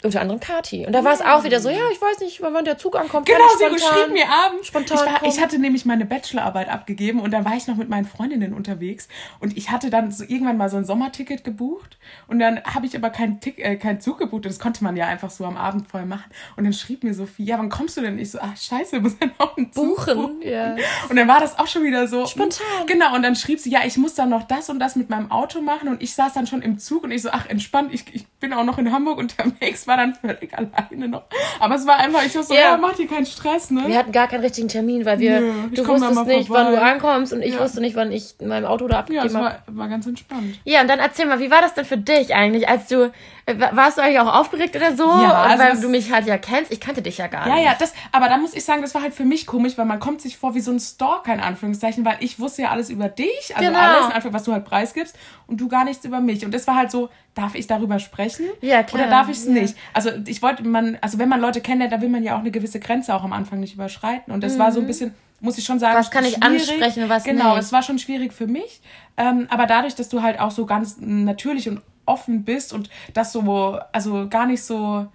unter 0.05 0.21
anderem 0.21 0.41
Kati. 0.41 0.87
Und 0.87 0.93
da 0.93 1.05
war 1.05 1.13
es 1.13 1.21
auch 1.21 1.45
wieder 1.45 1.61
so, 1.61 1.71
ja, 1.71 1.89
ich 1.93 2.01
weiß 2.01 2.21
nicht, 2.21 2.41
wann 2.43 2.65
der 2.65 2.79
Zug 2.79 2.97
ankommt. 2.97 3.27
Genau, 3.27 3.45
sie 3.59 3.79
schrieb 3.79 4.13
mir 4.13 4.29
abends. 4.29 4.69
Spontan 4.69 4.99
ich, 4.99 5.23
war, 5.23 5.29
ich 5.29 5.41
hatte 5.41 5.59
nämlich 5.59 5.85
meine 5.85 6.05
Bachelorarbeit 6.05 6.69
abgegeben 6.69 7.21
und 7.21 7.31
dann 7.31 7.45
war 7.45 7.55
ich 7.57 7.67
noch 7.67 7.77
mit 7.77 7.89
meinen 7.89 8.05
Freundinnen 8.05 8.55
unterwegs 8.55 9.09
und 9.41 9.57
ich 9.57 9.71
hatte 9.71 9.91
dann 9.91 10.11
so 10.11 10.25
irgendwann 10.25 10.57
mal 10.57 10.69
so 10.69 10.77
ein 10.77 10.85
Sommerticket 10.85 11.45
gebucht 11.45 11.99
und 12.27 12.39
dann 12.39 12.63
habe 12.65 12.87
ich 12.87 12.97
aber 12.97 13.11
keinen 13.11 13.41
äh, 13.57 13.77
kein 13.77 14.01
Zug 14.01 14.19
gebucht 14.19 14.45
und 14.45 14.47
das 14.47 14.59
konnte 14.59 14.85
man 14.85 14.97
ja 14.97 15.07
einfach 15.07 15.31
so 15.31 15.45
am 15.45 15.57
Abend 15.57 15.89
vorher 15.89 16.07
machen. 16.07 16.31
Und 16.57 16.65
dann 16.65 16.73
schrieb 16.73 17.05
mir 17.05 17.15
Sophie, 17.15 17.45
ja, 17.45 17.59
wann 17.59 17.69
kommst 17.69 17.97
du 17.97 18.01
denn? 18.01 18.19
Ich 18.19 18.31
so, 18.31 18.39
ach 18.41 18.57
scheiße, 18.57 19.01
muss 19.01 19.17
ja 19.21 19.29
noch 19.39 19.57
einen 19.57 19.73
Zug 19.73 19.97
buchen. 19.97 20.15
buchen. 20.17 20.43
Ja. 20.43 20.77
Und 21.09 21.17
dann 21.17 21.29
war 21.29 21.41
das 21.41 21.59
auch 21.59 21.67
schon 21.67 21.83
wieder 21.85 22.07
so. 22.07 22.27
Spontan. 22.27 22.87
Genau, 22.87 23.15
und 23.15 23.23
dann 23.23 23.37
schrieb 23.37 23.59
sie, 23.59 23.71
ja, 23.71 23.81
ich 23.85 23.97
muss 23.97 24.15
dann 24.15 24.31
noch 24.31 24.43
das 24.43 24.69
und 24.69 24.79
das 24.79 24.97
mit 24.97 25.11
meinem 25.11 25.31
Auto 25.31 25.61
machen 25.61 25.89
und 25.89 26.03
ich 26.03 26.15
saß 26.15 26.33
dann 26.35 26.47
schon 26.47 26.63
im 26.63 26.79
Zug 26.79 27.05
und 27.05 27.11
ich 27.11 27.23
so, 27.23 27.31
ach 27.31 27.47
entspannt, 27.47 27.93
ich, 27.93 28.05
ich 28.13 28.27
bin 28.41 28.53
auch 28.53 28.65
noch 28.65 28.79
in 28.79 28.93
Hamburg 28.93 29.19
unterwegs, 29.25 29.87
war 29.87 29.94
dann 29.97 30.15
völlig 30.15 30.53
alleine 30.57 31.09
noch. 31.09 31.25
Aber 31.61 31.75
es 31.75 31.87
war 31.87 31.97
einfach, 31.97 32.25
ich 32.25 32.35
war 32.35 32.43
so, 32.43 32.55
ja, 32.55 32.61
ja 32.61 32.77
mach 32.77 32.95
dir 32.95 33.07
keinen 33.07 33.27
Stress, 33.27 33.71
ne? 33.71 33.85
Wir 33.87 33.99
hatten 33.99 34.13
gar 34.13 34.29
keinen 34.29 34.43
richtigen 34.43 34.69
Termin, 34.69 35.05
weil 35.05 35.19
wir, 35.19 35.41
Nö, 35.41 35.53
du 35.73 35.87
wusstest 35.87 36.27
nicht, 36.27 36.49
vorbei. 36.49 36.65
wann 36.65 36.73
du 36.73 36.81
ankommst 36.81 37.33
und 37.33 37.43
ich 37.43 37.55
ja. 37.55 37.61
wusste 37.61 37.81
nicht, 37.81 37.97
wann 37.97 38.13
ich 38.13 38.35
in 38.41 38.49
meinem 38.49 38.67
Auto 38.67 38.89
da 38.89 39.01
abgegeben 39.01 39.35
habe. 39.35 39.45
Ja, 39.45 39.59
es 39.67 39.75
war, 39.75 39.77
war 39.77 39.89
ganz 39.89 40.07
entspannt. 40.07 40.59
Ja, 40.65 40.81
und 40.81 40.89
dann 40.89 40.99
erzähl 40.99 41.27
mal, 41.27 41.41
wie 41.41 41.51
war 41.51 41.61
das 41.61 41.75
denn 41.75 41.85
für 41.85 41.99
dich 41.99 42.35
eigentlich, 42.35 42.69
als 42.69 42.89
du, 42.89 43.13
äh, 43.47 43.55
warst 43.73 43.99
du 43.99 44.03
eigentlich 44.03 44.21
auch 44.21 44.35
aufgeregt 44.35 44.77
oder 44.77 44.97
so? 44.97 45.05
Ja, 45.05 45.43
also 45.43 45.65
weil 45.65 45.81
du 45.81 45.89
mich 45.89 46.13
halt 46.13 46.27
ja 46.27 46.39
kennst, 46.39 46.73
ich 46.73 46.81
kannte 46.81 47.03
dich 47.03 47.19
ja 47.19 47.27
gar 47.27 47.47
ja, 47.47 47.55
nicht. 47.55 47.65
Ja, 47.65 47.71
ja, 47.73 47.77
das, 47.79 47.93
aber 48.13 48.29
da 48.29 48.39
muss 48.39 48.55
ich 48.55 48.65
sagen, 48.65 48.83
das 48.83 48.95
war 48.95 49.03
halt 49.03 49.15
für 49.15 49.25
mich 49.25 49.47
komisch, 49.47 49.77
weil 49.77 49.85
man 49.85 50.01
kommt 50.01 50.21
sich 50.21 50.37
vor 50.37 50.55
wie 50.55 50.61
so 50.61 50.71
ein 50.71 50.81
Stalker 50.81 51.33
in 51.33 51.41
Anführungszeichen, 51.41 52.05
weil 52.05 52.17
ich 52.21 52.39
wusste 52.39 52.63
ja 52.63 52.71
alles 52.71 52.91
über 52.91 53.09
dich, 53.09 53.55
also 53.55 53.69
genau. 53.69 53.79
alles, 53.79 54.15
einfach 54.15 54.33
was 54.33 54.45
du 54.45 54.53
halt 54.53 54.65
preisgibst 54.65 55.17
und 55.47 55.61
du 55.61 55.69
gar 55.69 55.85
nichts 55.85 56.05
über 56.05 56.21
mich. 56.21 56.45
Und 56.45 56.53
das 56.53 56.67
war 56.67 56.77
halt 56.77 56.91
so, 56.91 57.11
darf 57.35 57.55
ich 57.55 57.67
darüber 57.67 57.99
sprechen? 57.99 58.47
Ja, 58.61 58.83
klar. 58.83 59.03
Oder 59.03 59.11
darf 59.11 59.29
ich 59.29 59.39
es 59.39 59.47
ja. 59.47 59.53
nicht? 59.53 59.77
Also 59.93 60.11
ich 60.27 60.43
wollte, 60.43 60.63
man, 60.65 60.99
also 61.01 61.19
wenn 61.19 61.29
man 61.29 61.41
Leute 61.41 61.61
kennt, 61.61 61.81
da 61.93 62.01
will 62.01 62.09
man 62.09 62.23
ja 62.23 62.35
auch 62.35 62.41
eine 62.41 62.51
gewisse 62.51 62.81
Grenze 62.81 63.15
auch 63.15 63.25
am 63.25 63.33
Anfang 63.33 63.61
nicht 63.61 63.75
überschreiten. 63.75 64.33
Und 64.33 64.43
das 64.43 64.55
mhm. 64.55 64.59
war 64.59 64.73
so 64.73 64.81
ein 64.81 64.85
mhm. 64.85 64.89
bisschen, 64.89 65.15
muss 65.41 65.59
ich 65.59 65.65
schon 65.65 65.79
sagen. 65.79 65.99
Was 65.99 66.11
kann 66.11 66.25
ich 66.25 66.43
ansprechen 66.43 67.05
und 67.05 67.09
was 67.09 67.25
genau, 67.25 67.35
nicht? 67.35 67.45
Genau, 67.45 67.57
es 67.57 67.73
war 67.73 67.83
schon 67.83 67.99
schwierig 67.99 68.33
für 68.33 68.47
mich. 68.47 68.81
Ähm, 69.17 69.47
aber 69.51 69.67
dadurch, 69.67 69.95
dass 69.95 70.09
du 70.09 70.23
halt 70.23 70.41
auch 70.41 70.51
so 70.51 70.67
ganz 70.67 70.97
natürlich 70.99 71.69
und 71.69 71.83
offen 72.07 72.45
bist 72.45 72.73
und 72.73 72.91
das 73.15 73.33
so, 73.33 73.79
also 73.93 74.29
gar 74.29 74.47
nicht 74.47 74.63
so 74.63 75.07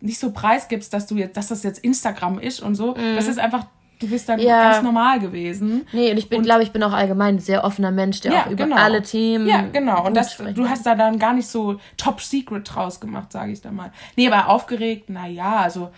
nicht 0.00 0.18
so 0.18 0.30
preisgibst, 0.32 0.92
dass 0.92 1.06
du 1.06 1.16
jetzt, 1.16 1.36
dass 1.36 1.48
das 1.48 1.62
jetzt 1.62 1.80
Instagram 1.80 2.38
ist 2.38 2.60
und 2.60 2.74
so. 2.74 2.94
Mhm. 2.94 3.16
Das 3.16 3.26
ist 3.26 3.38
einfach 3.38 3.66
du 3.98 4.08
bist 4.08 4.28
dann 4.28 4.38
ja. 4.38 4.70
ganz 4.70 4.82
normal 4.82 5.20
gewesen. 5.20 5.86
Nee, 5.92 6.10
und 6.10 6.18
ich 6.18 6.28
bin, 6.28 6.42
glaube 6.42 6.62
ich, 6.62 6.72
bin 6.72 6.82
auch 6.82 6.92
allgemein 6.92 7.36
ein 7.36 7.38
sehr 7.40 7.64
offener 7.64 7.90
Mensch, 7.90 8.20
der 8.20 8.32
ja, 8.32 8.42
auch 8.42 8.50
über 8.50 8.64
genau. 8.64 8.76
alle 8.76 9.02
Themen. 9.02 9.46
Ja, 9.46 9.62
genau. 9.62 10.06
Und 10.06 10.14
das, 10.14 10.36
du 10.36 10.68
hast 10.68 10.86
da 10.86 10.94
dann 10.94 11.18
gar 11.18 11.32
nicht 11.32 11.48
so 11.48 11.78
top 11.96 12.20
secret 12.20 12.68
draus 12.72 13.00
gemacht, 13.00 13.32
sage 13.32 13.52
ich 13.52 13.60
da 13.60 13.70
mal. 13.70 13.92
Nee, 14.16 14.28
aber 14.28 14.48
aufgeregt, 14.48 15.06
na 15.08 15.26
ja, 15.26 15.56
also 15.56 15.90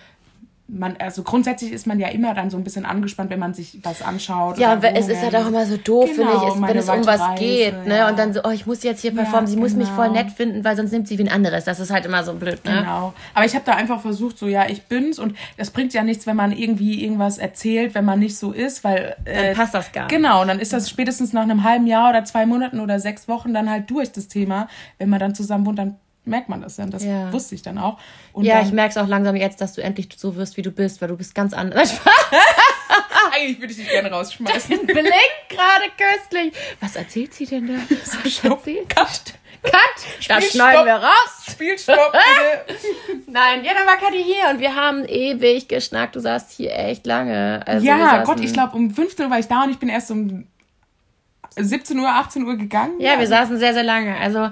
man, 0.72 0.96
also 0.98 1.22
grundsätzlich 1.22 1.72
ist 1.72 1.87
man 1.87 1.98
ja 1.98 2.09
immer 2.09 2.35
dann 2.35 2.50
so 2.50 2.56
ein 2.56 2.64
bisschen 2.64 2.85
angespannt, 2.85 3.30
wenn 3.30 3.38
man 3.38 3.54
sich 3.54 3.78
was 3.83 4.02
anschaut. 4.02 4.59
Ja, 4.59 4.74
es 4.76 5.09
ist 5.09 5.22
halt 5.22 5.35
auch 5.35 5.46
immer 5.46 5.66
so 5.66 5.76
doof, 5.76 6.11
genau, 6.14 6.30
finde 6.30 6.46
ich, 6.46 6.68
wenn 6.68 6.76
es 6.76 6.88
um 6.88 7.06
was 7.06 7.20
Reise, 7.20 7.42
geht, 7.42 7.87
ne? 7.87 7.98
Ja. 7.98 8.09
Und 8.09 8.18
dann 8.18 8.33
so, 8.33 8.40
oh, 8.44 8.50
ich 8.50 8.66
muss 8.66 8.83
jetzt 8.83 9.00
hier 9.00 9.14
performen, 9.14 9.44
ja, 9.44 9.48
sie 9.48 9.56
genau. 9.56 9.66
muss 9.66 9.76
mich 9.76 9.88
voll 9.88 10.09
genau. 10.09 10.22
nett 10.22 10.30
finden, 10.33 10.64
weil 10.64 10.76
sonst 10.76 10.92
nimmt 10.92 11.09
sie 11.09 11.18
wie 11.18 11.24
ein 11.24 11.28
anderes. 11.28 11.64
Das 11.64 11.80
ist 11.80 11.90
halt 11.90 12.06
immer 12.06 12.22
so 12.22 12.35
blöd, 12.35 12.64
ne? 12.64 12.78
Genau. 12.80 13.14
Aber 13.35 13.44
ich 13.44 13.54
habe 13.54 13.64
da 13.64 13.72
einfach 13.72 14.00
versucht, 14.00 14.38
so, 14.38 14.46
ja, 14.46 14.68
ich 14.68 14.83
bin's 14.83 15.18
und 15.18 15.37
das 15.56 15.70
bringt 15.70 15.92
ja 15.92 16.02
nichts, 16.02 16.26
wenn 16.26 16.37
man 16.37 16.52
irgendwie 16.52 17.02
irgendwas 17.02 17.38
erzählt, 17.38 17.94
wenn 17.94 18.04
man 18.04 18.18
nicht 18.18 18.37
so 18.37 18.52
ist, 18.52 18.85
weil. 18.85 19.16
Äh, 19.24 19.48
dann 19.48 19.56
passt 19.56 19.74
das 19.74 19.92
gar 19.92 20.02
nicht. 20.02 20.14
Genau, 20.14 20.42
und 20.42 20.48
dann 20.48 20.61
ist 20.61 20.72
das 20.72 20.88
spätestens 20.88 21.33
nach 21.33 21.42
einem 21.42 21.64
halben 21.64 21.87
Jahr 21.87 22.11
oder 22.11 22.24
zwei 22.24 22.46
Monaten 22.46 22.80
oder 22.80 23.00
sechs 23.00 23.28
Wochen 23.28 23.52
dann 23.52 23.68
halt 23.68 23.90
durch, 23.90 24.12
das 24.12 24.28
Thema. 24.28 24.68
Wenn 24.98 25.09
man 25.09 25.18
dann 25.18 25.35
zusammen 25.35 25.66
wohnt, 25.66 25.78
dann 25.78 25.96
merkt 26.24 26.48
man 26.48 26.61
das 26.61 26.76
dann. 26.76 26.90
Das 26.90 27.04
ja. 27.04 27.33
wusste 27.33 27.54
ich 27.54 27.62
dann 27.62 27.78
auch. 27.78 27.98
Und 28.33 28.44
ja, 28.44 28.59
dann, 28.59 28.66
ich 28.66 28.72
merke 28.72 28.90
es 28.90 28.96
auch 28.96 29.09
langsam 29.09 29.37
jetzt, 29.37 29.61
dass 29.61 29.74
du 29.74 29.83
endlich 29.83 30.09
so 30.16 30.37
wirst, 30.37 30.56
wie 30.56 30.62
du 30.62 30.70
bist, 30.70 31.00
weil 31.00 31.09
du 31.09 31.16
bist 31.16 31.35
ganz 31.35 31.52
anders. 31.52 32.00
Eigentlich 33.33 33.61
würde 33.61 33.72
ich 33.72 33.78
dich 33.78 33.88
gerne 33.88 34.11
rausschmeißen. 34.11 34.87
Blink 34.87 35.06
gerade 35.48 35.85
köstlich. 35.96 36.52
Was 36.80 36.96
erzählt 36.96 37.35
sie 37.35 37.46
denn 37.46 37.66
da? 37.66 37.74
Was 38.22 38.33
Stopp. 38.33 38.64
Cut. 38.88 39.35
Cut! 39.62 40.28
Das 40.28 40.52
schneiden 40.52 40.87
wir 40.87 40.94
raus. 40.94 41.46
Spielstopp, 41.50 42.12
bitte. 42.12 42.78
Nein, 43.26 43.62
ja, 43.62 43.72
dann 43.74 43.87
war 43.87 43.96
Kathi 43.96 44.22
hier 44.22 44.48
und 44.50 44.59
wir 44.59 44.74
haben 44.74 45.04
ewig 45.04 45.68
geschnackt. 45.68 46.16
Du 46.16 46.20
saßt 46.20 46.52
hier 46.52 46.74
echt 46.74 47.06
lange. 47.06 47.62
Also 47.66 47.87
ja, 47.87 48.24
Gott, 48.24 48.40
ich 48.40 48.52
glaube, 48.52 48.76
um 48.76 48.90
15 48.90 49.26
Uhr 49.26 49.30
war 49.30 49.38
ich 49.38 49.48
da 49.48 49.64
und 49.64 49.70
ich 49.70 49.78
bin 49.78 49.90
erst 49.90 50.11
um 50.11 50.46
17 51.56 51.98
Uhr, 51.98 52.09
18 52.09 52.44
Uhr 52.44 52.56
gegangen. 52.56 53.00
Ja, 53.00 53.18
wir 53.18 53.26
saßen 53.26 53.59
sehr, 53.59 53.74
sehr 53.74 53.83
lange. 53.83 54.16
Also 54.16 54.50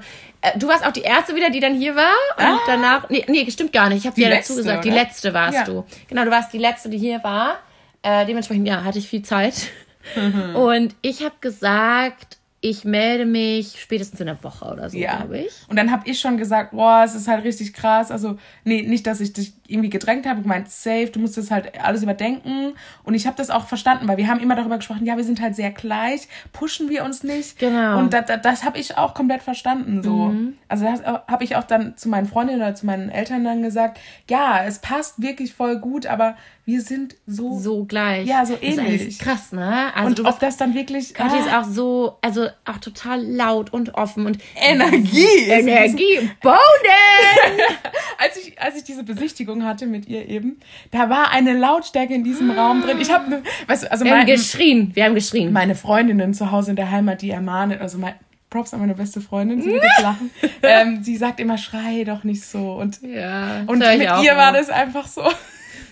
du 0.57 0.69
warst 0.69 0.87
auch 0.87 0.93
die 0.93 1.03
erste 1.03 1.35
wieder, 1.35 1.51
die 1.51 1.61
dann 1.61 1.75
hier 1.75 1.95
war. 1.97 2.15
Und 2.37 2.45
ah. 2.45 2.61
danach. 2.67 3.11
Nee, 3.11 3.25
nee, 3.29 3.51
stimmt 3.51 3.73
gar 3.73 3.89
nicht. 3.89 3.99
Ich 3.99 4.07
habe 4.07 4.17
dir 4.17 4.31
dazu 4.31 4.55
gesagt, 4.55 4.85
oder? 4.85 4.93
die 4.93 4.97
letzte 4.97 5.35
warst 5.35 5.59
ja. 5.59 5.65
du. 5.65 5.85
Genau, 6.09 6.25
du 6.25 6.31
warst 6.31 6.53
die 6.53 6.59
letzte, 6.59 6.89
die 6.89 6.99
hier 6.99 7.23
war. 7.25 7.59
Äh, 8.03 8.27
dementsprechend, 8.27 8.67
ja, 8.67 8.85
hatte 8.85 8.99
ich 8.99 9.09
viel 9.09 9.23
Zeit. 9.23 9.69
Mhm. 10.15 10.57
Und 10.57 10.97
ich 11.03 11.23
habe 11.23 11.35
gesagt, 11.41 12.39
ich 12.61 12.85
melde 12.85 13.25
mich 13.25 13.81
spätestens 13.81 14.21
in 14.21 14.29
einer 14.29 14.43
Woche 14.43 14.65
oder 14.65 14.91
so, 14.91 14.97
ja. 14.97 15.17
glaube 15.17 15.39
ich. 15.39 15.53
Und 15.69 15.77
dann 15.77 15.91
habe 15.91 16.09
ich 16.09 16.19
schon 16.19 16.39
gesagt, 16.39 16.73
boah, 16.73 17.03
es 17.05 17.15
ist 17.15 17.29
halt 17.29 17.45
richtig 17.45 17.73
krass. 17.73 18.11
Also, 18.11 18.37
nee, 18.65 18.83
nicht, 18.83 19.07
dass 19.07 19.21
ich 19.21 19.33
dich 19.33 19.53
irgendwie 19.69 19.91
gedrängt 19.91 20.27
habe. 20.27 20.41
Ich 20.41 20.47
meinte, 20.47 20.71
safe, 20.71 21.11
du 21.13 21.21
musst 21.21 21.37
das 21.37 21.51
halt 21.51 21.79
alles 21.81 22.03
überdenken. 22.03 22.73
Und 23.05 23.15
ich 23.15 23.27
habe 23.27 23.37
das 23.37 23.51
auch 23.51 23.67
verstanden, 23.67 24.09
weil 24.09 24.17
wir 24.17 24.27
haben 24.27 24.41
immer 24.41 24.57
darüber 24.57 24.79
gesprochen, 24.79 25.05
ja, 25.05 25.17
wir 25.17 25.25
sind 25.25 25.41
halt 25.41 25.55
sehr 25.55 25.71
gleich, 25.71 26.27
pushen 26.53 26.89
wir 26.89 27.05
uns 27.05 27.23
nicht. 27.23 27.59
Genau. 27.59 27.99
Und 27.99 28.13
das, 28.13 28.27
das, 28.27 28.41
das 28.43 28.65
habe 28.65 28.79
ich 28.79 28.97
auch 28.97 29.15
komplett 29.15 29.43
verstanden, 29.43 30.03
so. 30.03 30.27
Mhm. 30.27 30.55
Also, 30.69 30.87
das 30.87 31.03
habe 31.05 31.45
ich 31.45 31.57
auch 31.57 31.65
dann 31.65 31.97
zu 31.97 32.09
meinen 32.09 32.27
Freundinnen 32.27 32.61
oder 32.61 32.75
zu 32.75 32.87
meinen 32.87 33.11
Eltern 33.11 33.45
dann 33.45 33.63
gesagt, 33.63 34.01
ja, 34.29 34.65
es 34.65 34.81
passt 34.81 35.21
wirklich 35.23 35.55
voll 35.55 35.79
gut, 35.79 36.07
aber 36.07 36.37
wir 36.69 36.83
sind 36.83 37.17
so 37.27 37.59
so 37.59 37.87
gleich. 37.87 38.27
Ja, 38.27 38.45
so 38.45 38.55
ähnlich. 38.61 39.19
krass, 39.19 39.53
ne? 39.53 39.91
Also 39.95 40.23
und 40.23 40.29
ob 40.29 40.39
das 40.39 40.59
dann 40.59 40.75
wirklich 40.75 41.15
Kathi 41.15 41.37
ah. 41.37 41.41
ist 41.41 41.55
auch 41.55 41.65
so, 41.65 42.19
also 42.21 42.47
auch 42.67 42.77
total 42.77 43.25
laut 43.25 43.73
und 43.73 43.95
offen 43.95 44.27
und 44.27 44.39
Energie. 44.55 45.49
Energie. 45.49 46.31
Boden. 46.43 46.59
als 48.19 48.37
ich 48.37 48.61
als 48.61 48.77
ich 48.77 48.85
diese 48.85 49.03
Besichtigung 49.03 49.58
hatte 49.65 49.87
mit 49.87 50.09
ihr 50.09 50.29
eben, 50.29 50.59
da 50.91 51.11
war 51.11 51.31
eine 51.31 51.55
Lautstärke 51.55 52.15
in 52.15 52.25
diesem 52.25 52.51
Raum 52.51 52.83
drin. 52.83 52.99
Ich 53.01 53.11
habe 53.11 53.43
weißt 53.67 53.85
du, 53.85 53.93
also 53.93 54.05
wir 54.05 54.13
mein, 54.13 54.21
haben 54.23 54.27
geschrien, 54.27 54.91
wir 54.95 55.05
haben 55.05 55.15
geschrien. 55.15 55.53
Meine 55.53 55.75
Freundinnen 55.75 56.35
zu 56.35 56.51
Hause 56.51 56.71
in 56.71 56.77
der 56.77 56.91
Heimat, 56.91 57.23
die 57.23 57.31
ermahnen, 57.31 57.81
also 57.81 57.99
mein 57.99 58.15
Props 58.51 58.73
an 58.73 58.81
meine 58.81 58.95
beste 58.95 59.21
Freundin, 59.21 59.61
sie 59.61 59.71
wird 59.71 59.85
jetzt 59.85 60.03
lachen. 60.03 60.31
ähm, 60.63 61.03
sie 61.03 61.17
sagt 61.17 61.39
immer, 61.41 61.59
schrei 61.59 62.05
doch 62.05 62.25
nicht 62.25 62.45
so. 62.45 62.73
Und, 62.73 63.03
ja, 63.03 63.63
und 63.67 63.79
mit 63.79 64.01
ihr 64.01 64.37
war 64.37 64.53
das 64.53 64.71
einfach 64.71 65.07
so. 65.07 65.23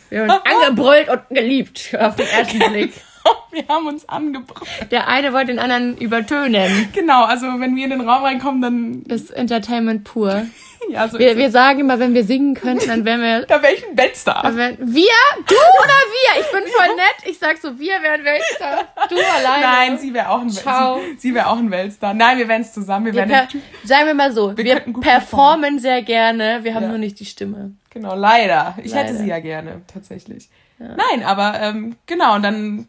Wir 0.08 0.22
haben 0.22 0.30
uns 0.30 0.42
angebrüllt 0.64 1.08
und 1.08 1.20
geliebt 1.30 1.96
auf 1.98 2.16
den 2.16 2.26
ersten 2.26 2.58
Blick. 2.58 2.92
Wir 3.50 3.66
haben 3.68 3.88
uns 3.88 4.08
angebrüllt. 4.08 4.92
Der 4.92 5.08
eine 5.08 5.32
wollte 5.32 5.48
den 5.48 5.58
anderen 5.58 5.96
übertönen. 5.96 6.88
Genau, 6.92 7.24
also 7.24 7.46
wenn 7.58 7.74
wir 7.74 7.82
in 7.84 7.90
den 7.90 8.02
Raum 8.02 8.22
reinkommen, 8.22 8.62
dann. 8.62 9.02
ist 9.08 9.30
Entertainment 9.30 10.04
pur. 10.04 10.46
ja, 10.90 11.08
so 11.08 11.18
wir, 11.18 11.36
wir 11.36 11.50
sagen 11.50 11.80
immer, 11.80 11.98
wenn 11.98 12.14
wir 12.14 12.24
singen 12.24 12.54
könnten, 12.54 12.88
dann 12.88 13.04
wären 13.04 13.20
wir. 13.20 13.40
da 13.46 13.62
wäre 13.62 13.74
ich 13.74 13.86
ein 13.86 13.96
Weltstar. 13.96 14.44
Wär, 14.56 14.76
wir? 14.78 15.12
Du 15.46 15.54
oder 15.54 15.98
wir? 16.12 16.40
Ich 16.40 16.50
bin 16.50 16.62
voll 16.72 16.96
nett. 16.96 17.30
Ich 17.30 17.38
sag 17.38 17.58
so, 17.58 17.78
wir 17.78 18.02
wären 18.02 18.24
Weltstar. 18.24 18.84
Du 19.08 19.16
alleine. 19.36 19.66
Nein, 19.66 19.98
sie 19.98 20.12
wäre 20.12 20.28
auch 20.30 20.40
ein 20.40 20.48
Weltstar. 20.48 20.98
Sie, 20.98 21.28
sie 21.28 21.34
wäre 21.34 21.48
auch 21.48 21.58
ein 21.58 21.70
Weltstar. 21.70 22.14
Nein, 22.14 22.38
wir 22.38 22.48
wären 22.48 22.62
es 22.62 22.72
zusammen. 22.72 23.06
Wir, 23.06 23.14
wir 23.14 23.28
wären 23.28 23.48
sagen 23.84 24.06
wir 24.06 24.14
mal 24.14 24.32
so, 24.32 24.56
wir, 24.56 24.64
wir 24.64 24.80
performen 24.80 25.36
performen 25.36 25.78
sehr 25.78 26.02
gerne. 26.02 26.60
Wir 26.62 26.74
haben 26.74 26.84
ja. 26.84 26.88
nur 26.88 26.98
nicht 26.98 27.20
die 27.20 27.24
Stimme. 27.24 27.72
Genau, 27.90 28.14
leider. 28.14 28.76
Ich 28.82 28.92
leider. 28.92 29.08
hätte 29.08 29.18
sie 29.18 29.28
ja 29.28 29.40
gerne, 29.40 29.82
tatsächlich. 29.92 30.48
Ja. 30.78 30.88
Nein, 30.96 31.24
aber 31.24 31.58
ähm, 31.60 31.96
genau, 32.06 32.34
und 32.36 32.42
dann 32.42 32.88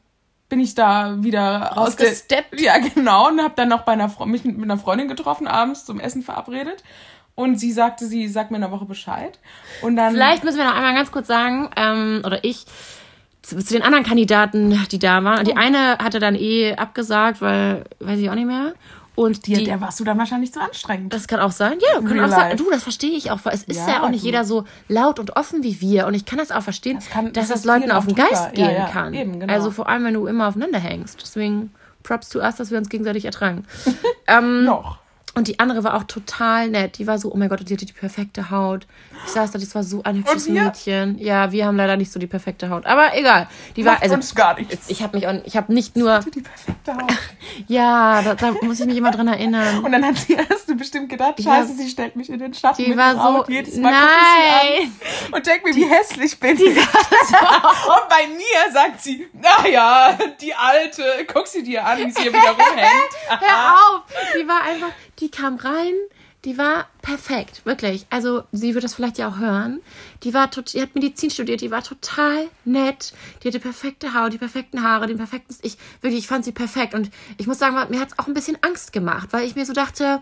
bin 0.50 0.60
ich 0.60 0.76
da 0.76 1.24
wieder 1.24 1.74
rausgesteppt. 1.76 2.60
Ja, 2.60 2.78
genau, 2.78 3.30
und 3.30 3.42
habe 3.42 3.54
dann 3.56 3.70
noch 3.70 3.82
bei 3.82 3.94
einer 3.94 4.12
mich 4.26 4.44
mit 4.44 4.62
einer 4.62 4.78
Freundin 4.78 5.08
getroffen, 5.08 5.48
abends 5.48 5.86
zum 5.86 6.00
Essen 6.00 6.24
verabredet. 6.24 6.84
Und 7.38 7.60
sie 7.60 7.72
sagte, 7.72 8.08
sie 8.08 8.28
sagt 8.28 8.50
mir 8.50 8.58
in 8.58 8.64
einer 8.64 8.74
Woche 8.74 8.86
Bescheid. 8.86 9.38
Und 9.84 9.96
dann. 9.96 10.12
Vielleicht 10.12 10.44
müssen 10.44 10.58
wir 10.58 10.66
noch 10.66 10.74
einmal 10.74 10.96
ganz 10.96 11.12
kurz 11.12 11.28
sagen, 11.28 11.70
ähm, 11.76 12.24
oder 12.26 12.44
ich, 12.44 12.66
zu, 13.44 13.64
zu 13.64 13.76
den 13.76 13.84
anderen 13.84 14.04
Kandidaten, 14.04 14.76
die 14.92 14.98
da 14.98 15.24
waren. 15.24 15.42
Oh. 15.42 15.44
Die 15.44 15.56
eine 15.56 16.00
hatte 16.00 16.20
dann 16.20 16.34
eh 16.34 16.74
abgesagt, 16.74 17.40
weil, 17.40 17.86
weiß 18.00 18.18
ich 18.18 18.32
auch 18.32 18.36
nicht 18.36 18.48
mehr. 18.48 18.74
Und 19.14 19.46
die, 19.46 19.54
die, 19.54 19.64
der 19.66 19.80
warst 19.82 20.00
du 20.00 20.04
dann 20.04 20.18
wahrscheinlich 20.18 20.52
zu 20.52 20.60
anstrengend. 20.60 21.14
Das 21.14 21.28
kann 21.28 21.40
auch 21.40 21.52
sein. 21.52 21.78
Ja, 21.80 22.02
kann 22.02 22.20
auch 22.20 22.30
sein. 22.30 22.58
Du, 22.58 22.72
das 22.72 22.82
verstehe 22.82 23.16
ich 23.16 23.30
auch. 23.30 23.40
Es 23.46 23.64
ist 23.64 23.78
ja, 23.78 23.88
ja 23.88 24.04
auch 24.04 24.10
nicht 24.10 24.24
du. 24.24 24.26
jeder 24.26 24.44
so 24.44 24.64
laut 24.88 25.20
und 25.20 25.36
offen 25.36 25.62
wie 25.62 25.80
wir. 25.80 26.08
Und 26.08 26.16
ich 26.16 26.26
kann 26.26 26.40
das 26.40 26.52
auch 26.52 26.64
verstehen, 26.64 26.98
das 26.98 27.10
kann, 27.12 27.34
dass 27.34 27.50
das, 27.50 27.62
das 27.62 27.66
Leuten 27.66 27.92
auf 27.92 28.08
den 28.08 28.16
Geist 28.16 28.56
gehen 28.56 28.66
ja, 28.66 28.72
ja, 28.72 28.88
kann. 28.88 29.14
Eben, 29.14 29.40
genau. 29.40 29.54
Also 29.54 29.70
vor 29.70 29.88
allem, 29.88 30.06
wenn 30.06 30.16
du 30.16 30.26
immer 30.26 30.48
aufeinander 30.48 30.80
hängst. 30.80 31.22
Deswegen 31.22 31.72
Props 32.02 32.30
to 32.30 32.40
us, 32.40 32.56
dass 32.56 32.72
wir 32.72 32.80
uns 32.80 32.90
gegenseitig 32.90 33.26
ertragen. 33.26 33.66
ähm, 34.28 34.66
Noch. 34.66 34.98
Und 35.38 35.48
die 35.48 35.60
andere 35.60 35.84
war 35.84 35.94
auch 35.94 36.06
total 36.06 36.68
nett. 36.68 36.98
Die 36.98 37.06
war 37.06 37.20
so, 37.20 37.32
oh 37.32 37.38
mein 37.38 37.48
Gott, 37.48 37.60
die 37.64 37.72
hatte 37.72 37.86
die 37.86 37.94
perfekte 37.94 38.50
Haut. 38.50 38.88
Ich 39.28 39.34
saß 39.34 39.52
da, 39.52 39.60
das 39.60 39.76
war 39.76 39.84
so 39.84 40.02
ein 40.02 40.18
hübsches 40.18 40.50
Mädchen. 40.50 41.20
Ja, 41.20 41.52
wir 41.52 41.68
haben 41.68 41.78
leider 41.78 41.96
nicht 41.96 42.12
so 42.12 42.20
die 42.20 42.26
perfekte 42.26 42.72
Haut. 42.72 42.88
Aber 42.88 43.16
egal. 43.16 43.48
Die 43.76 43.84
Macht 43.84 43.98
war 43.98 44.02
also 44.02 44.16
uns 44.16 44.34
gar 44.34 44.58
nichts. 44.58 44.90
Ich 44.90 45.04
habe 45.04 45.16
mich 45.16 45.28
auch, 45.28 45.36
ich 45.46 45.56
habe 45.56 45.72
nicht 45.72 45.96
nur 45.96 46.22
die 46.22 46.42
perfekte 46.42 46.96
Haut. 46.96 47.14
ja, 47.68 48.24
da, 48.24 48.34
da, 48.34 48.52
muss 48.64 48.80
ich 48.80 48.88
mich 48.88 48.98
immer 48.98 49.12
dran 49.12 49.28
erinnern. 49.28 49.86
Und 49.86 49.92
dann 49.92 50.04
hat 50.04 50.18
sie 50.18 50.34
erst 50.34 50.76
bestimmt 50.76 51.10
gedacht, 51.10 51.40
Scheiße, 51.40 51.76
sie 51.76 51.88
stellt 51.88 52.16
mich 52.16 52.32
in 52.32 52.40
den 52.40 52.56
Schatten 52.56 52.84
die 52.84 52.90
mit 52.90 52.98
war 52.98 53.14
so, 53.14 53.22
Haut. 53.22 53.48
Jedes 53.48 53.78
Mal 53.78 53.92
nein. 53.92 54.92
und 55.32 55.46
denkt 55.46 55.66
mir, 55.66 55.76
wie 55.76 55.86
hässlich 55.86 56.40
bin 56.40 56.56
ich. 56.56 56.78
und 56.78 58.10
bei 58.10 58.28
mir 58.28 58.74
sagt 58.74 59.02
sie, 59.02 59.28
naja, 59.34 60.18
die 60.42 60.56
alte, 60.56 61.04
guck 61.32 61.46
sie 61.46 61.62
dir 61.62 61.86
an, 61.86 62.00
wie 62.00 62.10
sie 62.10 62.24
hier 62.24 62.34
wieder 62.34 62.50
rumhängt. 62.50 63.12
Hör 63.28 63.76
auf, 63.76 64.02
die 64.36 64.48
war 64.48 64.64
einfach 64.64 64.90
die 65.20 65.30
kam 65.30 65.56
rein, 65.56 65.94
die 66.46 66.58
war 66.58 66.88
perfekt, 67.02 67.66
wirklich. 67.66 68.06
Also 68.10 68.44
sie 68.52 68.74
wird 68.76 68.84
das 68.84 68.94
vielleicht 68.94 69.18
ja 69.18 69.28
auch 69.28 69.38
hören. 69.40 69.82
Die 70.24 70.34
war 70.34 70.50
tot, 70.52 70.74
die 70.74 70.82
hat 70.82 70.94
Medizin 70.96 71.30
studiert, 71.30 71.62
die 71.62 71.72
war 71.72 71.84
total 71.84 72.48
nett. 72.64 73.14
Die 73.44 73.48
hatte 73.48 73.60
perfekte 73.60 74.14
Haut, 74.14 74.34
die 74.34 74.38
perfekten 74.38 74.84
Haare, 74.84 75.08
den 75.08 75.18
perfekten. 75.18 75.56
Ich 75.64 75.78
wirklich, 76.02 76.22
ich 76.22 76.28
fand 76.28 76.46
sie 76.46 76.52
perfekt 76.52 76.94
und 76.94 77.10
ich 77.38 77.48
muss 77.48 77.60
sagen, 77.60 77.76
mir 77.90 78.00
hat 78.00 78.10
es 78.10 78.20
auch 78.20 78.28
ein 78.28 78.34
bisschen 78.34 78.58
Angst 78.62 78.94
gemacht, 78.94 79.30
weil 79.32 79.46
ich 79.46 79.56
mir 79.56 79.66
so 79.66 79.74
dachte, 79.74 80.22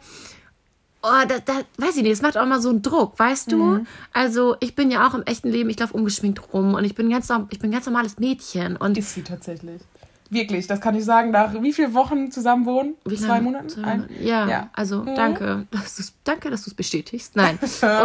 oh, 1.03 1.25
da, 1.27 1.39
da, 1.39 1.61
weiß 1.77 1.97
ich 1.97 2.01
nicht, 2.03 2.13
das 2.13 2.21
macht 2.21 2.37
auch 2.37 2.43
immer 2.43 2.59
so 2.61 2.69
einen 2.69 2.81
Druck, 2.81 3.19
weißt 3.19 3.51
du? 3.51 3.57
Mhm. 3.57 3.87
Also 4.13 4.55
ich 4.61 4.73
bin 4.73 4.89
ja 4.89 5.07
auch 5.07 5.13
im 5.13 5.23
echten 5.23 5.49
Leben, 5.49 5.69
ich 5.69 5.77
laufe 5.79 5.93
ungeschminkt 5.93 6.41
rum 6.53 6.73
und 6.73 6.85
ich 6.85 6.95
bin 6.95 7.09
ganz, 7.09 7.29
norm- 7.29 7.47
ich 7.51 7.59
bin 7.59 7.69
ein 7.69 7.73
ganz 7.73 7.85
normales 7.85 8.17
Mädchen 8.17 8.77
und 8.77 8.97
Ist 8.97 9.13
sie 9.13 9.21
tatsächlich. 9.21 9.81
Wirklich, 10.29 10.65
das 10.67 10.81
kann 10.81 10.95
ich 10.95 11.05
sagen, 11.05 11.31
nach 11.31 11.53
wie 11.61 11.71
vielen 11.73 11.93
Wochen 11.93 12.31
zusammen 12.31 12.65
wohnen? 12.65 12.95
Wie 13.05 13.15
Zwei 13.15 13.27
lange? 13.27 13.41
Monaten? 13.43 13.69
Zwei 13.69 13.83
Ein- 13.83 13.97
Monate. 14.01 14.23
Ja, 14.23 14.47
Ja. 14.47 14.69
also 14.73 15.03
Mhm. 15.03 15.15
danke, 15.15 15.67
dass 15.71 15.95
du's, 15.95 16.13
danke, 16.23 16.49
dass 16.49 16.63
du 16.63 16.71
es 16.71 16.73
bestätigst. 16.75 17.35
Nein. 17.35 17.59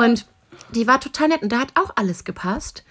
und 0.05 0.27
die 0.75 0.87
war 0.87 1.01
total 1.01 1.29
nett 1.29 1.43
und 1.43 1.51
da 1.51 1.61
hat 1.61 1.73
auch 1.77 1.91
alles 1.97 2.25
gepasst. 2.25 2.85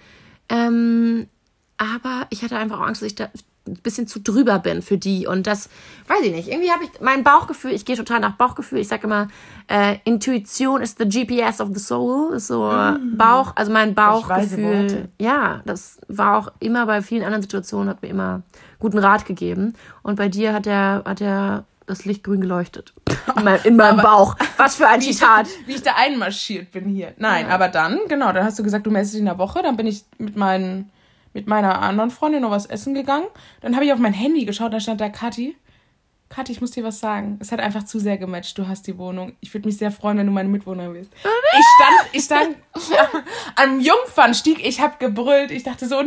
Ähm, 0.48 1.28
aber 1.76 2.26
ich 2.30 2.42
hatte 2.42 2.56
einfach 2.56 2.80
auch 2.80 2.86
Angst, 2.86 3.02
dass 3.02 3.06
ich 3.06 3.14
da 3.14 3.28
ein 3.66 3.74
bisschen 3.74 4.06
zu 4.06 4.20
drüber 4.20 4.58
bin 4.58 4.82
für 4.82 4.98
die. 4.98 5.26
Und 5.26 5.46
das, 5.46 5.68
weiß 6.08 6.22
ich 6.22 6.32
nicht, 6.32 6.48
irgendwie 6.48 6.70
habe 6.70 6.84
ich 6.84 6.90
mein 7.00 7.22
Bauchgefühl, 7.22 7.72
ich 7.72 7.84
gehe 7.84 7.96
total 7.96 8.20
nach 8.20 8.36
Bauchgefühl. 8.36 8.78
Ich 8.78 8.88
sage 8.88 9.04
immer, 9.04 9.28
äh, 9.68 9.96
Intuition 10.04 10.80
ist 10.82 10.98
the 10.98 11.08
GPS 11.08 11.60
of 11.60 11.68
the 11.74 11.80
soul. 11.80 12.34
Ist 12.34 12.48
So 12.48 12.70
Bauch, 13.16 13.52
also 13.56 13.70
mein 13.72 13.90
Mm. 13.90 13.94
Bauchgefühl. 13.94 15.08
Ja, 15.18 15.62
das 15.66 15.98
war 16.08 16.38
auch 16.38 16.52
immer 16.58 16.86
bei 16.86 17.02
vielen 17.02 17.22
anderen 17.22 17.42
Situationen, 17.42 17.88
hat 17.88 18.02
mir 18.02 18.08
immer 18.08 18.42
guten 18.78 18.98
Rat 18.98 19.26
gegeben. 19.26 19.74
Und 20.02 20.16
bei 20.16 20.28
dir 20.28 20.52
hat 20.52 20.66
er, 20.66 21.02
hat 21.04 21.20
er 21.20 21.64
das 21.86 22.04
Licht 22.04 22.24
grün 22.24 22.40
geleuchtet. 22.40 22.94
In, 23.36 23.44
mein, 23.44 23.60
in 23.64 23.76
meinem 23.76 23.98
Bauch. 23.98 24.36
Was 24.56 24.76
für 24.76 24.88
ein 24.88 25.00
wie 25.00 25.10
ich, 25.10 25.18
Zitat. 25.18 25.46
wie 25.66 25.74
ich 25.74 25.82
da 25.82 25.92
einmarschiert 25.96 26.72
bin 26.72 26.88
hier. 26.88 27.14
Nein, 27.18 27.48
aber 27.48 27.68
dann, 27.68 27.98
genau, 28.08 28.32
dann 28.32 28.44
hast 28.44 28.58
du 28.58 28.62
gesagt, 28.62 28.86
du 28.86 28.90
meldest 28.90 29.14
dich 29.14 29.20
in 29.20 29.26
der 29.26 29.38
Woche. 29.38 29.62
Dann 29.62 29.76
bin 29.76 29.86
ich 29.86 30.04
mit, 30.18 30.36
meinen, 30.36 30.90
mit 31.32 31.46
meiner 31.46 31.80
anderen 31.80 32.10
Freundin 32.10 32.42
noch 32.42 32.50
was 32.50 32.66
essen 32.66 32.94
gegangen. 32.94 33.26
Dann 33.60 33.74
habe 33.74 33.84
ich 33.84 33.92
auf 33.92 33.98
mein 33.98 34.12
Handy 34.12 34.44
geschaut, 34.44 34.72
da 34.72 34.80
stand 34.80 35.00
da 35.00 35.08
Kathi. 35.08 35.56
Kathi, 36.32 36.52
ich 36.52 36.60
muss 36.60 36.70
dir 36.70 36.84
was 36.84 37.00
sagen. 37.00 37.38
Es 37.42 37.50
hat 37.50 37.58
einfach 37.58 37.82
zu 37.82 37.98
sehr 37.98 38.16
gematcht. 38.16 38.56
Du 38.56 38.68
hast 38.68 38.86
die 38.86 38.96
Wohnung. 38.96 39.32
Ich 39.40 39.52
würde 39.52 39.66
mich 39.66 39.76
sehr 39.78 39.90
freuen, 39.90 40.16
wenn 40.16 40.26
du 40.26 40.32
meine 40.32 40.48
Mitwohner 40.48 40.88
bist. 40.90 41.12
Ich 41.12 41.66
stand, 41.74 42.08
ich 42.12 42.24
stand 42.24 42.56
am 43.56 43.80
Jungfernstieg. 43.80 44.64
Ich 44.64 44.80
habe 44.80 44.94
gebrüllt. 45.00 45.50
Ich 45.50 45.64
dachte 45.64 45.86
so, 45.86 45.96
nein, 45.96 46.06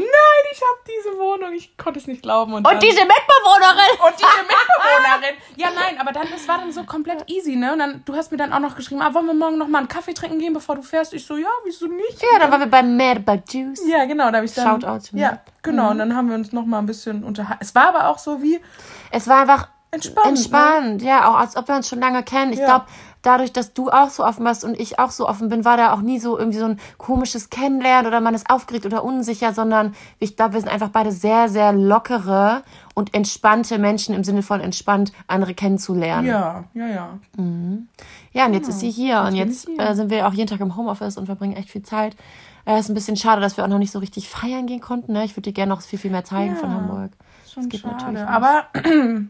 ich 0.53 0.61
habe 0.61 0.79
diese 0.87 1.17
Wohnung. 1.19 1.51
Ich 1.53 1.75
konnte 1.77 1.99
es 1.99 2.07
nicht 2.07 2.21
glauben. 2.21 2.53
dann- 2.53 2.65
Und 2.65 2.81
diese 2.81 3.01
Mitbewohnerin. 3.01 3.99
und 4.07 4.13
diese 4.17 4.43
Mitbewohnerin. 4.47 5.35
Ja, 5.57 5.67
nein, 5.75 5.99
aber 5.99 6.13
dann, 6.13 6.27
das 6.31 6.47
war 6.47 6.59
dann 6.59 6.71
so 6.71 6.85
komplett 6.85 7.29
easy, 7.29 7.57
ne? 7.57 7.73
Und 7.73 7.79
dann, 7.79 8.01
du 8.05 8.15
hast 8.15 8.31
mir 8.31 8.37
dann 8.37 8.53
auch 8.53 8.59
noch 8.59 8.77
geschrieben, 8.77 9.01
ah, 9.01 9.13
wollen 9.13 9.25
wir 9.25 9.33
morgen 9.33 9.57
noch 9.57 9.67
mal 9.67 9.79
einen 9.79 9.87
Kaffee 9.89 10.13
trinken 10.13 10.39
gehen, 10.39 10.53
bevor 10.53 10.75
du 10.75 10.83
fährst? 10.83 11.13
Ich 11.13 11.25
so, 11.25 11.35
ja, 11.35 11.49
wieso 11.65 11.87
nicht? 11.87 12.21
Ja, 12.21 12.39
dann 12.39 12.49
waren 12.49 12.61
wir 12.61 12.67
bei 12.67 12.81
Merba 12.81 13.39
Juice. 13.49 13.85
Ja, 13.89 14.05
genau, 14.05 14.29
da 14.31 14.37
habe 14.37 14.45
ich 14.45 14.53
dann. 14.53 14.79
Shoutout 14.81 15.09
to 15.11 15.17
Ja, 15.17 15.41
genau. 15.61 15.91
Und 15.91 15.97
dann 15.97 16.15
haben 16.15 16.29
wir 16.29 16.35
uns 16.35 16.53
noch 16.53 16.65
mal 16.65 16.79
ein 16.79 16.85
bisschen 16.85 17.25
unterhalten. 17.25 17.59
Es 17.61 17.75
war 17.75 17.89
aber 17.89 18.07
auch 18.07 18.19
so 18.19 18.41
wie 18.41 18.61
Es 19.11 19.27
war 19.27 19.41
einfach 19.41 19.67
entspannt. 19.93 20.27
entspannt. 20.27 21.01
Ja, 21.01 21.29
auch 21.29 21.35
als 21.37 21.55
ob 21.55 21.67
wir 21.67 21.75
uns 21.75 21.87
schon 21.89 21.99
lange 21.99 22.23
kennen. 22.23 22.51
Ich 22.53 22.59
Ja. 22.59 22.65
glaube, 22.65 22.85
dadurch, 23.21 23.53
dass 23.53 23.73
du 23.73 23.89
auch 23.89 24.09
so 24.09 24.25
offen 24.25 24.43
warst 24.43 24.65
und 24.65 24.77
ich 24.77 24.99
auch 24.99 25.11
so 25.11 25.27
offen 25.29 25.47
bin, 25.49 25.63
war 25.63 25.77
da 25.77 25.93
auch 25.93 26.01
nie 26.01 26.19
so 26.19 26.37
irgendwie 26.37 26.59
so 26.59 26.65
ein 26.65 26.79
komisches 26.97 27.49
Kennenlernen 27.49 28.05
oder 28.07 28.19
man 28.19 28.33
ist 28.35 28.49
aufgeregt 28.49 28.85
oder 28.85 29.03
unsicher, 29.03 29.53
sondern 29.53 29.95
ich 30.19 30.35
glaube, 30.35 30.53
wir 30.55 30.59
sind 30.59 30.69
einfach 30.69 30.89
beide 30.89 31.11
sehr, 31.13 31.47
sehr 31.47 31.71
lockere 31.71 32.63
und 32.95 33.13
entspannte 33.13 33.77
Menschen 33.79 34.13
im 34.13 34.23
Sinne 34.25 34.43
von 34.43 34.59
entspannt, 34.59 35.13
andere 35.27 35.53
kennenzulernen. 35.53 36.25
Ne? 36.27 36.31
Ja, 36.33 36.63
ja, 36.73 36.87
ja. 36.87 37.09
Ja, 38.33 38.45
und 38.45 38.53
jetzt 38.53 38.67
ist 38.67 38.79
sie 38.81 38.89
hier 38.91 39.21
und 39.21 39.35
jetzt 39.35 39.67
hier. 39.69 39.79
äh, 39.79 39.95
sind 39.95 40.09
wir 40.09 40.27
auch 40.27 40.33
jeden 40.33 40.49
Tag 40.49 40.59
im 40.59 40.75
Homeoffice 40.75 41.17
und 41.17 41.27
verbringen 41.27 41.55
echt 41.55 41.69
viel 41.69 41.83
Zeit. 41.83 42.15
Äh, 42.65 42.79
ist 42.79 42.89
ein 42.89 42.93
bisschen 42.93 43.15
schade, 43.17 43.41
dass 43.41 43.57
wir 43.57 43.63
auch 43.63 43.69
noch 43.69 43.77
nicht 43.77 43.91
so 43.91 43.99
richtig 43.99 44.27
feiern 44.29 44.65
gehen 44.67 44.81
konnten. 44.81 45.13
Ne? 45.13 45.23
Ich 45.25 45.31
würde 45.35 45.49
dir 45.49 45.53
gerne 45.53 45.69
noch 45.73 45.81
viel, 45.81 45.99
viel 45.99 46.11
mehr 46.11 46.23
zeigen 46.23 46.53
Ja. 46.55 46.59
von 46.59 46.71
Hamburg. 46.73 47.11
Schon 47.53 47.69
geht 47.69 47.81
schade. 47.81 47.93
natürlich 47.95 48.19
nicht. 48.19 48.27
Aber 48.27 48.63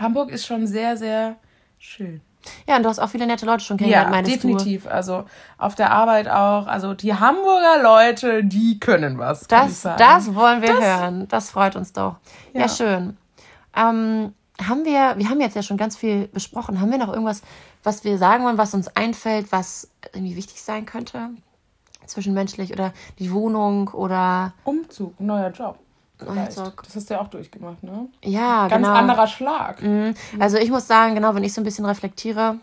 Hamburg 0.00 0.30
ist 0.30 0.46
schon 0.46 0.66
sehr, 0.66 0.96
sehr 0.96 1.36
schön. 1.78 2.20
Ja, 2.66 2.76
und 2.76 2.82
du 2.84 2.88
hast 2.88 2.98
auch 2.98 3.10
viele 3.10 3.26
nette 3.26 3.44
Leute 3.44 3.64
schon 3.64 3.76
Ja, 3.78 3.78
kennengelernt, 3.78 4.10
meinst 4.10 4.30
definitiv. 4.32 4.86
Also 4.86 5.24
auf 5.58 5.74
der 5.74 5.90
Arbeit 5.90 6.28
auch. 6.28 6.66
Also 6.66 6.94
die 6.94 7.12
Hamburger 7.14 7.82
Leute, 7.82 8.44
die 8.44 8.78
können 8.80 9.18
was. 9.18 9.40
du. 9.40 9.46
Das, 9.48 9.82
das 9.82 10.34
wollen 10.34 10.62
wir 10.62 10.78
hören. 10.80 11.26
Das 11.28 11.50
freut 11.50 11.76
uns 11.76 11.92
doch. 11.92 12.16
Ja, 12.54 12.62
Ja. 12.62 12.68
schön. 12.68 13.16
Ähm, 13.76 14.34
haben 14.66 14.84
wir, 14.84 15.14
wir 15.18 15.28
haben 15.28 15.40
jetzt 15.40 15.56
ja 15.56 15.62
schon 15.62 15.76
ganz 15.76 15.96
viel 15.96 16.28
besprochen. 16.28 16.80
Haben 16.80 16.90
wir 16.90 16.98
noch 16.98 17.12
irgendwas, 17.12 17.42
was 17.82 18.02
wir 18.04 18.18
sagen 18.18 18.44
wollen, 18.44 18.58
was 18.58 18.72
uns 18.74 18.88
einfällt, 18.96 19.52
was 19.52 19.90
irgendwie 20.12 20.36
wichtig 20.36 20.62
sein 20.62 20.86
könnte? 20.86 21.30
Zwischenmenschlich 22.06 22.72
oder 22.72 22.92
die 23.18 23.32
Wohnung 23.32 23.88
oder 23.88 24.54
Umzug, 24.64 25.20
neuer 25.20 25.50
Job. 25.50 25.78
Job. 26.20 26.82
Das 26.84 26.96
hast 26.96 27.10
du 27.10 27.14
ja 27.14 27.20
auch 27.20 27.28
durchgemacht, 27.28 27.82
ne? 27.82 28.08
ja, 28.24 28.68
Ganz 28.68 28.84
genau. 28.84 28.96
anderer 28.96 29.26
Schlag. 29.26 29.82
Mhm. 29.82 30.14
Also 30.38 30.56
ich 30.56 30.70
muss 30.70 30.86
sagen, 30.86 31.14
genau, 31.14 31.34
wenn 31.34 31.44
ich 31.44 31.52
so 31.52 31.60
ein 31.60 31.64
bisschen 31.64 31.84
reflektiere, 31.84 32.56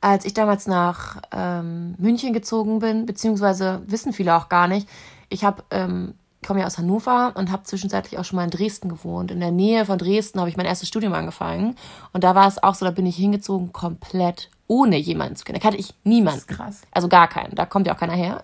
als 0.00 0.24
ich 0.24 0.34
damals 0.34 0.66
nach 0.66 1.22
ähm, 1.30 1.94
München 1.98 2.32
gezogen 2.32 2.80
bin, 2.80 3.06
beziehungsweise 3.06 3.82
wissen 3.86 4.12
viele 4.12 4.36
auch 4.36 4.48
gar 4.48 4.66
nicht, 4.66 4.88
ich 5.28 5.44
habe 5.44 5.62
ähm, 5.70 6.14
komme 6.46 6.60
ja 6.60 6.66
aus 6.66 6.78
Hannover 6.78 7.32
und 7.36 7.50
habe 7.50 7.62
zwischenzeitlich 7.62 8.18
auch 8.18 8.24
schon 8.24 8.36
mal 8.36 8.44
in 8.44 8.50
Dresden 8.50 8.88
gewohnt. 8.88 9.30
In 9.30 9.40
der 9.40 9.52
Nähe 9.52 9.86
von 9.86 9.98
Dresden 9.98 10.40
habe 10.40 10.50
ich 10.50 10.56
mein 10.56 10.66
erstes 10.66 10.88
Studium 10.88 11.12
angefangen 11.12 11.76
und 12.12 12.24
da 12.24 12.34
war 12.34 12.48
es 12.48 12.62
auch 12.62 12.74
so, 12.74 12.84
da 12.84 12.90
bin 12.90 13.06
ich 13.06 13.16
hingezogen 13.16 13.72
komplett 13.72 14.50
ohne 14.66 14.96
jemanden 14.96 15.36
zu 15.36 15.44
kennen. 15.44 15.58
Da 15.58 15.62
kannte 15.62 15.78
ich 15.78 15.94
niemanden. 16.02 16.42
Das 16.46 16.50
ist 16.50 16.58
krass. 16.58 16.82
Also 16.90 17.08
gar 17.08 17.28
keinen. 17.28 17.54
Da 17.54 17.66
kommt 17.66 17.86
ja 17.86 17.94
auch 17.94 17.98
keiner 17.98 18.14
her. 18.14 18.40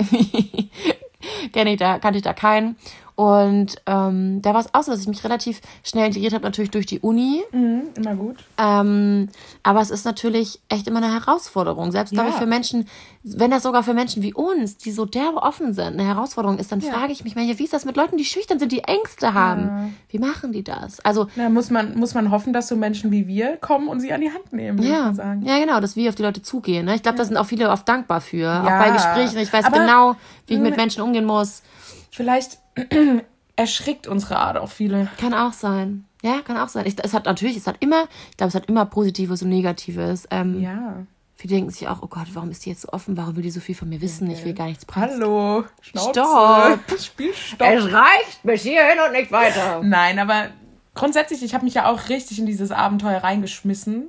Kenne 1.53 1.73
ich 1.73 1.79
da, 1.79 1.99
kannte 1.99 2.19
ich 2.19 2.25
da 2.25 2.33
keinen. 2.33 2.77
Und 3.19 3.75
ähm, 3.87 4.41
da 4.43 4.55
war 4.55 4.61
es 4.61 4.73
auch 4.75 4.85
so, 4.85 4.93
dass 4.93 5.01
ich 5.01 5.09
mich 5.09 5.25
relativ 5.25 5.61
schnell 5.83 6.07
integriert 6.07 6.35
habe, 6.35 6.45
natürlich 6.45 6.71
durch 6.71 6.87
die 6.87 7.01
Uni. 7.01 7.43
Mhm, 7.51 7.83
immer 7.97 8.15
gut. 8.15 8.37
Ähm, 8.59 9.29
aber 9.65 9.81
es 9.81 9.91
ist 9.91 10.05
natürlich 10.05 10.61
echt 10.69 10.87
immer 10.87 11.03
eine 11.03 11.13
Herausforderung. 11.13 11.91
Selbst, 11.91 12.13
glaube 12.13 12.29
Ja. 12.29 12.35
ich, 12.35 12.39
für 12.41 12.47
Menschen, 12.47 12.87
wenn 13.25 13.51
das 13.51 13.65
sogar 13.65 13.83
für 13.83 13.93
Menschen 13.93 14.23
wie 14.23 14.33
uns, 14.33 14.77
die 14.77 14.93
so 14.93 15.05
derbe 15.05 15.43
offen 15.43 15.73
sind, 15.73 15.95
eine 15.99 16.05
Herausforderung 16.05 16.59
ist, 16.61 16.71
dann 16.71 16.81
frage 16.81 17.11
ich 17.11 17.25
mich 17.25 17.35
manchmal, 17.35 17.59
wie 17.59 17.65
ist 17.65 17.73
das 17.73 17.85
mit 17.85 17.97
Leuten, 17.97 18.19
die 18.19 18.25
schüchtern 18.25 18.61
sind, 18.61 18.71
die 18.71 18.85
Ängste 18.85 19.35
haben? 19.35 19.97
Wie 20.11 20.21
machen 20.21 20.53
die 20.53 20.63
das? 20.63 21.01
Also, 21.01 21.27
Na, 21.35 21.49
muss 21.49 21.71
man, 21.71 21.99
muss 21.99 22.15
man 22.15 22.31
hoffen, 22.31 22.53
dass 22.53 22.69
so 22.69 22.77
Menschen 22.77 23.11
wie 23.11 23.27
wir 23.27 23.57
kommen 23.57 23.89
und 23.89 23.99
sie 23.99 24.13
an 24.13 24.21
die 24.21 24.31
Hand 24.31 24.53
nehmen, 24.53 24.79
würde 24.79 24.91
ich 24.91 24.95
ja, 24.97 25.13
sagen. 25.13 25.43
ja, 25.45 25.59
genau, 25.59 25.81
dass 25.81 25.97
wir 25.97 26.09
auf 26.09 26.15
die 26.15 26.23
Leute 26.23 26.43
zugehen. 26.43 26.87
Ne? 26.87 26.95
Ich 26.95 27.03
glaube, 27.03 27.19
da 27.19 27.25
sind 27.25 27.37
auch 27.37 27.47
viele 27.47 27.69
oft 27.71 27.89
dankbar 27.89 28.21
für. 28.21 28.37
Ja. 28.45 28.63
Auch 28.63 28.79
bei 28.85 28.91
Gesprächen. 28.91 29.39
Ich 29.39 29.53
weiß 29.53 29.65
Aber- 29.65 29.77
genau, 29.81 30.15
wie 30.47 30.55
ich 30.55 30.61
mit 30.61 30.77
Menschen 30.77 31.03
umgehen 31.03 31.25
muss. 31.25 31.63
Vielleicht 32.13 32.59
erschrickt 33.57 34.07
unsere 34.07 34.39
Art 34.39 34.57
auch 34.57 34.71
viele. 34.71 35.09
Kann 35.19 35.35
auch 35.35 35.53
sein. 35.53 36.05
Ja, 36.23 36.41
kann 36.41 36.57
auch 36.57 36.69
sein. 36.69 36.87
Ich, 36.87 36.97
es 37.03 37.15
hat 37.15 37.27
natürlich, 37.27 37.57
es 37.57 37.67
hat 37.67 37.77
immer, 37.81 38.05
ich 38.31 38.37
glaube, 38.37 38.49
es 38.49 38.55
hat 38.55 38.67
immer 38.67 38.87
Positives 38.87 39.43
und 39.43 39.49
Negatives. 39.51 40.27
Ähm, 40.31 40.61
Ja. 40.61 41.07
Viele 41.41 41.55
denken 41.55 41.71
sich 41.71 41.87
auch, 41.87 42.03
oh 42.03 42.09
Gott, 42.09 42.27
warum 42.33 42.51
ist 42.51 42.67
die 42.67 42.71
jetzt 42.71 42.81
so 42.83 42.89
offen? 42.89 43.17
Warum 43.17 43.37
will 43.37 43.45
die 43.45 43.53
so 43.53 43.61
viel 43.61 43.77
von 43.77 43.89
mir 43.89 44.01
wissen? 44.01 44.29
Ich 44.29 44.45
will 44.45 44.55
gar 44.55 44.67
nichts 44.67 44.85
preisen. 44.85 45.21
Hallo. 45.23 45.65
Schnauze. 45.81 46.11
Stopp. 46.11 46.81
Spiel 47.01 47.33
Stopp. 47.33 47.61
reicht 47.69 48.43
bis 48.43 48.63
hierhin 48.63 48.99
und 49.07 49.13
nicht 49.13 49.31
weiter. 49.31 49.81
Nein, 49.85 50.19
aber 50.19 50.49
grundsätzlich, 50.95 51.43
ich 51.45 51.55
habe 51.55 51.65
mich 51.65 51.75
ja 51.75 51.87
auch 51.91 52.09
richtig 52.09 52.39
in 52.39 52.47
dieses 52.47 52.71
Abenteuer 52.73 53.19
reingeschmissen. 53.23 54.09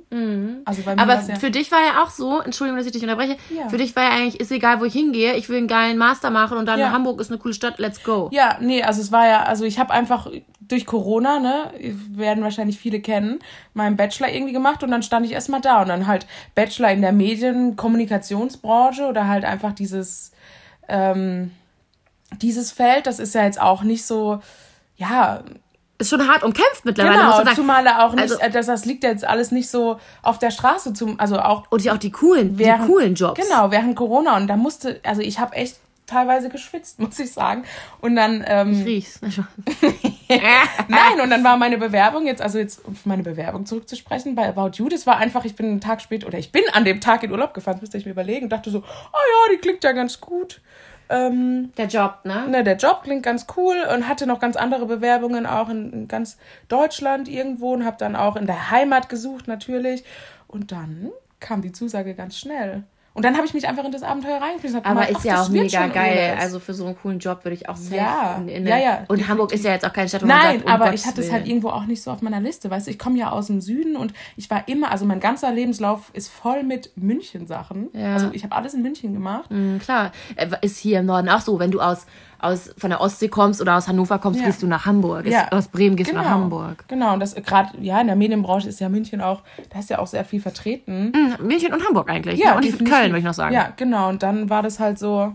Also 0.64 0.82
bei 0.82 0.96
mir 0.96 1.02
Aber 1.02 1.14
ja, 1.20 1.36
für 1.36 1.50
dich 1.50 1.70
war 1.70 1.78
ja 1.80 2.02
auch 2.02 2.10
so, 2.10 2.40
Entschuldigung, 2.40 2.78
dass 2.78 2.86
ich 2.86 2.92
dich 2.92 3.02
unterbreche, 3.02 3.36
Ja. 3.56 3.68
für 3.68 3.76
dich 3.76 3.94
war 3.94 4.02
ja 4.04 4.10
eigentlich, 4.10 4.40
ist 4.40 4.50
egal, 4.50 4.80
wo 4.80 4.84
ich 4.84 4.92
hingehe, 4.92 5.34
ich 5.36 5.48
will 5.48 5.58
einen 5.58 5.68
geilen 5.68 5.98
Master 5.98 6.30
machen 6.30 6.58
und 6.58 6.66
dann 6.66 6.78
Ja. 6.80 6.90
Hamburg 6.90 7.20
ist 7.20 7.30
eine 7.30 7.38
coole 7.38 7.54
Stadt, 7.54 7.78
let's 7.78 8.02
go. 8.02 8.28
Ja, 8.32 8.58
nee, 8.60 8.82
also 8.82 9.00
es 9.00 9.12
war 9.12 9.26
ja, 9.28 9.44
also 9.44 9.64
ich 9.64 9.78
habe 9.78 9.92
einfach 9.92 10.26
durch 10.60 10.86
Corona, 10.86 11.38
ne, 11.40 11.72
werden 12.10 12.44
wahrscheinlich 12.44 12.78
viele 12.78 13.00
kennen, 13.00 13.40
meinen 13.74 13.96
Bachelor 13.96 14.28
irgendwie 14.28 14.52
gemacht 14.52 14.82
und 14.84 14.90
dann 14.90 15.02
stand 15.02 15.26
ich 15.26 15.32
erstmal 15.32 15.60
da 15.60 15.82
und 15.82 15.88
dann 15.88 16.06
halt 16.06 16.26
Bachelor 16.54 16.90
in 16.92 17.02
der 17.02 17.12
Medien-Kommunikationsbranche 17.12 19.06
oder 19.06 19.26
halt 19.28 19.44
einfach 19.44 19.72
dieses, 19.72 20.32
ähm, 20.88 21.50
dieses 22.40 22.70
Feld, 22.72 23.06
das 23.06 23.18
ist 23.18 23.34
ja 23.34 23.44
jetzt 23.44 23.60
auch 23.60 23.82
nicht 23.82 24.04
so, 24.06 24.40
ja, 24.96 25.42
Ist 26.00 26.08
schon 26.10 26.26
hart 26.26 26.42
umkämpft 26.42 26.84
mittlerweile, 26.84 27.16
genau, 27.18 27.32
sagen. 27.36 27.54
zumal 27.54 27.86
er 27.86 28.04
auch 28.04 28.12
nicht, 28.14 28.22
Also- 28.22 28.38
äh, 28.40 28.50
das, 28.50 28.66
das 28.66 28.84
liegt 28.86 29.04
jetzt 29.04 29.24
alles 29.24 29.52
nicht 29.52 29.68
so 29.70 30.00
auf 30.22 30.38
der 30.38 30.50
Straße, 30.50 30.92
zum, 30.94 31.20
also 31.20 31.38
auch 31.38 31.64
Und 31.70 31.82
ja 31.84 31.92
auch 31.92 31.98
die 31.98 32.10
coolen, 32.10 32.58
während, 32.58 32.84
die 32.84 32.86
coolen 32.88 33.14
Jobs. 33.14 33.40
Genau, 33.40 33.70
während 33.70 33.94
Corona 33.96 34.36
und 34.36 34.46
da 34.48 34.56
musste, 34.56 34.98
also 35.04 35.20
ich 35.20 35.38
habe 35.38 35.54
echt 35.56 35.76
teilweise 36.06 36.48
geschwitzt, 36.48 36.98
muss 37.00 37.18
ich 37.18 37.32
sagen. 37.32 37.64
Und 38.00 38.16
dann, 38.16 38.42
ähm, 38.46 38.82
Riech's. 38.82 39.18
Na 39.22 39.30
schon. 39.30 39.46
nein, 40.88 41.20
und 41.22 41.30
dann 41.30 41.44
war 41.44 41.56
meine 41.56 41.78
Bewerbung 41.78 42.26
jetzt, 42.26 42.42
also 42.42 42.58
jetzt 42.58 42.84
auf 42.86 43.04
meine 43.06 43.22
Bewerbung 43.22 43.66
zurückzusprechen 43.66 44.34
bei 44.34 44.48
About 44.48 44.70
You, 44.76 44.88
das 44.88 45.06
war 45.06 45.16
einfach, 45.18 45.44
ich 45.44 45.54
bin 45.54 45.66
einen 45.66 45.80
Tag 45.80 46.00
später, 46.00 46.26
oder 46.26 46.38
ich 46.38 46.50
bin 46.52 46.62
an 46.72 46.84
dem 46.84 47.00
Tag 47.00 47.22
in 47.22 47.30
Urlaub 47.32 47.54
gefahren, 47.54 47.74
das 47.74 47.82
müsste 47.82 47.98
ich 47.98 48.06
mir 48.06 48.12
überlegen, 48.12 48.44
und 48.44 48.50
dachte 48.50 48.70
so, 48.70 48.78
oh 48.78 48.82
ja, 48.82 49.54
die 49.54 49.58
klingt 49.60 49.84
ja 49.84 49.92
ganz 49.92 50.20
gut. 50.20 50.60
Ähm, 51.10 51.72
Der 51.76 51.86
Job, 51.86 52.20
ne? 52.24 52.46
ne, 52.48 52.62
der 52.62 52.76
Job 52.76 53.02
klingt 53.02 53.24
ganz 53.24 53.46
cool 53.56 53.76
und 53.92 54.08
hatte 54.08 54.26
noch 54.26 54.38
ganz 54.38 54.56
andere 54.56 54.86
Bewerbungen 54.86 55.44
auch 55.44 55.68
in, 55.68 55.92
in 55.92 56.08
ganz 56.08 56.38
Deutschland 56.68 57.28
irgendwo 57.28 57.72
und 57.72 57.84
habe 57.84 57.96
dann 57.98 58.14
auch 58.14 58.36
in 58.36 58.46
der 58.46 58.70
Heimat 58.70 59.08
gesucht 59.08 59.48
natürlich. 59.48 60.04
Und 60.46 60.70
dann 60.70 61.10
kam 61.40 61.62
die 61.62 61.72
Zusage 61.72 62.14
ganz 62.14 62.38
schnell. 62.38 62.84
Und 63.20 63.24
dann 63.26 63.36
habe 63.36 63.46
ich 63.46 63.52
mich 63.52 63.68
einfach 63.68 63.84
in 63.84 63.92
das 63.92 64.02
Abenteuer 64.02 64.40
reingeschmissen. 64.40 64.82
Aber 64.82 65.06
ist 65.06 65.24
ja 65.24 65.42
auch 65.42 65.50
mega 65.50 65.88
geil. 65.88 66.30
Alles. 66.30 66.42
Also 66.42 66.58
für 66.58 66.72
so 66.72 66.86
einen 66.86 66.96
coolen 66.96 67.18
Job 67.18 67.44
würde 67.44 67.54
ich 67.54 67.68
auch 67.68 67.76
safe 67.76 67.96
ja. 67.96 68.36
in, 68.38 68.48
in 68.48 68.66
ja, 68.66 68.78
ja. 68.78 69.04
Und 69.08 69.28
Hamburg 69.28 69.52
ist 69.52 69.62
ja 69.62 69.72
jetzt 69.72 69.84
auch 69.84 69.92
keine 69.92 70.08
Stadt, 70.08 70.22
wo 70.22 70.26
Nein, 70.26 70.38
man 70.38 70.54
sagt, 70.54 70.64
um 70.64 70.72
aber 70.72 70.84
Gottes 70.86 71.00
ich 71.02 71.06
hatte 71.06 71.20
es 71.20 71.30
halt 71.30 71.46
irgendwo 71.46 71.68
auch 71.68 71.84
nicht 71.84 72.02
so 72.02 72.10
auf 72.10 72.22
meiner 72.22 72.40
Liste. 72.40 72.70
Weißt 72.70 72.86
du, 72.86 72.90
ich 72.90 72.98
komme 72.98 73.18
ja 73.18 73.28
aus 73.30 73.48
dem 73.48 73.60
Süden 73.60 73.96
und 73.96 74.14
ich 74.36 74.48
war 74.48 74.66
immer, 74.68 74.90
also 74.90 75.04
mein 75.04 75.20
ganzer 75.20 75.52
Lebenslauf 75.52 76.10
ist 76.14 76.28
voll 76.30 76.62
mit 76.62 76.92
München-Sachen. 76.96 77.90
Ja. 77.92 78.14
Also 78.14 78.30
ich 78.32 78.42
habe 78.42 78.56
alles 78.56 78.72
in 78.72 78.80
München 78.80 79.12
gemacht. 79.12 79.50
Mhm, 79.50 79.80
klar. 79.80 80.12
Äh, 80.36 80.48
Ist 80.62 80.78
hier 80.78 81.00
im 81.00 81.06
Norden 81.06 81.28
auch 81.28 81.40
so, 81.40 81.58
wenn 81.58 81.70
du 81.70 81.80
aus, 81.80 82.06
aus 82.38 82.70
von 82.78 82.88
der 82.88 83.02
Ostsee 83.02 83.28
kommst 83.28 83.60
oder 83.60 83.76
aus 83.76 83.86
Hannover 83.86 84.18
kommst, 84.18 84.40
Ja. 84.40 84.46
gehst 84.46 84.62
du 84.62 84.66
nach 84.66 84.86
Hamburg. 84.86 85.26
Ja. 85.26 85.48
Aus 85.50 85.68
Bremen 85.68 85.96
gehst 85.96 86.10
du 86.10 86.14
nach 86.14 86.24
Hamburg. 86.24 86.84
Genau, 86.88 87.12
und 87.12 87.20
das 87.20 87.34
gerade, 87.34 87.70
ja, 87.80 88.00
in 88.00 88.06
der 88.06 88.16
Medienbranche 88.16 88.68
ist 88.68 88.80
ja 88.80 88.88
München 88.88 89.20
auch, 89.20 89.42
da 89.68 89.78
ist 89.80 89.90
ja 89.90 89.98
auch 89.98 90.06
sehr 90.06 90.24
viel 90.24 90.40
vertreten. 90.40 91.12
Mhm, 91.14 91.46
München 91.46 91.72
und 91.74 91.84
Hamburg 91.86 92.08
eigentlich. 92.08 92.40
Ja, 92.40 92.56
und 92.56 92.64
definitiv. 92.64 93.09
Würde 93.10 93.18
ich 93.20 93.24
noch 93.24 93.34
sagen. 93.34 93.54
Ja, 93.54 93.72
genau. 93.76 94.08
Und 94.08 94.22
dann 94.22 94.50
war 94.50 94.62
das 94.62 94.78
halt 94.78 94.98
so. 94.98 95.34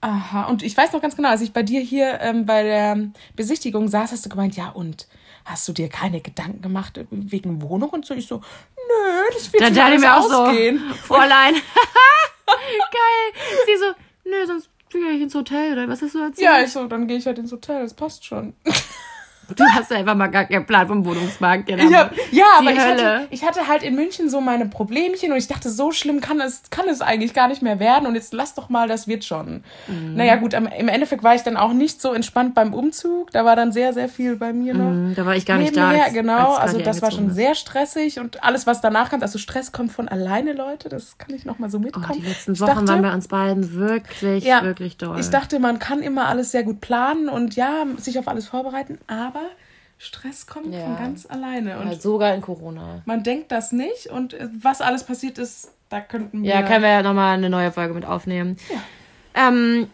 Aha. 0.00 0.44
Und 0.44 0.62
ich 0.62 0.76
weiß 0.76 0.92
noch 0.92 1.00
ganz 1.02 1.16
genau, 1.16 1.30
als 1.30 1.40
ich 1.40 1.52
bei 1.52 1.62
dir 1.62 1.80
hier 1.80 2.20
ähm, 2.20 2.46
bei 2.46 2.62
der 2.62 2.98
Besichtigung 3.34 3.88
saß, 3.88 4.12
hast 4.12 4.24
du 4.24 4.28
gemeint, 4.28 4.56
ja, 4.56 4.68
und 4.68 5.08
hast 5.44 5.66
du 5.68 5.72
dir 5.72 5.88
keine 5.88 6.20
Gedanken 6.20 6.60
gemacht 6.62 7.00
wegen 7.10 7.62
Wohnung 7.62 7.90
und 7.90 8.04
so? 8.04 8.14
Ich 8.14 8.26
so, 8.26 8.36
nö, 8.36 9.22
das 9.32 9.52
wird 9.52 9.62
Dann 9.62 9.74
dachte 9.74 9.94
ich 9.96 10.06
alles 10.06 10.30
mir 10.30 10.40
auch 10.40 10.48
ausgehen. 10.48 10.82
so, 10.88 10.94
Fräulein. 10.94 11.54
Geil. 12.46 13.42
Sie 13.66 13.76
so, 13.78 14.30
nö, 14.30 14.46
sonst 14.46 14.68
gehe 14.90 15.10
ich 15.10 15.22
ins 15.22 15.34
Hotel 15.34 15.72
oder 15.72 15.88
was 15.88 16.02
hast 16.02 16.14
du 16.14 16.18
erzählt? 16.20 16.38
Ja, 16.44 16.60
ich 16.60 16.72
so, 16.72 16.86
dann 16.86 17.06
gehe 17.06 17.16
ich 17.16 17.26
halt 17.26 17.38
ins 17.38 17.52
Hotel, 17.52 17.82
das 17.82 17.94
passt 17.94 18.24
schon. 18.24 18.54
Du 19.54 19.64
hast 19.64 19.90
ja 19.90 19.98
einfach 19.98 20.14
mal 20.16 20.26
gar 20.26 20.44
keinen 20.46 20.66
Plan 20.66 20.88
vom 20.88 21.04
Wohnungsmarkt. 21.04 21.68
Ich 21.70 21.94
hab, 21.94 22.12
ja, 22.32 22.44
aber 22.58 22.72
ich 22.72 22.78
hatte, 22.80 23.26
ich 23.30 23.44
hatte 23.44 23.68
halt 23.68 23.82
in 23.82 23.94
München 23.94 24.28
so 24.28 24.40
meine 24.40 24.66
Problemchen 24.66 25.30
und 25.30 25.38
ich 25.38 25.46
dachte, 25.46 25.70
so 25.70 25.92
schlimm 25.92 26.20
kann 26.20 26.40
es, 26.40 26.62
kann 26.70 26.88
es 26.88 27.00
eigentlich 27.00 27.32
gar 27.32 27.46
nicht 27.48 27.62
mehr 27.62 27.78
werden 27.78 28.06
und 28.06 28.14
jetzt 28.16 28.32
lass 28.32 28.54
doch 28.54 28.68
mal, 28.68 28.88
das 28.88 29.06
wird 29.06 29.24
schon. 29.24 29.62
Mhm. 29.86 30.14
Naja, 30.14 30.36
gut, 30.36 30.54
am, 30.54 30.66
im 30.66 30.88
Endeffekt 30.88 31.22
war 31.22 31.34
ich 31.34 31.42
dann 31.42 31.56
auch 31.56 31.72
nicht 31.72 32.00
so 32.02 32.12
entspannt 32.12 32.54
beim 32.54 32.74
Umzug. 32.74 33.30
Da 33.30 33.44
war 33.44 33.54
dann 33.54 33.70
sehr, 33.72 33.92
sehr 33.92 34.08
viel 34.08 34.36
bei 34.36 34.52
mir 34.52 34.74
noch. 34.74 34.90
Mhm, 34.90 35.14
Da 35.14 35.24
war 35.24 35.36
ich 35.36 35.46
gar 35.46 35.58
nicht 35.58 35.76
da. 35.76 35.90
Als- 35.90 36.12
genau. 36.12 36.54
als 36.54 36.72
also 36.74 36.80
das 36.80 37.00
war 37.02 37.10
schon 37.12 37.28
ist. 37.28 37.34
sehr 37.36 37.54
stressig 37.54 38.18
und 38.18 38.42
alles, 38.42 38.66
was 38.66 38.80
danach 38.80 39.10
kommt, 39.10 39.22
also 39.22 39.38
Stress 39.38 39.70
kommt 39.70 39.92
von 39.92 40.08
alleine, 40.08 40.52
Leute, 40.54 40.88
das 40.88 41.18
kann 41.18 41.34
ich 41.34 41.44
nochmal 41.44 41.70
so 41.70 41.78
Oh, 41.78 41.80
mitkommen. 41.82 42.20
die 42.20 42.26
letzten 42.26 42.52
Ich 42.54 42.60
Wochen 42.60 42.70
dachte- 42.70 42.88
waren 42.88 43.02
bei 43.02 43.14
uns 43.14 43.28
beiden 43.28 43.74
wirklich, 43.74 44.44
Ja, 44.44 44.62
wirklich 44.62 44.96
doll. 44.96 45.20
Ich 45.20 45.30
dachte, 45.30 45.58
man 45.60 45.78
kann 45.78 46.00
immer 46.02 46.26
alles 46.28 46.50
sehr 46.50 46.62
gut 46.64 46.80
planen 46.80 47.28
und 47.28 47.54
ja, 47.56 47.84
sich 47.98 48.18
auf 48.18 48.26
alles 48.28 48.48
vorbereiten, 48.48 48.98
aber 49.06 49.35
Stress 49.98 50.46
kommt 50.46 50.74
Ja. 50.74 50.80
von 50.84 50.96
ganz 50.96 51.26
alleine. 51.26 51.78
Und 51.78 51.88
Ja, 51.90 51.94
sogar 51.98 52.34
in 52.34 52.40
Corona. 52.42 53.02
man 53.06 53.22
denkt 53.22 53.50
das 53.52 53.72
nicht 53.72 54.06
und 54.08 54.34
äh, 54.34 54.48
was 54.60 54.80
alles 54.80 55.04
passiert 55.04 55.38
ist, 55.38 55.72
da 55.88 56.00
könnten 56.00 56.42
wir. 56.42 56.50
Ja, 56.50 56.62
können 56.62 56.82
wir 56.82 56.90
ja 56.90 57.02
nochmal 57.02 57.34
eine 57.34 57.48
neue 57.50 57.72
Folge 57.72 57.94
mit 57.94 58.04
aufnehmen. 58.04 58.56
Ja. 59.34 59.48
Ähm, 59.48 59.88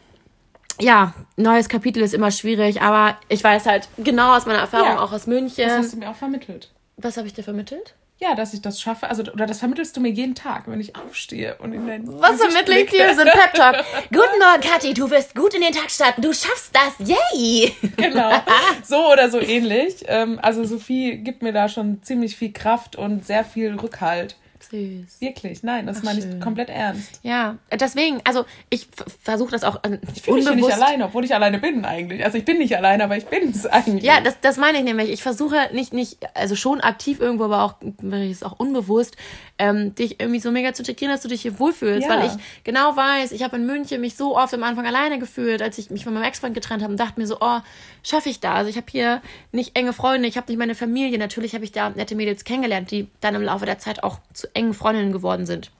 ja, 0.80 1.12
neues 1.36 1.68
Kapitel 1.68 2.02
ist 2.02 2.14
immer 2.14 2.30
schwierig, 2.30 2.80
aber 2.82 3.16
ich 3.28 3.44
weiß 3.44 3.66
halt 3.66 3.88
genau 3.98 4.34
aus 4.36 4.46
meiner 4.46 4.60
Erfahrung, 4.60 4.86
Ja. 4.88 4.98
auch 4.98 5.12
aus 5.12 5.22
Das 5.22 5.26
München. 5.26 5.70
hast 5.70 5.92
du 5.92 5.98
mir 5.98 6.10
auch 6.10 6.16
vermittelt. 6.16 6.70
Was 6.96 7.16
habe 7.16 7.26
ich 7.26 7.34
dir 7.34 7.44
vermittelt? 7.44 7.94
Ja, 8.22 8.36
dass 8.36 8.54
ich 8.54 8.62
das 8.62 8.80
schaffe. 8.80 9.08
Also, 9.08 9.24
oder 9.32 9.46
das 9.46 9.58
vermittelst 9.58 9.96
du 9.96 10.00
mir 10.00 10.10
jeden 10.10 10.36
Tag, 10.36 10.68
wenn 10.68 10.80
ich 10.80 10.94
aufstehe 10.94 11.56
und 11.58 11.72
in 11.72 11.88
dein 11.88 12.06
Was 12.20 12.40
vermittle 12.40 12.78
ich 12.78 12.88
dir? 12.88 13.12
So 13.16 13.22
ein 13.22 13.26
Pep-Talk. 13.26 13.84
Guten 14.10 14.38
Morgen, 14.38 14.60
Kathi, 14.60 14.94
du 14.94 15.10
wirst 15.10 15.34
gut 15.34 15.54
in 15.54 15.60
den 15.60 15.72
Tag 15.72 15.90
starten. 15.90 16.22
Du 16.22 16.32
schaffst 16.32 16.70
das. 16.72 17.08
Yay! 17.08 17.74
Genau. 17.96 18.30
So 18.84 19.10
oder 19.10 19.28
so 19.28 19.40
ähnlich. 19.40 20.04
Ähm, 20.06 20.38
also, 20.40 20.62
Sophie 20.62 21.16
gibt 21.16 21.42
mir 21.42 21.52
da 21.52 21.68
schon 21.68 22.00
ziemlich 22.04 22.36
viel 22.36 22.52
Kraft 22.52 22.94
und 22.94 23.26
sehr 23.26 23.44
viel 23.44 23.74
Rückhalt. 23.74 24.36
Süß. 24.72 25.20
Wirklich, 25.20 25.62
nein, 25.62 25.86
das 25.86 26.02
meine 26.02 26.18
ich 26.18 26.24
schön. 26.24 26.40
komplett 26.40 26.70
ernst. 26.70 27.20
Ja, 27.22 27.58
deswegen, 27.70 28.22
also 28.24 28.46
ich 28.70 28.88
versuche 29.22 29.50
das 29.50 29.64
auch 29.64 29.84
äh, 29.84 29.98
Ich 30.14 30.22
fühle 30.22 30.38
mich 30.38 30.48
hier 30.48 30.56
nicht 30.56 30.72
alleine, 30.72 31.04
obwohl 31.04 31.24
ich 31.26 31.34
alleine 31.34 31.58
bin 31.58 31.84
eigentlich. 31.84 32.24
Also 32.24 32.38
ich 32.38 32.46
bin 32.46 32.56
nicht 32.56 32.74
alleine, 32.74 33.04
aber 33.04 33.18
ich 33.18 33.26
bin 33.26 33.50
es 33.50 33.66
eigentlich. 33.66 34.02
Ja, 34.02 34.22
das, 34.22 34.40
das 34.40 34.56
meine 34.56 34.78
ich 34.78 34.84
nämlich. 34.84 35.10
Ich 35.10 35.22
versuche 35.22 35.56
nicht, 35.74 35.92
nicht, 35.92 36.18
also 36.34 36.56
schon 36.56 36.80
aktiv 36.80 37.20
irgendwo, 37.20 37.44
aber 37.44 37.62
auch, 37.64 37.74
ist 38.12 38.46
auch 38.46 38.58
unbewusst, 38.58 39.16
ähm, 39.58 39.94
dich 39.94 40.18
irgendwie 40.20 40.40
so 40.40 40.50
mega 40.50 40.72
zu 40.72 40.80
integrieren, 40.82 41.12
dass 41.12 41.20
du 41.20 41.28
dich 41.28 41.42
hier 41.42 41.58
wohlfühlst. 41.58 42.08
Ja. 42.08 42.16
Weil 42.16 42.26
ich 42.26 42.32
genau 42.64 42.96
weiß, 42.96 43.32
ich 43.32 43.42
habe 43.42 43.56
in 43.56 43.66
München 43.66 44.00
mich 44.00 44.16
so 44.16 44.38
oft 44.38 44.54
am 44.54 44.62
Anfang 44.62 44.86
alleine 44.86 45.18
gefühlt, 45.18 45.60
als 45.60 45.76
ich 45.76 45.90
mich 45.90 46.04
von 46.04 46.14
meinem 46.14 46.24
Ex-Freund 46.24 46.54
getrennt 46.54 46.82
habe 46.82 46.92
und 46.92 46.98
dachte 46.98 47.20
mir 47.20 47.26
so, 47.26 47.36
oh, 47.40 47.58
schaffe 48.02 48.30
ich 48.30 48.40
da? 48.40 48.54
Also 48.54 48.70
ich 48.70 48.76
habe 48.78 48.86
hier 48.90 49.20
nicht 49.52 49.76
enge 49.76 49.92
Freunde, 49.92 50.28
ich 50.28 50.38
habe 50.38 50.50
nicht 50.50 50.58
meine 50.58 50.74
Familie. 50.74 51.18
Natürlich 51.18 51.54
habe 51.54 51.64
ich 51.64 51.72
da 51.72 51.90
nette 51.90 52.14
Mädels 52.14 52.44
kennengelernt, 52.44 52.90
die 52.90 53.08
dann 53.20 53.34
im 53.34 53.42
Laufe 53.42 53.66
der 53.66 53.78
Zeit 53.78 54.02
auch 54.02 54.18
zu 54.32 54.48
engen 54.62 54.74
Freundinnen 54.74 55.12
geworden 55.12 55.46
sind. 55.46 55.70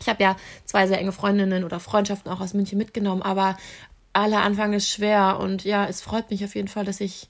Ich 0.00 0.08
habe 0.08 0.22
ja 0.22 0.36
zwei 0.64 0.86
sehr 0.86 0.98
enge 1.00 1.12
Freundinnen 1.12 1.64
oder 1.64 1.80
Freundschaften 1.80 2.30
auch 2.30 2.40
aus 2.40 2.54
München 2.54 2.78
mitgenommen, 2.78 3.22
aber 3.22 3.56
aller 4.12 4.42
Anfang 4.42 4.72
ist 4.72 4.88
schwer 4.88 5.38
und 5.40 5.64
ja, 5.64 5.86
es 5.86 6.00
freut 6.00 6.30
mich 6.30 6.44
auf 6.44 6.54
jeden 6.54 6.68
Fall, 6.68 6.84
dass 6.84 7.00
ich 7.00 7.28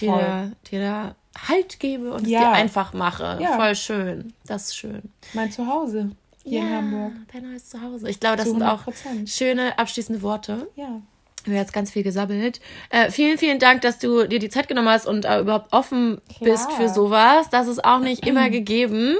dir, 0.00 0.12
Voll. 0.12 0.52
dir 0.70 0.80
da 0.80 1.14
Halt 1.48 1.80
gebe 1.80 2.12
und 2.14 2.22
es 2.24 2.30
Ja. 2.30 2.40
dir 2.40 2.52
einfach 2.52 2.94
mache. 2.94 3.38
Ja. 3.42 3.56
Voll 3.56 3.74
schön. 3.76 4.32
Das 4.46 4.68
ist 4.68 4.76
schön. 4.78 5.02
Mein 5.34 5.52
Zuhause 5.52 6.12
hier 6.42 6.62
in 6.62 6.70
Hamburg. 6.74 7.12
dein 7.32 7.42
neues 7.50 7.68
Zuhause. 7.68 8.08
Ich 8.08 8.20
glaube, 8.20 8.36
das 8.36 8.46
sind 8.46 8.62
auch 8.62 8.86
100%. 8.86 9.26
schöne 9.28 9.78
abschließende 9.78 10.22
Worte. 10.22 10.66
Ja. 10.76 11.02
Wir 11.44 11.52
haben 11.52 11.60
jetzt 11.60 11.72
ganz 11.74 11.90
viel 11.90 12.02
gesammelt. 12.02 12.60
Äh, 12.90 13.10
vielen, 13.10 13.36
vielen 13.38 13.58
Dank, 13.58 13.82
dass 13.82 13.98
du 13.98 14.26
dir 14.26 14.38
die 14.38 14.48
Zeit 14.48 14.66
genommen 14.66 14.88
hast 14.88 15.06
und 15.06 15.24
äh, 15.26 15.40
überhaupt 15.40 15.72
offen 15.72 16.20
bist 16.40 16.72
für 16.72 16.88
sowas. 16.88 17.50
Das 17.50 17.68
ist 17.68 17.84
auch 17.84 18.00
nicht 18.00 18.26
immer 18.26 18.48
gegeben. 18.50 19.16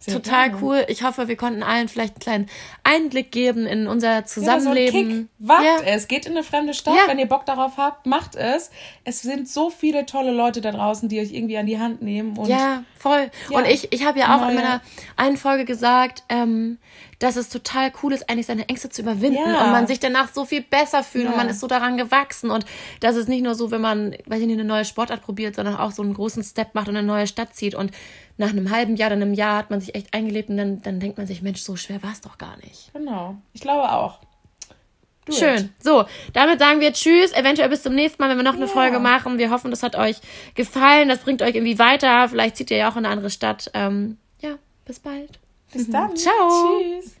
Sehr 0.00 0.14
Total 0.14 0.50
gerne. 0.50 0.62
cool. 0.64 0.84
Ich 0.86 1.02
hoffe, 1.02 1.26
wir 1.26 1.36
konnten 1.36 1.64
allen 1.64 1.88
vielleicht 1.88 2.14
einen 2.14 2.20
kleinen 2.20 2.46
Einblick 2.84 3.32
geben 3.32 3.66
in 3.66 3.88
unser 3.88 4.12
Ja, 4.20 4.22
so 4.26 4.40
Zusammenleben. 4.40 5.28
Wagt 5.40 5.64
Ja. 5.64 5.78
es. 5.86 6.06
Geht 6.06 6.24
in 6.24 6.32
eine 6.32 6.44
fremde 6.44 6.72
Stadt, 6.72 6.94
Ja. 6.94 7.02
wenn 7.08 7.18
ihr 7.18 7.26
Bock 7.26 7.44
darauf 7.46 7.78
habt, 7.78 8.06
macht 8.06 8.36
es. 8.36 8.70
Es 9.04 9.22
sind 9.22 9.48
so 9.48 9.70
viele 9.70 10.06
tolle 10.06 10.30
Leute 10.30 10.60
da 10.60 10.70
draußen, 10.70 11.08
die 11.08 11.18
euch 11.18 11.32
irgendwie 11.32 11.58
an 11.58 11.66
die 11.66 11.80
Hand 11.80 12.00
nehmen. 12.00 12.36
Und 12.38 12.48
Ja, 12.48 12.84
voll. 12.96 13.28
Ja. 13.50 13.58
Und 13.58 13.66
ich, 13.66 13.92
ich 13.92 14.04
habe 14.06 14.20
ja 14.20 14.36
auch 14.36 14.42
in 14.48 14.54
Neue- 14.54 14.64
meiner 14.64 14.80
einen 15.16 15.36
Folge 15.36 15.64
gesagt, 15.64 16.22
ähm, 16.28 16.78
dass 17.18 17.34
es 17.34 17.48
total 17.48 17.90
cool 18.04 18.12
ist, 18.12 18.30
eigentlich 18.30 18.46
seine 18.46 18.68
Ängste 18.68 18.90
zu 18.90 19.02
überwinden 19.02 19.40
Ja. 19.50 19.64
und 19.64 19.72
man 19.72 19.88
sich 19.88 19.98
danach 19.98 20.32
so 20.32 20.44
viel 20.44 20.62
besser 20.62 21.02
fühlt 21.02 21.26
und 21.26 21.32
Ja. 21.32 21.36
man 21.38 21.48
ist 21.48 21.58
so 21.58 21.66
daran 21.66 21.96
gewachsen 21.96 22.52
und 22.52 22.64
das 23.00 23.16
ist 23.16 23.28
nicht 23.28 23.42
nur 23.42 23.56
so, 23.56 23.72
wenn 23.72 23.80
man, 23.80 24.12
weiß 24.26 24.40
ich 24.40 24.46
nicht, 24.46 24.54
eine 24.60 24.64
neue 24.64 24.84
Sportart 24.84 25.22
probiert, 25.22 25.56
sondern 25.56 25.74
auch 25.74 25.90
so 25.90 26.02
einen 26.02 26.14
großen 26.14 26.44
Step 26.44 26.76
macht 26.76 26.86
und 26.88 26.96
eine 26.96 27.04
neue 27.06 27.26
Stadt 27.26 27.56
zieht 27.56 27.74
und 27.74 27.90
nach 28.38 28.50
einem 28.50 28.70
halben 28.70 28.96
Jahr 28.96 29.08
oder 29.08 29.16
einem 29.16 29.34
Jahr 29.34 29.58
hat 29.58 29.70
man 29.70 29.80
sich 29.80 29.94
echt 29.94 30.14
eingelebt 30.14 30.48
und 30.48 30.56
dann, 30.56 30.80
dann 30.82 31.00
denkt 31.00 31.18
man 31.18 31.26
sich, 31.26 31.42
Mensch, 31.42 31.60
so 31.60 31.76
schwer 31.76 32.02
war 32.02 32.12
es 32.12 32.20
doch 32.20 32.38
gar 32.38 32.56
nicht. 32.58 32.90
genau. 32.94 33.36
Ich 33.52 33.60
glaube 33.60 33.90
auch. 33.92 34.20
Do 35.26 35.32
it. 35.34 35.38
Schön. 35.38 35.70
So, 35.78 36.06
damit 36.32 36.58
sagen 36.58 36.80
wir 36.80 36.92
Tschüss. 36.94 37.32
Eventuell 37.34 37.68
bis 37.68 37.82
zum 37.82 37.94
nächsten 37.94 38.22
Mal, 38.22 38.30
wenn 38.30 38.38
wir 38.38 38.44
noch 38.44 38.54
eine 38.54 38.64
Ja. 38.64 38.72
Folge 38.72 38.98
machen. 38.98 39.36
Wir 39.36 39.50
hoffen, 39.50 39.70
das 39.70 39.82
hat 39.82 39.94
euch 39.96 40.16
gefallen. 40.54 41.08
Das 41.10 41.18
bringt 41.18 41.42
euch 41.42 41.54
irgendwie 41.54 41.78
weiter. 41.78 42.28
Vielleicht 42.30 42.56
zieht 42.56 42.70
ihr 42.70 42.78
ja 42.78 42.88
auch 42.90 42.96
in 42.96 43.04
eine 43.04 43.08
andere 43.10 43.28
Stadt. 43.28 43.70
Ähm, 43.74 44.16
ja, 44.40 44.54
bis 44.86 45.00
bald. 45.00 45.38
Bis 45.72 45.90
dann. 45.90 46.16
Ciao. 46.16 46.80
Tschüss. 46.80 47.17